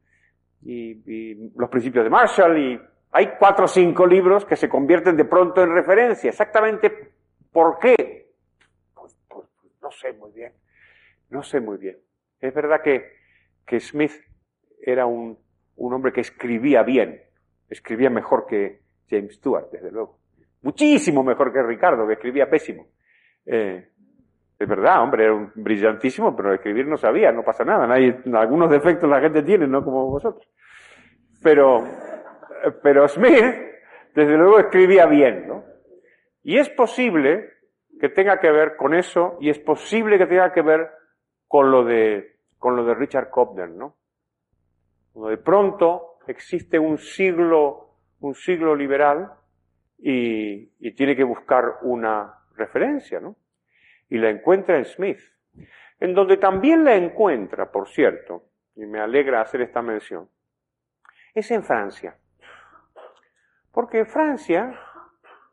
los 1.55 1.69
principios 1.69 2.03
de 2.03 2.09
Marshall, 2.09 2.57
y 2.57 2.81
hay 3.11 3.33
cuatro 3.39 3.65
o 3.65 3.67
cinco 3.67 4.05
libros 4.05 4.45
que 4.45 4.55
se 4.55 4.67
convierten 4.67 5.15
de 5.15 5.25
pronto 5.25 5.63
en 5.63 5.73
referencia. 5.73 6.29
Exactamente 6.29 7.13
por 7.51 7.79
qué. 7.79 8.33
Pues, 8.93 9.15
pues, 9.29 9.47
pues, 9.61 9.71
no 9.81 9.91
sé 9.91 10.13
muy 10.13 10.31
bien. 10.31 10.53
No 11.29 11.43
sé 11.43 11.59
muy 11.61 11.77
bien. 11.77 11.97
Es 12.39 12.53
verdad 12.53 12.81
que, 12.81 13.13
que 13.65 13.79
Smith 13.79 14.13
era 14.81 15.05
un, 15.05 15.37
un 15.77 15.93
hombre 15.93 16.11
que 16.13 16.21
escribía 16.21 16.83
bien, 16.83 17.21
escribía 17.69 18.09
mejor 18.09 18.45
que, 18.45 18.85
James 19.09 19.35
Stewart, 19.35 19.69
desde 19.71 19.91
luego. 19.91 20.19
Muchísimo 20.61 21.23
mejor 21.23 21.53
que 21.53 21.61
Ricardo, 21.61 22.07
que 22.07 22.13
escribía 22.13 22.49
pésimo. 22.49 22.87
Eh, 23.45 23.87
es 24.57 24.67
verdad, 24.67 25.03
hombre, 25.03 25.25
era 25.25 25.33
un 25.33 25.51
brillantísimo, 25.53 26.35
pero 26.35 26.53
escribir 26.53 26.87
no 26.87 26.97
sabía, 26.97 27.31
no 27.31 27.43
pasa 27.43 27.63
nada. 27.63 27.85
Nadie, 27.85 28.17
algunos 28.33 28.69
defectos 28.69 29.09
la 29.09 29.19
gente 29.19 29.43
tiene, 29.43 29.67
no 29.67 29.83
como 29.83 30.09
vosotros. 30.09 30.47
Pero, 31.43 31.83
pero 32.81 33.07
Smith, 33.07 33.45
desde 34.15 34.37
luego, 34.37 34.59
escribía 34.59 35.05
bien, 35.05 35.47
¿no? 35.47 35.63
Y 36.41 36.57
es 36.57 36.69
posible 36.69 37.49
que 37.99 38.09
tenga 38.09 38.39
que 38.39 38.51
ver 38.51 38.75
con 38.75 38.93
eso, 38.93 39.37
y 39.39 39.49
es 39.49 39.59
posible 39.59 40.17
que 40.17 40.25
tenga 40.25 40.51
que 40.51 40.61
ver 40.61 40.89
con 41.47 41.69
lo 41.69 41.83
de, 41.83 42.34
con 42.59 42.75
lo 42.75 42.85
de 42.85 42.95
Richard 42.95 43.29
Cobden, 43.29 43.77
¿no? 43.77 43.97
De 45.13 45.37
pronto 45.37 46.17
existe 46.27 46.77
un 46.77 46.97
siglo 46.97 47.85
un 48.19 48.33
siglo 48.33 48.75
liberal 48.75 49.31
y, 49.97 50.67
tiene 50.91 51.15
que 51.15 51.23
buscar 51.23 51.79
una 51.81 52.39
referencia, 52.55 53.19
¿no? 53.19 53.35
Y 54.09 54.17
la 54.17 54.29
encuentra 54.29 54.77
en 54.77 54.85
Smith, 54.85 55.19
en 55.99 56.13
donde 56.13 56.37
también 56.37 56.83
la 56.83 56.95
encuentra, 56.95 57.71
por 57.71 57.87
cierto, 57.89 58.45
y 58.75 58.85
me 58.85 58.99
alegra 58.99 59.41
hacer 59.41 59.61
esta 59.61 59.81
mención, 59.81 60.29
es 61.33 61.49
en 61.51 61.63
Francia. 61.63 62.17
Porque 63.71 64.05
Francia, 64.05 64.79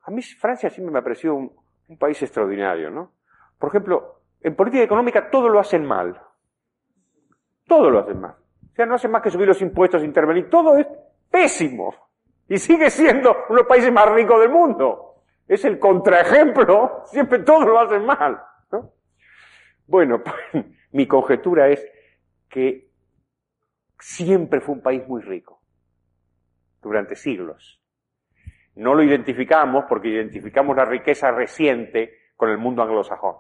a 0.03 0.11
mí 0.11 0.23
Francia 0.23 0.71
siempre 0.71 0.93
me 0.93 1.01
ha 1.01 1.03
parecido 1.03 1.35
un, 1.35 1.53
un 1.89 1.99
país 1.99 2.23
extraordinario, 2.23 2.91
¿no? 2.91 3.13
Por 3.59 3.71
ejemplo, 3.71 4.23
en 4.41 4.55
política 4.55 4.85
económica 4.85 5.31
todo 5.31 5.49
lo 5.49 5.59
hacen 5.59 5.85
mal. 5.85 6.21
Todo 7.73 7.89
lo 7.89 8.01
hacen 8.01 8.21
mal. 8.21 8.33
O 8.33 8.75
sea, 8.75 8.85
no 8.85 8.97
hacen 8.97 9.11
más 9.11 9.23
que 9.23 9.31
subir 9.31 9.49
los 9.49 9.63
impuestos, 9.63 10.05
intervenir. 10.05 10.51
Todo 10.51 10.77
es 10.77 10.87
pésimo. 11.31 11.95
Y 12.47 12.59
sigue 12.59 12.91
siendo 12.91 13.31
uno 13.31 13.49
de 13.49 13.55
los 13.55 13.67
países 13.67 13.91
más 13.91 14.11
ricos 14.11 14.39
del 14.43 14.51
mundo. 14.51 15.23
Es 15.49 15.65
el 15.65 15.79
contraejemplo. 15.79 17.01
Siempre 17.07 17.39
todos 17.39 17.65
lo 17.65 17.81
hacen 17.81 18.05
mal. 18.05 18.43
Bueno, 19.87 20.23
pues, 20.53 20.67
mi 20.91 21.07
conjetura 21.07 21.71
es 21.71 21.83
que 22.51 22.91
siempre 23.99 24.61
fue 24.61 24.75
un 24.75 24.83
país 24.83 25.09
muy 25.09 25.23
rico. 25.23 25.63
Durante 26.83 27.17
siglos. 27.17 27.81
No 28.75 28.95
lo 28.95 29.03
identificamos 29.03 29.87
porque 29.89 30.09
identificamos 30.09 30.77
la 30.77 30.85
riqueza 30.85 31.31
reciente 31.31 32.19
con 32.37 32.51
el 32.51 32.59
mundo 32.59 32.83
anglosajón. 32.83 33.37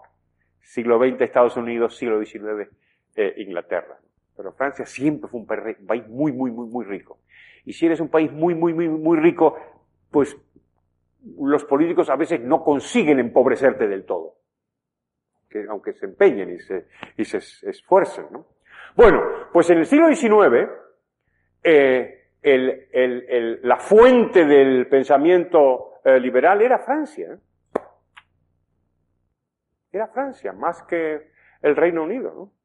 Siglo 0.62 0.98
XX 0.98 1.20
Estados 1.20 1.58
Unidos, 1.58 1.98
siglo 1.98 2.24
XIX 2.24 2.70
eh, 3.14 3.34
Inglaterra. 3.36 3.98
Pero 4.42 4.54
Francia 4.54 4.84
siempre 4.84 5.30
fue 5.30 5.38
un 5.38 5.46
país 5.46 6.08
muy, 6.08 6.32
muy, 6.32 6.50
muy, 6.50 6.66
muy 6.66 6.84
rico. 6.84 7.20
Y 7.64 7.74
si 7.74 7.86
eres 7.86 8.00
un 8.00 8.08
país 8.08 8.32
muy, 8.32 8.56
muy, 8.56 8.74
muy, 8.74 8.88
muy 8.88 9.16
rico, 9.16 9.56
pues 10.10 10.36
los 11.38 11.64
políticos 11.64 12.10
a 12.10 12.16
veces 12.16 12.40
no 12.40 12.64
consiguen 12.64 13.20
empobrecerte 13.20 13.86
del 13.86 14.04
todo. 14.04 14.34
Que, 15.48 15.64
aunque 15.70 15.92
se 15.92 16.06
empeñen 16.06 16.58
y 17.16 17.24
se, 17.24 17.38
esfuercen, 17.38 18.26
¿no? 18.32 18.46
Bueno, 18.96 19.22
pues 19.52 19.70
en 19.70 19.78
el 19.78 19.86
siglo 19.86 20.12
XIX, 20.12 20.68
eh, 21.62 22.26
la 23.62 23.76
fuente 23.76 24.44
del 24.44 24.88
pensamiento 24.88 26.00
eh, 26.04 26.18
liberal 26.18 26.62
era 26.62 26.80
Francia. 26.80 27.28
¿eh? 27.32 27.38
Era 29.92 30.08
Francia, 30.08 30.52
más 30.52 30.82
que 30.82 31.30
el 31.62 31.76
Reino 31.76 32.02
Unido, 32.02 32.34
¿no? 32.34 32.61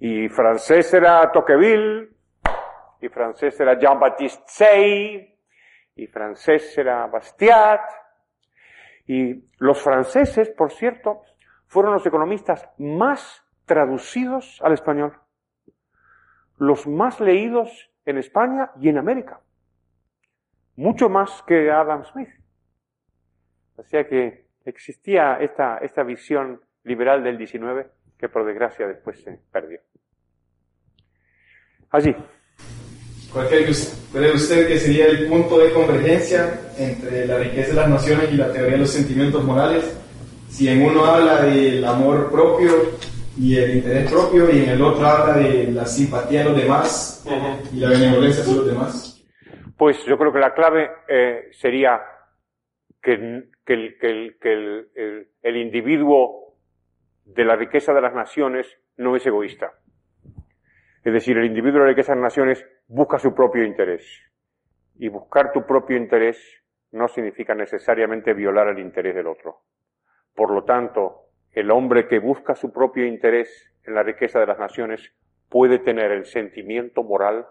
Y 0.00 0.28
francés 0.28 0.94
era 0.94 1.30
Tocqueville, 1.32 2.10
y 3.00 3.08
francés 3.08 3.58
era 3.58 3.78
Jean-Baptiste 3.78 4.44
Say, 4.46 5.38
y 5.96 6.06
francés 6.06 6.78
era 6.78 7.06
Bastiat, 7.06 7.80
y 9.06 9.44
los 9.58 9.82
franceses, 9.82 10.50
por 10.50 10.70
cierto, 10.70 11.22
fueron 11.66 11.94
los 11.94 12.06
economistas 12.06 12.68
más 12.78 13.44
traducidos 13.64 14.60
al 14.62 14.72
español, 14.72 15.18
los 16.58 16.86
más 16.86 17.20
leídos 17.20 17.90
en 18.04 18.18
España 18.18 18.70
y 18.80 18.88
en 18.88 18.98
América, 18.98 19.40
mucho 20.76 21.08
más 21.08 21.42
que 21.42 21.70
Adam 21.70 22.04
Smith. 22.04 22.28
O 23.76 23.82
que 23.82 24.46
existía 24.64 25.38
esta, 25.40 25.78
esta 25.78 26.02
visión 26.02 26.60
liberal 26.84 27.22
del 27.22 27.38
19 27.38 27.97
que 28.18 28.28
por 28.28 28.44
desgracia 28.44 28.86
después 28.86 29.20
se 29.22 29.38
perdió. 29.52 29.80
Allí. 31.90 32.14
¿Cuál 33.32 33.48
cree 33.48 33.70
usted 33.70 34.66
que 34.66 34.78
sería 34.78 35.06
el 35.06 35.28
punto 35.28 35.58
de 35.58 35.72
convergencia 35.72 36.72
entre 36.78 37.26
la 37.26 37.38
riqueza 37.38 37.68
de 37.68 37.74
las 37.74 37.88
naciones 37.88 38.32
y 38.32 38.36
la 38.36 38.50
teoría 38.52 38.72
de 38.72 38.78
los 38.78 38.90
sentimientos 38.90 39.44
morales? 39.44 39.96
Si 40.48 40.68
en 40.68 40.82
uno 40.82 41.04
habla 41.04 41.42
del 41.42 41.84
amor 41.84 42.30
propio 42.30 42.72
y 43.38 43.56
el 43.56 43.76
interés 43.76 44.10
propio 44.10 44.50
y 44.50 44.64
en 44.64 44.70
el 44.70 44.82
otro 44.82 45.06
habla 45.06 45.36
de 45.36 45.70
la 45.70 45.84
simpatía 45.84 46.40
de 46.40 46.44
los 46.46 46.56
demás 46.56 47.24
y 47.72 47.80
la 47.80 47.90
benevolencia 47.90 48.42
de 48.44 48.54
los 48.54 48.66
demás. 48.66 49.24
Pues 49.76 50.04
yo 50.06 50.16
creo 50.18 50.32
que 50.32 50.40
la 50.40 50.54
clave 50.54 50.90
eh, 51.06 51.48
sería 51.52 52.00
que, 53.00 53.44
que, 53.64 53.74
el, 53.74 53.98
que, 54.40 54.52
el, 54.52 55.28
el 55.42 55.56
individuo 55.56 56.47
de 57.34 57.44
la 57.44 57.56
riqueza 57.56 57.92
de 57.92 58.00
las 58.00 58.14
naciones 58.14 58.78
no 58.96 59.16
es 59.16 59.26
egoísta. 59.26 59.72
Es 61.04 61.12
decir, 61.12 61.38
el 61.38 61.46
individuo 61.46 61.80
de 61.80 61.86
la 61.86 61.90
riqueza 61.90 62.12
de 62.12 62.20
las 62.20 62.34
naciones 62.34 62.66
busca 62.88 63.18
su 63.18 63.34
propio 63.34 63.64
interés. 63.64 64.04
Y 64.98 65.08
buscar 65.08 65.52
tu 65.52 65.64
propio 65.64 65.96
interés 65.96 66.38
no 66.90 67.06
significa 67.08 67.54
necesariamente 67.54 68.32
violar 68.32 68.68
el 68.68 68.78
interés 68.78 69.14
del 69.14 69.28
otro. 69.28 69.60
Por 70.34 70.50
lo 70.50 70.64
tanto, 70.64 71.28
el 71.52 71.70
hombre 71.70 72.08
que 72.08 72.18
busca 72.18 72.54
su 72.54 72.72
propio 72.72 73.06
interés 73.06 73.72
en 73.84 73.94
la 73.94 74.02
riqueza 74.02 74.40
de 74.40 74.46
las 74.46 74.58
naciones 74.58 75.12
puede 75.48 75.78
tener 75.78 76.10
el 76.10 76.24
sentimiento 76.24 77.02
moral 77.02 77.46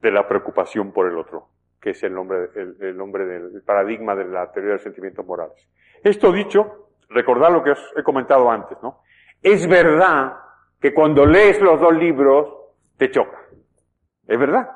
de 0.00 0.10
la 0.10 0.28
preocupación 0.28 0.92
por 0.92 1.08
el 1.08 1.18
otro, 1.18 1.48
que 1.80 1.90
es 1.90 2.02
el 2.02 2.14
nombre, 2.14 2.48
el, 2.54 2.96
nombre 2.96 3.24
del 3.24 3.62
paradigma 3.62 4.14
de 4.14 4.26
la 4.26 4.50
teoría 4.52 4.70
de 4.70 4.74
los 4.74 4.82
sentimientos 4.82 5.24
morales. 5.26 5.68
Esto 6.02 6.32
dicho, 6.32 6.90
recordad 7.08 7.52
lo 7.52 7.62
que 7.62 7.70
os 7.70 7.92
he 7.96 8.02
comentado 8.02 8.50
antes, 8.50 8.78
¿no? 8.82 9.02
Es 9.44 9.68
verdad 9.68 10.38
que 10.80 10.94
cuando 10.94 11.26
lees 11.26 11.60
los 11.60 11.78
dos 11.78 11.94
libros 11.94 12.48
te 12.96 13.10
choca. 13.10 13.38
Es 14.26 14.38
verdad. 14.38 14.70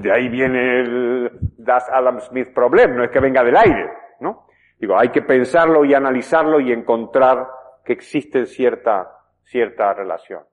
De 0.00 0.12
ahí 0.12 0.28
viene 0.28 0.82
el 0.82 1.30
Das 1.58 1.88
Adam 1.90 2.20
Smith 2.20 2.54
Problem, 2.54 2.96
no 2.96 3.02
es 3.02 3.10
que 3.10 3.18
venga 3.18 3.42
del 3.42 3.56
aire, 3.56 3.90
¿no? 4.20 4.46
Digo, 4.78 4.96
hay 4.96 5.08
que 5.08 5.22
pensarlo 5.22 5.84
y 5.84 5.94
analizarlo 5.94 6.60
y 6.60 6.72
encontrar 6.72 7.48
que 7.84 7.92
existe 7.92 8.46
cierta, 8.46 9.10
cierta 9.42 9.92
relación. 9.94 10.44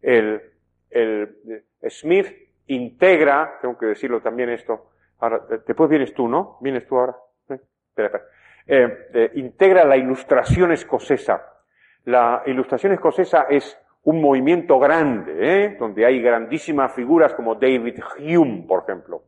El, 0.00 0.40
el, 0.88 1.64
Smith 1.88 2.28
integra, 2.68 3.58
tengo 3.60 3.76
que 3.76 3.86
decirlo 3.86 4.20
también 4.20 4.50
esto, 4.50 4.90
ahora, 5.18 5.42
después 5.66 5.90
vienes 5.90 6.14
tú, 6.14 6.28
¿no? 6.28 6.58
Vienes 6.60 6.86
tú 6.86 6.96
ahora. 6.96 7.16
¿Eh? 7.48 7.58
Espera, 7.88 8.06
espera. 8.06 8.24
Eh, 8.66 9.08
eh, 9.14 9.30
integra 9.34 9.84
la 9.84 9.96
ilustración 9.96 10.70
escocesa. 10.70 11.51
La 12.04 12.42
ilustración 12.46 12.92
escocesa 12.92 13.46
es 13.48 13.78
un 14.04 14.20
movimiento 14.20 14.78
grande, 14.80 15.36
¿eh? 15.38 15.76
donde 15.78 16.04
hay 16.04 16.20
grandísimas 16.20 16.92
figuras 16.92 17.34
como 17.34 17.54
David 17.54 18.00
Hume, 18.18 18.64
por 18.66 18.82
ejemplo, 18.82 19.22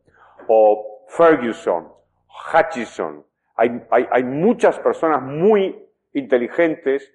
o 0.47 1.05
Ferguson, 1.07 1.87
Hutchison. 2.53 3.25
Hay, 3.55 4.23
muchas 4.25 4.77
personas 4.79 5.21
muy 5.21 5.81
inteligentes 6.11 7.13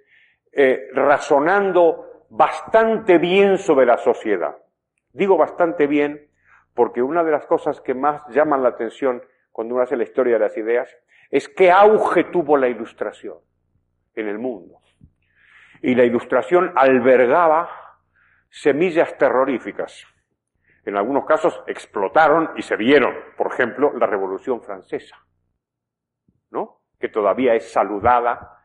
eh, 0.53 0.89
razonando 0.95 2.25
bastante 2.31 3.19
bien 3.19 3.59
sobre 3.59 3.85
la 3.85 3.99
sociedad. 3.99 4.57
Digo 5.13 5.37
bastante 5.37 5.87
bien 5.87 6.29
porque 6.73 7.03
una 7.03 7.23
de 7.23 7.33
las 7.33 7.45
cosas 7.45 7.83
que 7.83 7.93
más 7.93 8.23
llaman 8.31 8.63
la 8.63 8.71
atención 8.71 9.23
cuando 9.53 9.75
uno 9.75 9.83
hace 9.83 9.97
la 9.97 10.05
historia 10.05 10.35
de 10.35 10.41
las 10.41 10.57
ideas 10.57 10.89
es 11.31 11.51
qué 11.51 11.71
auge 11.71 12.25
tuvo 12.25 12.57
la 12.57 12.69
ilustración 12.69 13.37
en 14.15 14.29
el 14.29 14.39
mundo 14.39 14.81
y 15.83 15.95
la 15.95 16.05
ilustración 16.05 16.73
albergaba 16.77 17.69
semillas 18.51 19.17
terroríficas. 19.17 20.07
En 20.85 20.97
algunos 20.97 21.25
casos 21.25 21.63
explotaron 21.67 22.51
y 22.57 22.63
se 22.63 22.77
vieron, 22.77 23.15
por 23.37 23.53
ejemplo, 23.53 23.93
la 23.97 24.07
Revolución 24.07 24.63
Francesa, 24.63 25.17
¿no? 26.51 26.81
Que 26.99 27.09
todavía 27.09 27.55
es 27.55 27.71
saludada 27.71 28.59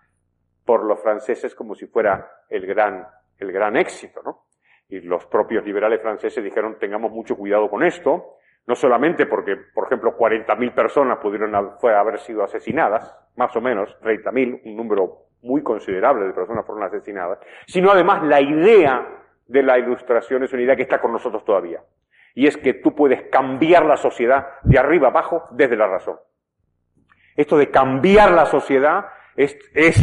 por 0.65 0.83
los 0.83 1.01
franceses 1.01 1.53
como 1.53 1.75
si 1.75 1.87
fuera 1.87 2.29
el 2.49 2.65
gran, 2.65 3.05
el 3.37 3.51
gran 3.51 3.77
éxito, 3.77 4.21
¿no? 4.23 4.45
Y 4.87 5.01
los 5.01 5.25
propios 5.25 5.65
liberales 5.65 6.01
franceses 6.01 6.43
dijeron, 6.43 6.77
tengamos 6.79 7.11
mucho 7.11 7.35
cuidado 7.35 7.69
con 7.69 7.83
esto, 7.83 8.37
no 8.67 8.75
solamente 8.75 9.25
porque, 9.25 9.55
por 9.73 9.85
ejemplo, 9.85 10.17
40.000 10.17 10.73
personas 10.73 11.19
pudieron 11.19 11.53
haber 11.53 12.19
sido 12.19 12.43
asesinadas, 12.43 13.15
más 13.35 13.55
o 13.55 13.61
menos, 13.61 13.95
30.000, 14.01 14.61
un 14.65 14.75
número 14.75 15.24
muy 15.45 15.61
considerable 15.63 16.25
de 16.25 16.33
personas 16.33 16.65
fueron 16.65 16.83
asesinadas, 16.83 17.39
sino 17.67 17.91
además 17.91 18.23
la 18.23 18.41
idea 18.41 19.07
de 19.45 19.63
la 19.63 19.77
ilustración 19.77 20.43
es 20.43 20.51
una 20.51 20.63
idea 20.63 20.75
que 20.75 20.81
está 20.81 20.99
con 20.99 21.11
nosotros 21.11 21.45
todavía. 21.45 21.81
Y 22.33 22.47
es 22.47 22.57
que 22.57 22.73
tú 22.73 22.93
puedes 22.93 23.29
cambiar 23.29 23.85
la 23.85 23.95
sociedad 23.95 24.47
de 24.63 24.77
arriba 24.77 25.07
abajo 25.07 25.47
desde 25.51 25.77
la 25.77 25.87
razón. 25.87 26.17
Esto 27.35 27.57
de 27.57 27.69
cambiar 27.69 28.31
la 28.31 28.45
sociedad 28.45 29.05
es, 29.35 29.55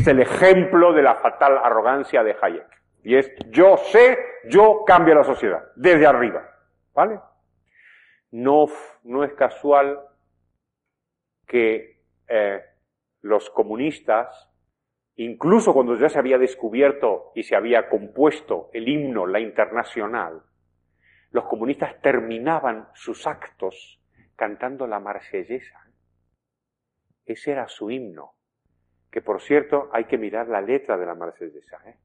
el 0.07 0.21
ejemplo 0.21 0.93
de 0.93 1.03
la 1.03 1.17
fatal 1.17 1.59
arrogancia 1.59 2.23
de 2.23 2.37
Hayek. 2.41 2.67
Y 3.03 3.17
es 3.17 3.33
yo 3.51 3.77
sé, 3.77 4.17
yo 4.49 4.85
cambio 4.87 5.15
la 5.15 5.25
sociedad, 5.25 5.65
desde 5.75 6.07
arriba. 6.07 6.49
¿Vale? 6.95 7.19
No, 8.31 8.67
no 9.05 9.25
es 9.25 9.35
casual 9.35 9.99
que 11.47 12.01
eh, 12.29 12.63
los 13.23 13.51
comunistas 13.51 14.52
incluso 15.17 15.73
cuando 15.73 15.97
ya 15.97 16.09
se 16.09 16.19
había 16.19 16.39
descubierto 16.39 17.33
y 17.35 17.43
se 17.43 17.57
había 17.57 17.89
compuesto 17.89 18.71
el 18.73 18.89
himno, 18.89 19.27
la 19.27 19.41
internacional, 19.41 20.43
los 21.31 21.45
comunistas 21.45 22.01
terminaban 22.01 22.89
sus 22.95 23.27
actos 23.27 24.01
cantando 24.37 24.87
la 24.87 25.01
marsellesa. 25.01 25.79
Ese 27.25 27.53
era 27.53 27.69
su 27.69 27.91
himno, 27.91 28.33
que 29.11 29.23
por 29.23 29.41
cierto 29.41 29.89
hay 29.93 30.05
que 30.05 30.19
mirar 30.19 30.49
la 30.49 30.61
letra 30.61 30.97
de 30.99 31.07
la 31.07 31.15
marsellesa. 31.15 31.79
¿eh? 31.87 31.97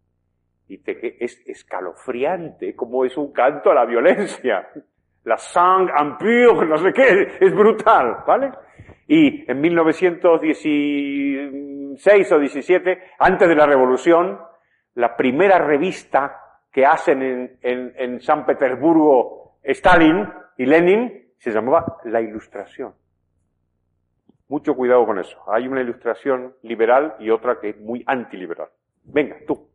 Y 0.67 0.77
te, 0.79 1.23
es 1.23 1.41
escalofriante 1.47 2.75
como 2.75 3.05
es 3.05 3.17
un 3.17 3.31
canto 3.31 3.71
a 3.71 3.75
la 3.75 3.85
violencia. 3.85 4.69
La 5.23 5.37
sang 5.37 5.89
empire, 5.89 6.65
no 6.65 6.77
sé 6.77 6.93
qué, 6.93 7.37
es 7.41 7.53
brutal, 7.53 8.23
¿vale? 8.25 8.51
Y 9.07 9.49
en 9.49 9.59
1916 11.97 12.31
o 12.31 12.39
17, 12.39 13.03
antes 13.19 13.47
de 13.47 13.55
la 13.55 13.65
revolución, 13.65 14.39
la 14.95 15.15
primera 15.15 15.57
revista 15.59 16.41
que 16.71 16.85
hacen 16.85 17.21
en, 17.21 17.59
en, 17.61 17.93
en 17.97 18.21
San 18.21 18.45
Petersburgo 18.45 19.57
Stalin 19.63 20.27
y 20.57 20.65
Lenin 20.65 21.33
se 21.39 21.51
llamaba 21.51 21.97
La 22.05 22.21
Ilustración. 22.21 22.93
Mucho 24.47 24.75
cuidado 24.75 25.05
con 25.05 25.19
eso. 25.19 25.37
Hay 25.51 25.67
una 25.67 25.81
ilustración 25.81 26.55
liberal 26.61 27.15
y 27.19 27.29
otra 27.29 27.59
que 27.59 27.69
es 27.69 27.77
muy 27.77 28.03
antiliberal. 28.07 28.69
Venga, 29.03 29.35
tú. 29.45 29.69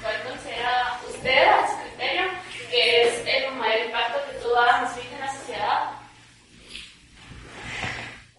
¿Cuál 0.00 0.14
considera 0.26 0.98
usted, 1.06 1.44
a 1.44 1.66
su 1.66 1.82
criterio, 1.82 2.22
que 2.70 3.02
es 3.02 3.24
el 3.26 3.54
mayor 3.56 3.86
impacto 3.86 4.18
que 4.30 4.38
tuvo 4.38 4.56
Adam 4.58 4.86
Smith 4.86 5.12
en 5.12 5.20
la 5.20 5.28
sociedad? 5.28 5.90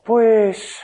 Pues, 0.04 0.84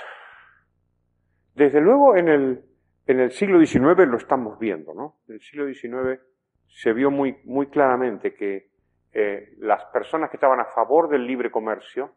desde 1.55 1.79
luego 1.79 2.17
en 2.17 2.27
el, 2.27 2.65
en 3.07 3.19
el 3.21 3.31
siglo 3.31 3.65
XIX 3.65 4.07
lo 4.07 4.17
estamos 4.17 4.59
viendo, 4.59 4.93
¿no? 4.93 5.19
En 5.27 5.35
el 5.35 5.41
siglo 5.41 5.65
XIX 5.65 6.21
se 6.67 6.91
vio 6.91 7.09
muy, 7.09 7.37
muy 7.45 7.67
claramente 7.67 8.33
que 8.33 8.69
eh, 9.13 9.53
las 9.59 9.85
personas 9.85 10.29
que 10.29 10.35
estaban 10.35 10.59
a 10.59 10.65
favor 10.65 11.07
del 11.07 11.25
libre 11.25 11.49
comercio 11.49 12.11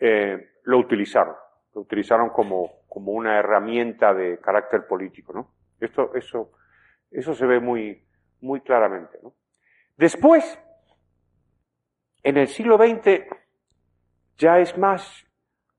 eh, 0.00 0.50
lo 0.64 0.78
utilizaron, 0.78 1.36
lo 1.74 1.82
utilizaron 1.82 2.30
como, 2.30 2.80
como 2.88 3.12
una 3.12 3.38
herramienta 3.38 4.12
de 4.12 4.40
carácter 4.40 4.86
político, 4.88 5.32
¿no? 5.32 5.52
Esto, 5.78 6.12
eso, 6.14 6.50
eso 7.12 7.34
se 7.34 7.46
ve 7.46 7.60
muy, 7.60 8.04
muy 8.40 8.62
claramente, 8.62 9.18
¿no? 9.22 9.34
Después, 9.96 10.60
en 12.24 12.36
el 12.36 12.48
siglo 12.48 12.76
XX, 12.76 13.22
ya 14.36 14.58
es 14.58 14.76
más 14.76 15.24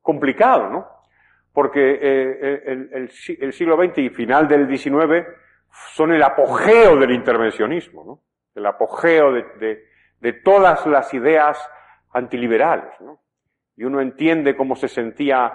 complicado, 0.01 0.69
¿no? 0.69 0.97
Porque 1.58 1.97
eh, 1.99 2.64
el, 2.68 3.10
el, 3.39 3.51
siglo 3.51 3.84
XX 3.84 3.97
y 3.97 4.10
final 4.12 4.47
del 4.47 4.68
XIX 4.68 5.26
son 5.95 6.14
el 6.14 6.22
apogeo 6.22 6.95
del 6.97 7.10
intervencionismo, 7.10 8.03
¿no? 8.05 8.22
El 8.53 8.64
apogeo 8.68 9.32
de 9.32 10.34
todas 10.43 10.86
las 10.86 11.12
ideas 11.16 11.58
antiliberales, 12.14 13.01
¿no? 13.01 13.22
Y 13.76 13.86
uno 13.86 14.01
entiende 14.01 14.55
cómo 14.55 14.76
se 14.76 14.88
sentía 14.88 15.51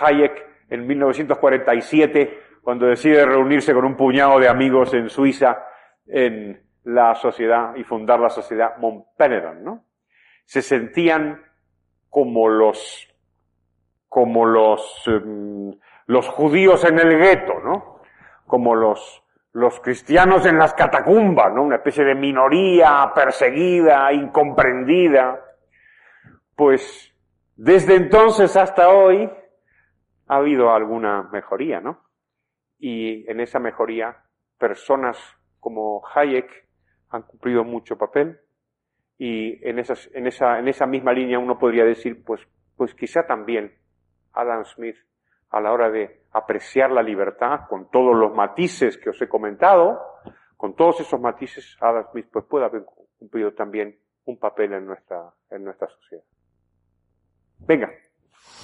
Hayek 0.00 0.66
en 0.68 0.86
1947 0.86 2.42
cuando 2.60 2.84
decide 2.84 3.24
reunirse 3.24 3.72
con 3.72 3.86
un 3.86 3.96
puñado 3.96 4.38
de 4.38 4.48
amigos 4.48 4.92
en 4.92 5.08
Suiza 5.08 5.64
en 6.06 6.62
la 6.84 7.14
sociedad 7.14 7.74
y 7.74 7.84
fundar 7.84 8.20
la 8.20 8.28
sociedad 8.28 8.76
Montpellier, 8.76 9.62
¿no? 9.62 9.86
Se 10.44 10.60
sentían 10.60 11.42
como 12.10 12.50
los 12.50 13.08
como 14.18 14.46
los, 14.46 15.04
em, 15.06 15.78
los 16.06 16.28
judíos 16.28 16.84
en 16.84 16.98
el 16.98 17.18
gueto, 17.18 17.60
¿no? 17.62 18.00
Como 18.48 18.74
los, 18.74 19.22
los 19.52 19.78
cristianos 19.78 20.44
en 20.44 20.58
las 20.58 20.74
catacumbas, 20.74 21.54
¿no? 21.54 21.62
Una 21.62 21.76
especie 21.76 22.02
de 22.02 22.16
minoría 22.16 23.12
perseguida, 23.14 24.12
incomprendida. 24.12 25.40
Pues 26.56 27.14
desde 27.54 27.94
entonces 27.94 28.56
hasta 28.56 28.88
hoy 28.88 29.30
ha 30.26 30.36
habido 30.36 30.72
alguna 30.72 31.22
mejoría, 31.30 31.80
¿no? 31.80 32.00
Y 32.76 33.24
en 33.30 33.38
esa 33.38 33.60
mejoría 33.60 34.16
personas 34.58 35.16
como 35.60 36.02
Hayek 36.12 36.66
han 37.10 37.22
cumplido 37.22 37.62
mucho 37.62 37.96
papel 37.96 38.40
y 39.16 39.64
en, 39.64 39.78
esas, 39.78 40.10
en, 40.12 40.26
esa, 40.26 40.58
en 40.58 40.66
esa 40.66 40.86
misma 40.86 41.12
línea 41.12 41.38
uno 41.38 41.56
podría 41.56 41.84
decir, 41.84 42.24
pues, 42.24 42.40
pues 42.76 42.96
quizá 42.96 43.24
también 43.24 43.77
Adam 44.38 44.64
Smith 44.64 44.96
a 45.50 45.60
la 45.60 45.72
hora 45.72 45.90
de 45.90 46.22
apreciar 46.32 46.90
la 46.90 47.02
libertad 47.02 47.60
con 47.68 47.90
todos 47.90 48.16
los 48.16 48.34
matices 48.34 48.96
que 48.98 49.10
os 49.10 49.20
he 49.20 49.28
comentado, 49.28 50.00
con 50.56 50.76
todos 50.76 51.00
esos 51.00 51.20
matices, 51.20 51.76
Adam 51.80 52.04
Smith 52.10 52.26
pues 52.32 52.44
puede 52.44 52.66
haber 52.66 52.84
cumplido 53.18 53.52
también 53.52 53.98
un 54.26 54.38
papel 54.38 54.72
en 54.74 54.86
nuestra, 54.86 55.30
en 55.50 55.64
nuestra 55.64 55.88
sociedad. 55.88 56.24
Venga. 57.60 57.90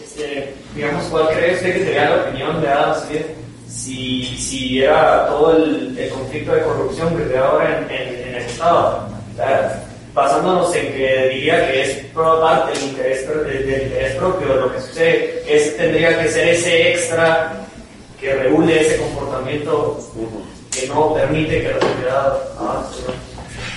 Este, 0.00 0.54
digamos, 0.74 1.04
¿cuál 1.08 1.28
cree 1.28 1.54
usted 1.54 1.72
que 1.72 1.84
sería 1.84 2.10
la 2.10 2.28
opinión 2.28 2.60
de 2.60 2.68
Adam 2.68 2.94
Smith 2.94 3.26
si, 3.66 4.24
si 4.24 4.82
era 4.82 5.26
todo 5.26 5.56
el, 5.56 5.98
el 5.98 6.10
conflicto 6.12 6.54
de 6.54 6.62
corrupción 6.62 7.16
que 7.16 7.38
ahora 7.38 7.78
en, 7.78 7.90
en, 7.90 8.14
en 8.14 8.28
el 8.28 8.42
Estado? 8.42 9.08
Basándonos 10.14 10.74
en 10.76 10.92
que 10.92 11.28
diría 11.28 11.70
que 11.70 11.82
es 11.82 12.06
parte 12.14 12.72
del 12.72 12.90
interés, 12.90 13.28
del, 13.28 13.66
del 13.66 13.82
interés 13.82 14.14
propio, 14.14 14.54
lo 14.54 14.72
que 14.72 14.80
sucede 14.80 15.42
es 15.46 15.76
tendría 15.76 16.18
que 16.22 16.28
ser 16.28 16.48
ese 16.48 16.92
extra 16.92 17.52
que 18.18 18.34
regule 18.34 18.80
ese 18.80 19.02
comportamiento 19.02 19.98
que 20.72 20.88
no 20.88 21.12
permite 21.12 21.60
que 21.60 21.68
la 21.68 21.80
sociedad 21.80 22.58
avance. 22.58 23.12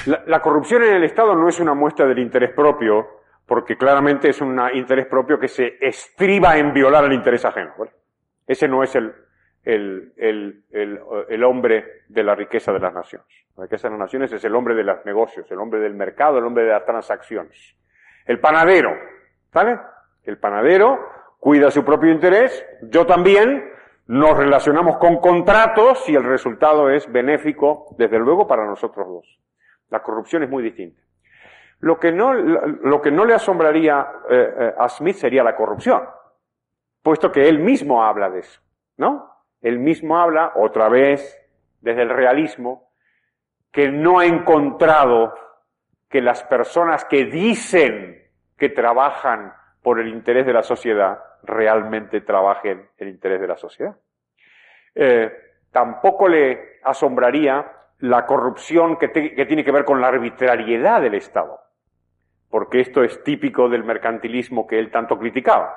La, 0.05 0.23
la, 0.25 0.39
corrupción 0.41 0.83
en 0.83 0.95
el 0.95 1.03
Estado 1.03 1.35
no 1.35 1.49
es 1.49 1.59
una 1.59 1.73
muestra 1.73 2.05
del 2.05 2.19
interés 2.19 2.51
propio, 2.53 3.17
porque 3.45 3.77
claramente 3.77 4.29
es 4.29 4.41
un 4.41 4.59
interés 4.73 5.07
propio 5.07 5.39
que 5.39 5.47
se 5.47 5.77
estriba 5.81 6.57
en 6.57 6.73
violar 6.73 7.05
el 7.05 7.13
interés 7.13 7.45
ajeno. 7.45 7.73
¿vale? 7.77 7.91
Ese 8.45 8.67
no 8.67 8.83
es 8.83 8.95
el, 8.95 9.13
el, 9.63 10.13
el, 10.17 10.63
el, 11.29 11.43
hombre 11.43 12.03
de 12.07 12.23
la 12.23 12.35
riqueza 12.35 12.71
de 12.71 12.79
las 12.79 12.93
naciones. 12.93 13.27
La 13.57 13.63
riqueza 13.63 13.87
de 13.87 13.93
las 13.93 13.99
naciones 13.99 14.31
es 14.31 14.43
el 14.45 14.55
hombre 14.55 14.75
de 14.75 14.83
los 14.83 15.03
negocios, 15.03 15.49
el 15.49 15.57
hombre 15.57 15.79
del 15.79 15.95
mercado, 15.95 16.37
el 16.37 16.45
hombre 16.45 16.63
de 16.63 16.69
las 16.69 16.85
transacciones. 16.85 17.75
El 18.25 18.39
panadero, 18.39 18.91
¿vale? 19.51 19.79
El 20.23 20.37
panadero 20.37 20.99
cuida 21.39 21.71
su 21.71 21.83
propio 21.83 22.11
interés, 22.11 22.63
yo 22.83 23.05
también, 23.05 23.71
nos 24.05 24.37
relacionamos 24.37 24.97
con 24.97 25.17
contratos 25.17 26.07
y 26.07 26.15
el 26.15 26.23
resultado 26.23 26.89
es 26.89 27.11
benéfico, 27.11 27.95
desde 27.97 28.19
luego, 28.19 28.47
para 28.47 28.65
nosotros 28.65 29.07
dos. 29.07 29.39
La 29.89 30.01
corrupción 30.01 30.43
es 30.43 30.49
muy 30.49 30.63
distinta. 30.63 31.01
Lo 31.79 31.99
que 31.99 32.11
no, 32.11 32.33
lo 32.33 33.01
que 33.01 33.11
no 33.11 33.25
le 33.25 33.33
asombraría 33.33 34.07
eh, 34.29 34.53
eh, 34.59 34.73
a 34.77 34.87
Smith 34.87 35.15
sería 35.15 35.43
la 35.43 35.55
corrupción, 35.55 36.03
puesto 37.01 37.31
que 37.31 37.49
él 37.49 37.59
mismo 37.59 38.03
habla 38.03 38.29
de 38.29 38.39
eso, 38.39 38.61
¿no? 38.97 39.31
Él 39.61 39.79
mismo 39.79 40.17
habla, 40.17 40.53
otra 40.55 40.89
vez, 40.89 41.37
desde 41.81 42.03
el 42.03 42.09
realismo, 42.09 42.86
que 43.77 43.91
no 43.91 44.17
ha 44.17 44.25
encontrado 44.25 45.35
que 46.09 46.19
las 46.19 46.41
personas 46.41 47.05
que 47.05 47.25
dicen 47.25 48.27
que 48.57 48.69
trabajan 48.69 49.53
por 49.83 49.99
el 49.99 50.07
interés 50.07 50.47
de 50.47 50.53
la 50.53 50.63
sociedad 50.63 51.19
realmente 51.43 52.21
trabajen 52.21 52.89
el 52.97 53.09
interés 53.09 53.39
de 53.39 53.47
la 53.47 53.55
sociedad. 53.55 53.95
Eh, 54.95 55.31
tampoco 55.71 56.27
le 56.27 56.79
asombraría 56.85 57.71
la 57.99 58.25
corrupción 58.25 58.97
que 58.97 59.09
tiene 59.09 59.63
que 59.63 59.71
ver 59.71 59.85
con 59.85 60.01
la 60.01 60.07
arbitrariedad 60.07 60.99
del 60.99 61.13
Estado, 61.13 61.59
porque 62.49 62.79
esto 62.79 63.03
es 63.03 63.23
típico 63.23 63.69
del 63.69 63.83
mercantilismo 63.83 64.65
que 64.65 64.79
él 64.79 64.89
tanto 64.89 65.19
criticaba. 65.19 65.75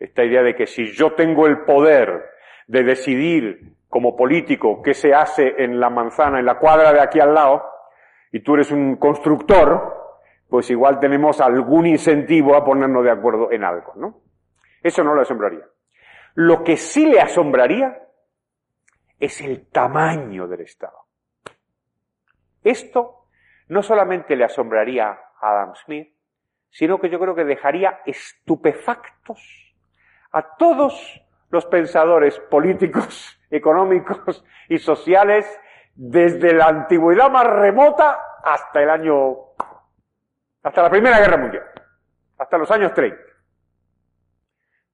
Esta 0.00 0.24
idea 0.24 0.42
de 0.42 0.56
que 0.56 0.66
si 0.66 0.86
yo 0.86 1.12
tengo 1.12 1.46
el 1.46 1.60
poder 1.60 2.24
de 2.66 2.82
decidir 2.82 3.76
como 3.90 4.16
político 4.16 4.80
qué 4.80 4.94
se 4.94 5.12
hace 5.12 5.62
en 5.62 5.78
la 5.78 5.90
manzana, 5.90 6.38
en 6.38 6.46
la 6.46 6.58
cuadra 6.58 6.92
de 6.92 7.00
aquí 7.00 7.20
al 7.20 7.34
lado, 7.34 7.62
y 8.32 8.40
tú 8.40 8.54
eres 8.54 8.70
un 8.70 8.96
constructor, 8.96 10.16
pues 10.48 10.70
igual 10.70 11.00
tenemos 11.00 11.40
algún 11.40 11.86
incentivo 11.86 12.56
a 12.56 12.64
ponernos 12.64 13.04
de 13.04 13.10
acuerdo 13.10 13.50
en 13.50 13.64
algo, 13.64 13.92
¿no? 13.96 14.22
Eso 14.82 15.04
no 15.04 15.14
le 15.14 15.22
asombraría. 15.22 15.66
Lo 16.34 16.62
que 16.62 16.76
sí 16.76 17.06
le 17.06 17.20
asombraría 17.20 17.98
es 19.18 19.40
el 19.40 19.68
tamaño 19.68 20.46
del 20.46 20.60
Estado. 20.60 20.96
Esto 22.62 23.26
no 23.68 23.82
solamente 23.82 24.36
le 24.36 24.44
asombraría 24.44 25.08
a 25.08 25.50
Adam 25.50 25.74
Smith, 25.74 26.14
sino 26.70 27.00
que 27.00 27.10
yo 27.10 27.18
creo 27.18 27.34
que 27.34 27.44
dejaría 27.44 28.00
estupefactos 28.06 29.74
a 30.30 30.56
todos 30.56 31.20
los 31.50 31.66
pensadores 31.66 32.38
políticos, 32.38 33.39
económicos 33.50 34.44
y 34.68 34.78
sociales 34.78 35.60
desde 35.94 36.54
la 36.54 36.66
antigüedad 36.66 37.30
más 37.30 37.46
remota 37.46 38.18
hasta 38.42 38.82
el 38.82 38.90
año, 38.90 39.36
hasta 40.62 40.82
la 40.82 40.90
Primera 40.90 41.18
Guerra 41.18 41.36
Mundial, 41.36 41.64
hasta 42.38 42.58
los 42.58 42.70
años 42.70 42.94
30. 42.94 43.18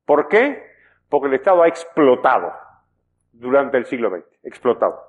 ¿Por 0.04 0.28
qué? 0.28 0.64
Porque 1.08 1.28
el 1.28 1.34
Estado 1.34 1.62
ha 1.62 1.68
explotado 1.68 2.52
durante 3.32 3.76
el 3.76 3.86
siglo 3.86 4.10
XX, 4.10 4.24
explotado. 4.44 5.00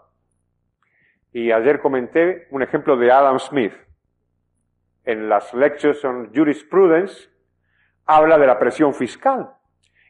Y 1.32 1.52
ayer 1.52 1.80
comenté 1.80 2.48
un 2.52 2.62
ejemplo 2.62 2.98
de 2.98 3.12
Adam 3.12 3.40
Smith. 3.40 3.74
En 5.04 5.30
las 5.30 5.54
Lectures 5.54 6.04
on 6.04 6.34
Jurisprudence 6.34 7.30
habla 8.06 8.38
de 8.38 8.48
la 8.48 8.60
presión 8.60 8.94
fiscal 8.94 9.58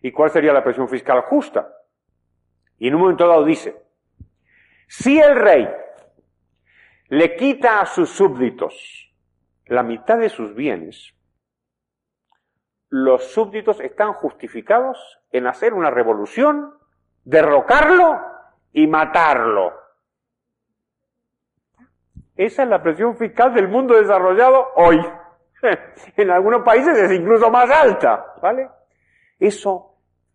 ¿Y 0.02 0.12
cuál 0.12 0.30
sería 0.30 0.54
la 0.54 0.64
presión 0.64 0.88
fiscal 0.88 1.22
justa? 1.22 1.68
Y 2.78 2.88
en 2.88 2.96
un 2.96 3.02
momento 3.02 3.28
dado 3.28 3.44
dice, 3.44 3.82
si 4.88 5.20
el 5.20 5.36
rey 5.36 5.68
le 7.10 7.36
quita 7.36 7.82
a 7.82 7.86
sus 7.86 8.10
súbditos 8.10 9.14
la 9.66 9.84
mitad 9.84 10.18
de 10.18 10.30
sus 10.30 10.56
bienes, 10.56 11.14
los 12.90 13.32
súbditos 13.32 13.80
están 13.82 14.14
justificados 14.14 14.98
en 15.32 15.48
hacer 15.48 15.74
una 15.74 15.92
revolución, 15.92 16.74
derrocarlo 17.26 18.18
y 18.72 18.88
matarlo. 18.88 19.74
Esa 22.36 22.64
es 22.64 22.70
la 22.70 22.82
presión 22.82 23.18
fiscal 23.18 23.54
del 23.54 23.68
mundo 23.68 23.96
desarrollado 23.96 24.68
hoy. 24.76 25.00
En 26.16 26.30
algunos 26.30 26.62
países 26.62 26.96
es 26.96 27.12
incluso 27.12 27.50
más 27.50 27.70
alta, 27.72 28.36
¿vale? 28.42 28.70
Eso 29.40 29.87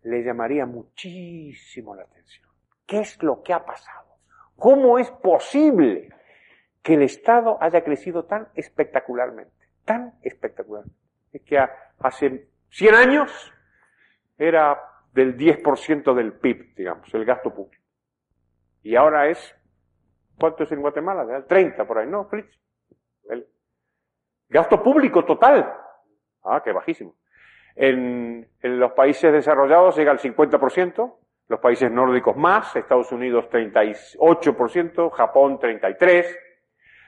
le 0.03 0.23
llamaría 0.23 0.65
muchísimo 0.65 1.95
la 1.95 2.03
atención. 2.03 2.49
¿Qué 2.85 2.99
es 2.99 3.21
lo 3.23 3.41
que 3.41 3.53
ha 3.53 3.65
pasado? 3.65 4.17
¿Cómo 4.55 4.99
es 4.99 5.09
posible 5.11 6.09
que 6.81 6.95
el 6.95 7.03
Estado 7.03 7.57
haya 7.61 7.83
crecido 7.83 8.25
tan 8.25 8.49
espectacularmente? 8.55 9.53
Tan 9.85 10.13
espectacularmente. 10.21 10.97
Es 11.31 11.41
que 11.41 11.57
hace 11.99 12.47
100 12.69 12.95
años 12.95 13.53
era 14.37 14.79
del 15.13 15.37
10% 15.37 16.13
del 16.13 16.33
PIB, 16.33 16.75
digamos, 16.75 17.13
el 17.13 17.25
gasto 17.25 17.53
público. 17.53 17.83
Y 18.81 18.95
ahora 18.95 19.29
es, 19.29 19.55
¿cuánto 20.37 20.63
es 20.63 20.71
en 20.71 20.81
Guatemala? 20.81 21.25
Del 21.25 21.45
30 21.45 21.87
por 21.87 21.97
ahí, 21.97 22.07
¿no, 22.07 22.25
Fritz? 22.25 22.59
El 23.29 23.47
gasto 24.49 24.83
público 24.83 25.23
total. 25.23 25.73
Ah, 26.43 26.61
qué 26.63 26.71
bajísimo. 26.71 27.15
En, 27.75 28.47
los 28.61 28.91
países 28.93 29.31
desarrollados 29.31 29.97
llega 29.97 30.11
al 30.11 30.19
50%, 30.19 31.13
los 31.49 31.59
países 31.59 31.91
nórdicos 31.91 32.35
más, 32.37 32.75
Estados 32.75 33.11
Unidos 33.11 33.45
38%, 33.51 35.11
Japón 35.11 35.59
33%. 35.59 36.25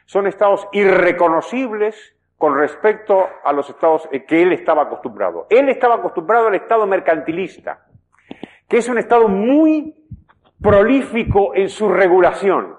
Son 0.06 0.28
estados 0.28 0.68
irreconocibles 0.74 2.16
con 2.38 2.58
respecto 2.58 3.28
a 3.44 3.54
los 3.54 3.70
estados 3.70 4.08
que 4.28 4.42
él 4.42 4.52
estaba 4.52 4.84
acostumbrado. 4.84 5.48
Él 5.50 5.70
estaba 5.70 5.96
acostumbrado 5.96 6.48
al 6.48 6.56
estado 6.56 6.86
mercantilista, 6.86 7.86
que 8.68 8.78
es 8.78 8.90
un 8.90 8.98
estado 8.98 9.28
muy 9.28 9.96
prolífico 10.62 11.56
en 11.56 11.70
su 11.70 11.90
regulación. 11.90 12.76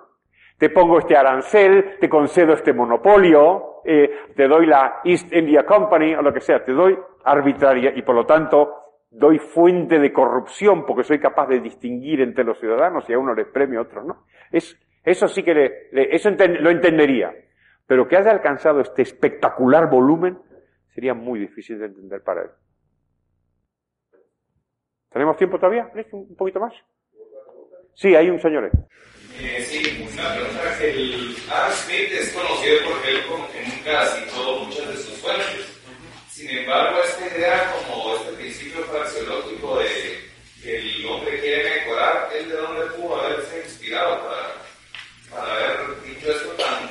Te 0.58 0.70
pongo 0.70 0.98
este 0.98 1.16
arancel, 1.16 1.98
te 2.00 2.08
concedo 2.08 2.52
este 2.52 2.72
monopolio, 2.72 3.75
eh, 3.86 4.10
te 4.34 4.48
doy 4.48 4.66
la 4.66 5.00
East 5.04 5.32
India 5.32 5.64
Company 5.64 6.14
o 6.14 6.22
lo 6.22 6.32
que 6.32 6.40
sea, 6.40 6.64
te 6.64 6.72
doy 6.72 6.98
arbitraria 7.24 7.92
y 7.94 8.02
por 8.02 8.14
lo 8.14 8.26
tanto 8.26 8.86
doy 9.10 9.38
fuente 9.38 9.98
de 9.98 10.12
corrupción 10.12 10.84
porque 10.84 11.04
soy 11.04 11.18
capaz 11.18 11.46
de 11.46 11.60
distinguir 11.60 12.20
entre 12.20 12.44
los 12.44 12.58
ciudadanos 12.58 13.08
y 13.08 13.12
a 13.12 13.18
uno 13.18 13.34
les 13.34 13.46
premio 13.48 13.80
a 13.80 13.82
otros 13.82 14.04
no. 14.04 14.24
Es, 14.50 14.78
eso 15.04 15.28
sí 15.28 15.42
que 15.42 15.54
le, 15.54 16.14
eso 16.14 16.30
lo 16.30 16.70
entendería. 16.70 17.32
Pero 17.86 18.08
que 18.08 18.16
haya 18.16 18.32
alcanzado 18.32 18.80
este 18.80 19.02
espectacular 19.02 19.88
volumen 19.88 20.38
sería 20.88 21.14
muy 21.14 21.38
difícil 21.38 21.78
de 21.78 21.86
entender 21.86 22.22
para 22.22 22.42
él. 22.42 22.50
¿Tenemos 25.10 25.36
tiempo 25.36 25.58
todavía? 25.58 25.90
¿Un 26.10 26.36
poquito 26.36 26.58
más? 26.58 26.74
Sí, 27.94 28.14
hay 28.14 28.28
un 28.28 28.40
señor. 28.40 28.70
Eh, 29.38 29.62
sí, 29.68 30.08
una 30.12 30.34
pregunta 30.34 30.84
el 30.84 31.36
Adam 31.50 31.72
es 31.90 32.32
conocido 32.32 32.76
porque 32.88 33.10
él 33.10 33.26
como 33.26 33.46
que 33.52 33.60
nunca 33.66 34.06
citó 34.06 34.58
muchas 34.64 34.88
de 34.88 34.96
sus 34.96 35.18
fuentes. 35.18 35.80
Sin 36.30 36.50
embargo, 36.50 36.98
esta 37.02 37.26
idea, 37.26 37.72
como 37.72 38.14
este 38.16 38.32
principio 38.32 38.82
fraseológico 38.84 39.78
de 39.78 39.86
que 40.62 40.78
el 40.78 41.06
hombre 41.06 41.40
quiere 41.40 41.80
mejorar, 41.80 42.28
¿él 42.34 42.48
de 42.48 42.56
dónde 42.56 42.86
pudo 42.96 43.20
haberse 43.20 43.62
inspirado 43.62 44.22
para, 44.22 45.40
para 45.42 45.52
haber 45.52 46.02
dicho 46.02 46.30
esto 46.30 46.48
tan, 46.52 46.88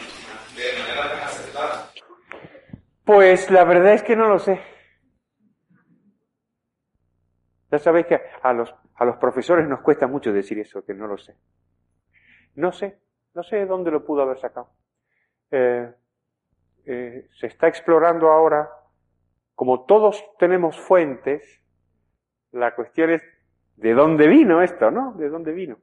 de 0.55 0.79
manera 0.79 1.11
tan 1.11 1.19
acertada? 1.21 1.91
Pues 3.03 3.49
la 3.49 3.63
verdad 3.63 3.93
es 3.93 4.03
que 4.03 4.15
no 4.15 4.27
lo 4.27 4.37
sé. 4.37 4.61
Ya 7.71 7.79
sabéis 7.79 8.05
que 8.05 8.21
a 8.43 8.53
los, 8.53 8.73
a 8.95 9.05
los 9.05 9.17
profesores 9.17 9.67
nos 9.67 9.81
cuesta 9.81 10.07
mucho 10.07 10.31
decir 10.31 10.59
eso, 10.59 10.85
que 10.85 10.93
no 10.93 11.07
lo 11.07 11.17
sé. 11.17 11.35
No 12.55 12.71
sé, 12.71 12.99
no 13.33 13.43
sé 13.43 13.57
de 13.57 13.65
dónde 13.65 13.91
lo 13.91 14.05
pudo 14.05 14.23
haber 14.23 14.39
sacado. 14.39 14.69
Eh, 15.51 15.93
eh, 16.85 17.27
se 17.39 17.47
está 17.47 17.67
explorando 17.67 18.29
ahora 18.29 18.69
como 19.55 19.85
todos 19.85 20.23
tenemos 20.37 20.79
fuentes, 20.79 21.61
la 22.51 22.75
cuestión 22.75 23.11
es 23.11 23.23
de 23.77 23.93
dónde 23.93 24.27
vino 24.27 24.61
esto, 24.61 24.91
¿no? 24.91 25.13
¿De 25.13 25.29
dónde 25.29 25.53
vino? 25.53 25.77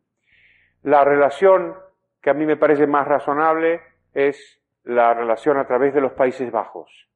La 0.83 1.05
relación 1.05 1.75
que 2.21 2.31
a 2.31 2.35
mí 2.35 2.45
me 2.45 2.57
parece 2.57 2.87
más 2.87 3.09
razonable 3.09 3.81
es 4.13 4.61
la 4.85 5.15
relación 5.15 5.57
a 5.57 5.67
través 5.67 5.95
de 5.95 6.01
los 6.01 6.13
Países 6.13 6.51
Bajos. 6.51 7.09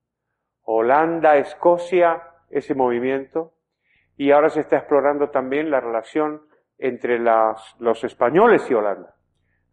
Holanda, 0.63 1.37
Escocia, 1.37 2.23
ese 2.51 2.75
movimiento, 2.75 3.53
y 4.17 4.31
ahora 4.31 4.49
se 4.49 4.61
está 4.61 4.79
explorando 4.79 5.29
también 5.31 5.71
la 5.71 5.81
relación 5.81 6.43
entre 6.79 7.19
los 7.19 8.05
españoles 8.05 8.69
y 8.71 8.75
Holanda. 8.75 9.16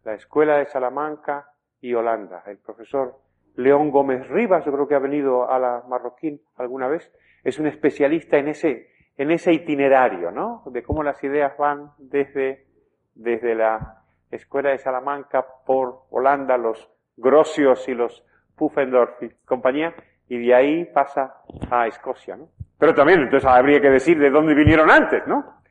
La 0.04 0.14
Escuela 0.14 0.58
de 0.58 0.66
Salamanca 0.66 1.50
y 1.80 1.94
Holanda. 1.94 2.42
El 2.46 2.58
profesor 2.58 3.18
León 3.56 3.90
Gómez 3.90 4.28
Rivas, 4.28 4.64
yo 4.64 4.72
creo 4.72 4.86
que 4.86 4.94
ha 4.94 5.00
venido 5.00 5.50
a 5.50 5.58
la 5.58 5.82
Marroquín 5.88 6.40
alguna 6.56 6.88
vez, 6.88 7.10
es 7.42 7.58
un 7.58 7.66
especialista 7.66 8.36
en 8.36 8.48
ese, 8.48 8.90
en 9.16 9.30
ese 9.30 9.52
itinerario, 9.52 10.30
¿no? 10.30 10.62
De 10.66 10.82
cómo 10.82 11.02
las 11.02 11.22
ideas 11.22 11.56
van 11.56 11.92
desde, 11.98 12.66
desde 13.14 13.54
la 13.54 14.02
Escuela 14.30 14.70
de 14.70 14.78
Salamanca 14.78 15.46
por 15.64 16.02
Holanda, 16.10 16.56
los 16.56 16.90
Grocios 17.16 17.88
y 17.88 17.94
los 17.94 18.24
Pufendorf 18.56 19.22
y 19.22 19.30
compañía, 19.44 19.94
y 20.28 20.46
de 20.46 20.54
ahí 20.54 20.84
pasa 20.86 21.36
a 21.70 21.86
Escocia, 21.86 22.36
¿no? 22.36 22.48
Pero 22.78 22.94
también, 22.94 23.20
entonces 23.20 23.48
habría 23.48 23.80
que 23.80 23.90
decir 23.90 24.18
de 24.18 24.30
dónde 24.30 24.54
vinieron 24.54 24.90
antes, 24.90 25.26
¿no? 25.26 25.62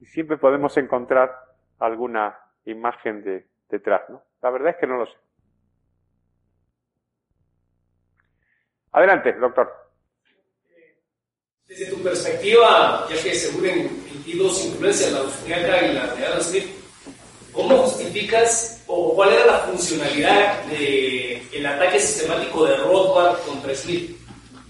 Y 0.00 0.06
siempre 0.06 0.36
podemos 0.36 0.76
encontrar 0.76 1.30
alguna 1.78 2.38
imagen 2.64 3.22
de, 3.22 3.46
detrás, 3.68 4.02
¿no? 4.08 4.22
La 4.42 4.50
verdad 4.50 4.70
es 4.70 4.76
que 4.76 4.86
no 4.86 4.98
lo 4.98 5.06
sé. 5.06 5.16
Adelante, 8.92 9.32
doctor. 9.32 9.72
Desde 11.66 11.86
tu 11.86 12.02
perspectiva, 12.02 13.06
ya 13.08 13.22
que 13.22 13.34
se 13.34 13.56
unen 13.56 14.04
dos 14.38 14.64
influencias, 14.64 15.12
la 15.12 15.20
austriaca 15.20 15.86
y 15.86 15.94
la 15.94 16.06
de 16.14 16.26
Adam 16.26 16.40
Smith, 16.40 16.66
¿cómo 17.52 17.78
justificas 17.78 18.82
o 18.86 19.14
cuál 19.14 19.32
era 19.32 19.46
la 19.46 19.58
funcionalidad 19.60 20.62
del 20.64 21.66
ataque 21.66 22.00
sistemático 22.00 22.66
de 22.66 22.76
Rothbard 22.76 23.38
contra 23.46 23.74
Smith? 23.74 24.16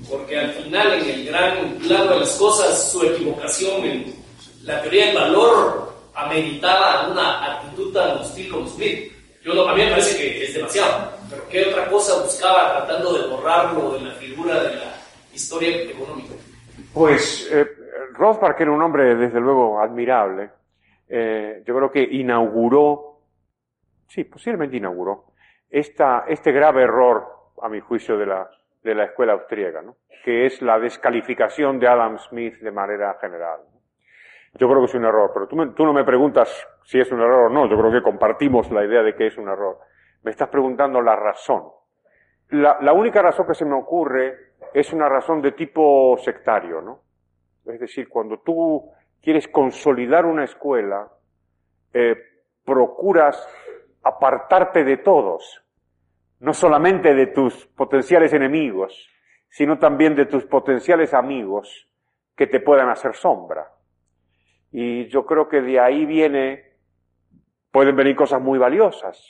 Porque 0.09 0.39
al 0.39 0.53
final, 0.53 0.95
en 0.95 1.11
el 1.11 1.27
gran 1.27 1.79
plano 1.79 2.13
de 2.13 2.21
las 2.21 2.37
cosas, 2.37 2.93
su 2.93 3.03
equivocación 3.03 3.85
en 3.85 4.15
la 4.63 4.81
teoría 4.83 5.07
del 5.07 5.15
valor 5.17 5.84
ameritaba 6.15 7.09
una 7.11 7.55
actitud 7.55 7.93
tan 7.93 8.19
hostil 8.19 8.51
como 8.51 8.67
Smith. 8.67 9.13
Yo 9.43 9.69
a 9.69 9.75
mí 9.75 9.83
me 9.83 9.91
parece 9.91 10.17
que 10.17 10.45
es 10.45 10.55
demasiado. 10.55 11.13
Pero 11.29 11.49
¿qué 11.49 11.65
otra 11.67 11.89
cosa 11.89 12.23
buscaba 12.23 12.77
tratando 12.77 13.13
de 13.19 13.29
borrarlo 13.29 13.91
de 13.95 14.01
la 14.03 14.13
figura 14.13 14.63
de 14.63 14.77
la 14.77 14.95
historia 15.33 15.83
económica? 15.83 16.35
Pues 16.93 17.49
eh, 17.53 17.67
Rothbard, 18.13 18.57
que 18.57 18.63
era 18.63 18.73
un 18.73 18.83
hombre 18.83 19.17
desde 19.17 19.41
luego 19.41 19.81
admirable, 19.81 20.51
eh, 21.09 21.63
yo 21.67 21.77
creo 21.77 21.91
que 21.91 22.03
inauguró, 22.03 23.21
sí, 24.09 24.25
posiblemente 24.25 24.77
inauguró, 24.77 25.27
esta, 25.69 26.25
este 26.29 26.53
grave 26.53 26.83
error, 26.83 27.27
a 27.61 27.69
mi 27.69 27.81
juicio, 27.81 28.17
de 28.17 28.27
la, 28.27 28.49
de 28.83 28.95
la 28.95 29.05
escuela 29.05 29.33
austríaca, 29.33 29.83
¿no? 29.83 29.97
que 30.25 30.47
es 30.47 30.63
la 30.63 30.79
descalificación 30.79 31.79
de 31.79 31.87
Adam 31.87 32.19
Smith 32.19 32.55
de 32.61 32.71
manera 32.71 33.19
general. 33.21 33.61
Yo 34.55 34.69
creo 34.69 34.81
que 34.81 34.87
es 34.87 34.95
un 34.95 35.05
error, 35.05 35.31
pero 35.35 35.49
tú, 35.49 35.73
tú 35.75 35.85
no 35.85 35.93
me 35.93 36.05
preguntas 36.05 36.49
si 36.85 37.01
es 37.01 37.11
un 37.11 37.21
error 37.21 37.47
o 37.47 37.49
no, 37.49 37.69
yo 37.69 37.77
creo 37.77 37.91
que 37.91 38.03
compartimos 38.03 38.71
la 38.71 38.85
idea 38.85 39.03
de 39.03 39.15
que 39.15 39.27
es 39.27 39.37
un 39.37 39.49
error. 39.49 39.79
Me 40.23 40.31
estás 40.31 40.49
preguntando 40.49 41.01
la 41.01 41.17
razón. 41.17 41.65
La, 42.51 42.79
la, 42.81 42.93
única 42.93 43.21
razón 43.21 43.47
que 43.47 43.55
se 43.55 43.65
me 43.65 43.75
ocurre 43.75 44.53
es 44.73 44.93
una 44.93 45.09
razón 45.09 45.43
de 45.43 45.53
tipo 45.53 46.17
sectario, 46.19 46.81
¿no? 46.81 47.01
Es 47.67 47.81
decir, 47.81 48.09
cuando 48.09 48.39
tú 48.41 48.91
quieres 49.23 49.49
consolidar 49.49 50.27
una 50.27 50.45
escuela, 50.45 51.09
eh, 51.93 52.17
procuras 52.65 53.49
apartarte 54.03 54.85
de 54.85 54.99
todos, 54.99 55.65
no 56.41 56.53
solamente 56.53 57.15
de 57.15 57.29
tus 57.29 57.67
potenciales 57.69 58.33
enemigos, 58.35 59.09
sino 59.49 59.79
también 59.79 60.15
de 60.15 60.27
tus 60.27 60.45
potenciales 60.45 61.15
amigos 61.15 61.89
que 62.37 62.47
te 62.47 62.61
puedan 62.61 62.91
hacer 62.91 63.15
sombra. 63.15 63.74
Y 64.77 65.07
yo 65.07 65.25
creo 65.25 65.49
que 65.49 65.63
de 65.63 65.79
ahí 65.79 66.05
viene, 66.05 66.65
pueden 67.71 67.95
venir 67.95 68.17
cosas 68.17 68.43
muy 68.43 68.59
valiosas. 68.59 69.25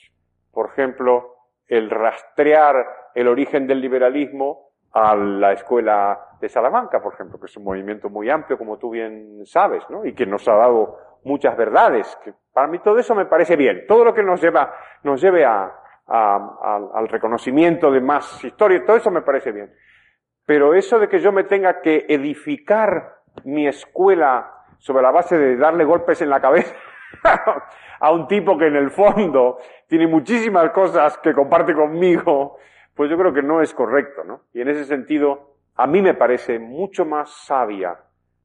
Por 0.51 0.71
ejemplo, 0.71 1.35
el 1.67 1.91
rastrear 1.91 3.11
el 3.15 3.29
origen 3.29 3.67
del 3.67 3.83
liberalismo 3.83 4.71
a 4.93 5.15
la 5.15 5.53
escuela 5.53 6.19
de 6.41 6.49
Salamanca, 6.49 7.03
por 7.03 7.13
ejemplo, 7.13 7.39
que 7.39 7.45
es 7.45 7.57
un 7.59 7.65
movimiento 7.65 8.09
muy 8.09 8.31
amplio, 8.31 8.57
como 8.57 8.79
tú 8.79 8.89
bien 8.89 9.45
sabes, 9.45 9.85
¿no? 9.91 10.07
Y 10.07 10.15
que 10.15 10.25
nos 10.25 10.49
ha 10.49 10.55
dado 10.55 10.97
muchas 11.25 11.55
verdades. 11.59 12.19
Que 12.25 12.33
para 12.55 12.67
mí 12.67 12.79
todo 12.79 12.99
eso 12.99 13.15
me 13.15 13.27
parece 13.27 13.55
bien. 13.55 13.85
Todo 13.87 14.03
lo 14.03 14.15
que 14.15 14.23
nos 14.23 14.41
lleva, 14.41 14.73
nos 15.03 15.21
lleve 15.21 15.45
a, 15.45 15.71
a, 16.07 16.91
al 16.95 17.07
reconocimiento 17.07 17.91
de 17.91 18.01
más 18.01 18.43
historia, 18.43 18.83
todo 18.87 18.97
eso 18.97 19.11
me 19.11 19.21
parece 19.21 19.53
bien. 19.53 19.71
Pero 20.47 20.73
eso 20.73 20.99
de 20.99 21.07
que 21.07 21.19
yo 21.19 21.33
me 21.33 21.45
tenga 21.45 21.83
que 21.83 22.07
edificar 22.09 23.17
mi 23.45 23.69
escuela 23.69 24.64
sobre 24.79 25.03
la 25.03 25.11
base 25.11 25.39
de 25.39 25.57
darle 25.57 25.85
golpes 25.85 26.21
en 26.23 26.31
la 26.31 26.41
cabeza 26.41 26.75
a 28.01 28.13
un 28.13 28.27
tipo 28.27 28.57
que 28.59 28.67
en 28.67 28.77
el 28.77 28.91
fondo 28.91 29.59
tiene 29.87 30.07
muchísimas 30.07 30.71
cosas 30.71 31.19
que 31.19 31.33
comparte 31.33 31.75
conmigo, 31.75 32.59
pues 32.95 33.11
yo 33.11 33.17
creo 33.17 33.33
que 33.33 33.43
no 33.43 33.61
es 33.61 33.73
correcto, 33.75 34.25
¿no? 34.25 34.43
Y 34.53 34.61
en 34.61 34.69
ese 34.69 34.85
sentido, 34.85 35.57
a 35.77 35.87
mí 35.87 36.03
me 36.03 36.15
parece 36.15 36.59
mucho 36.59 37.05
más 37.05 37.31
sabia 37.47 37.99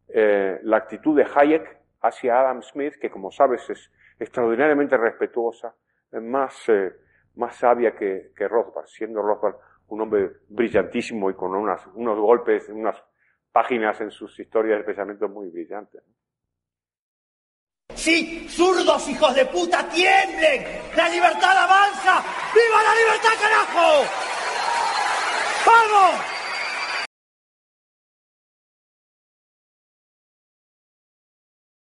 eh, 0.07 0.59
la 0.63 0.77
actitud 0.77 1.15
de 1.15 1.27
Hayek 1.33 1.77
hacia 2.01 2.39
Adam 2.39 2.61
Smith, 2.61 2.95
que 2.99 3.09
como 3.09 3.31
sabes 3.31 3.69
es 3.69 3.91
extraordinariamente 4.19 4.97
respetuosa, 4.97 5.73
más, 6.11 6.67
eh, 6.69 6.91
más 7.35 7.55
sabia 7.55 7.95
que, 7.95 8.31
que 8.35 8.47
Rothbard, 8.47 8.87
siendo 8.87 9.21
Rothbard 9.21 9.55
un 9.89 10.01
hombre 10.01 10.31
brillantísimo 10.49 11.29
y 11.29 11.33
con 11.33 11.53
unas, 11.55 11.85
unos 11.95 12.17
golpes, 12.19 12.69
unas 12.69 13.03
páginas 13.51 13.99
en 14.01 14.11
sus 14.11 14.39
historias 14.39 14.79
de 14.79 14.83
pensamiento 14.85 15.27
muy 15.27 15.49
brillantes. 15.49 16.01
Sí, 17.95 18.47
zurdos 18.49 19.07
hijos 19.09 19.35
de 19.35 19.45
puta, 19.47 19.87
tiemblen. 19.89 20.65
La 20.95 21.09
libertad 21.09 21.57
avanza. 21.57 22.23
¡Viva 22.53 22.83
la 22.83 22.95
libertad, 22.95 23.29
carajo! 23.41 24.05
¡Vamos! 25.65 26.38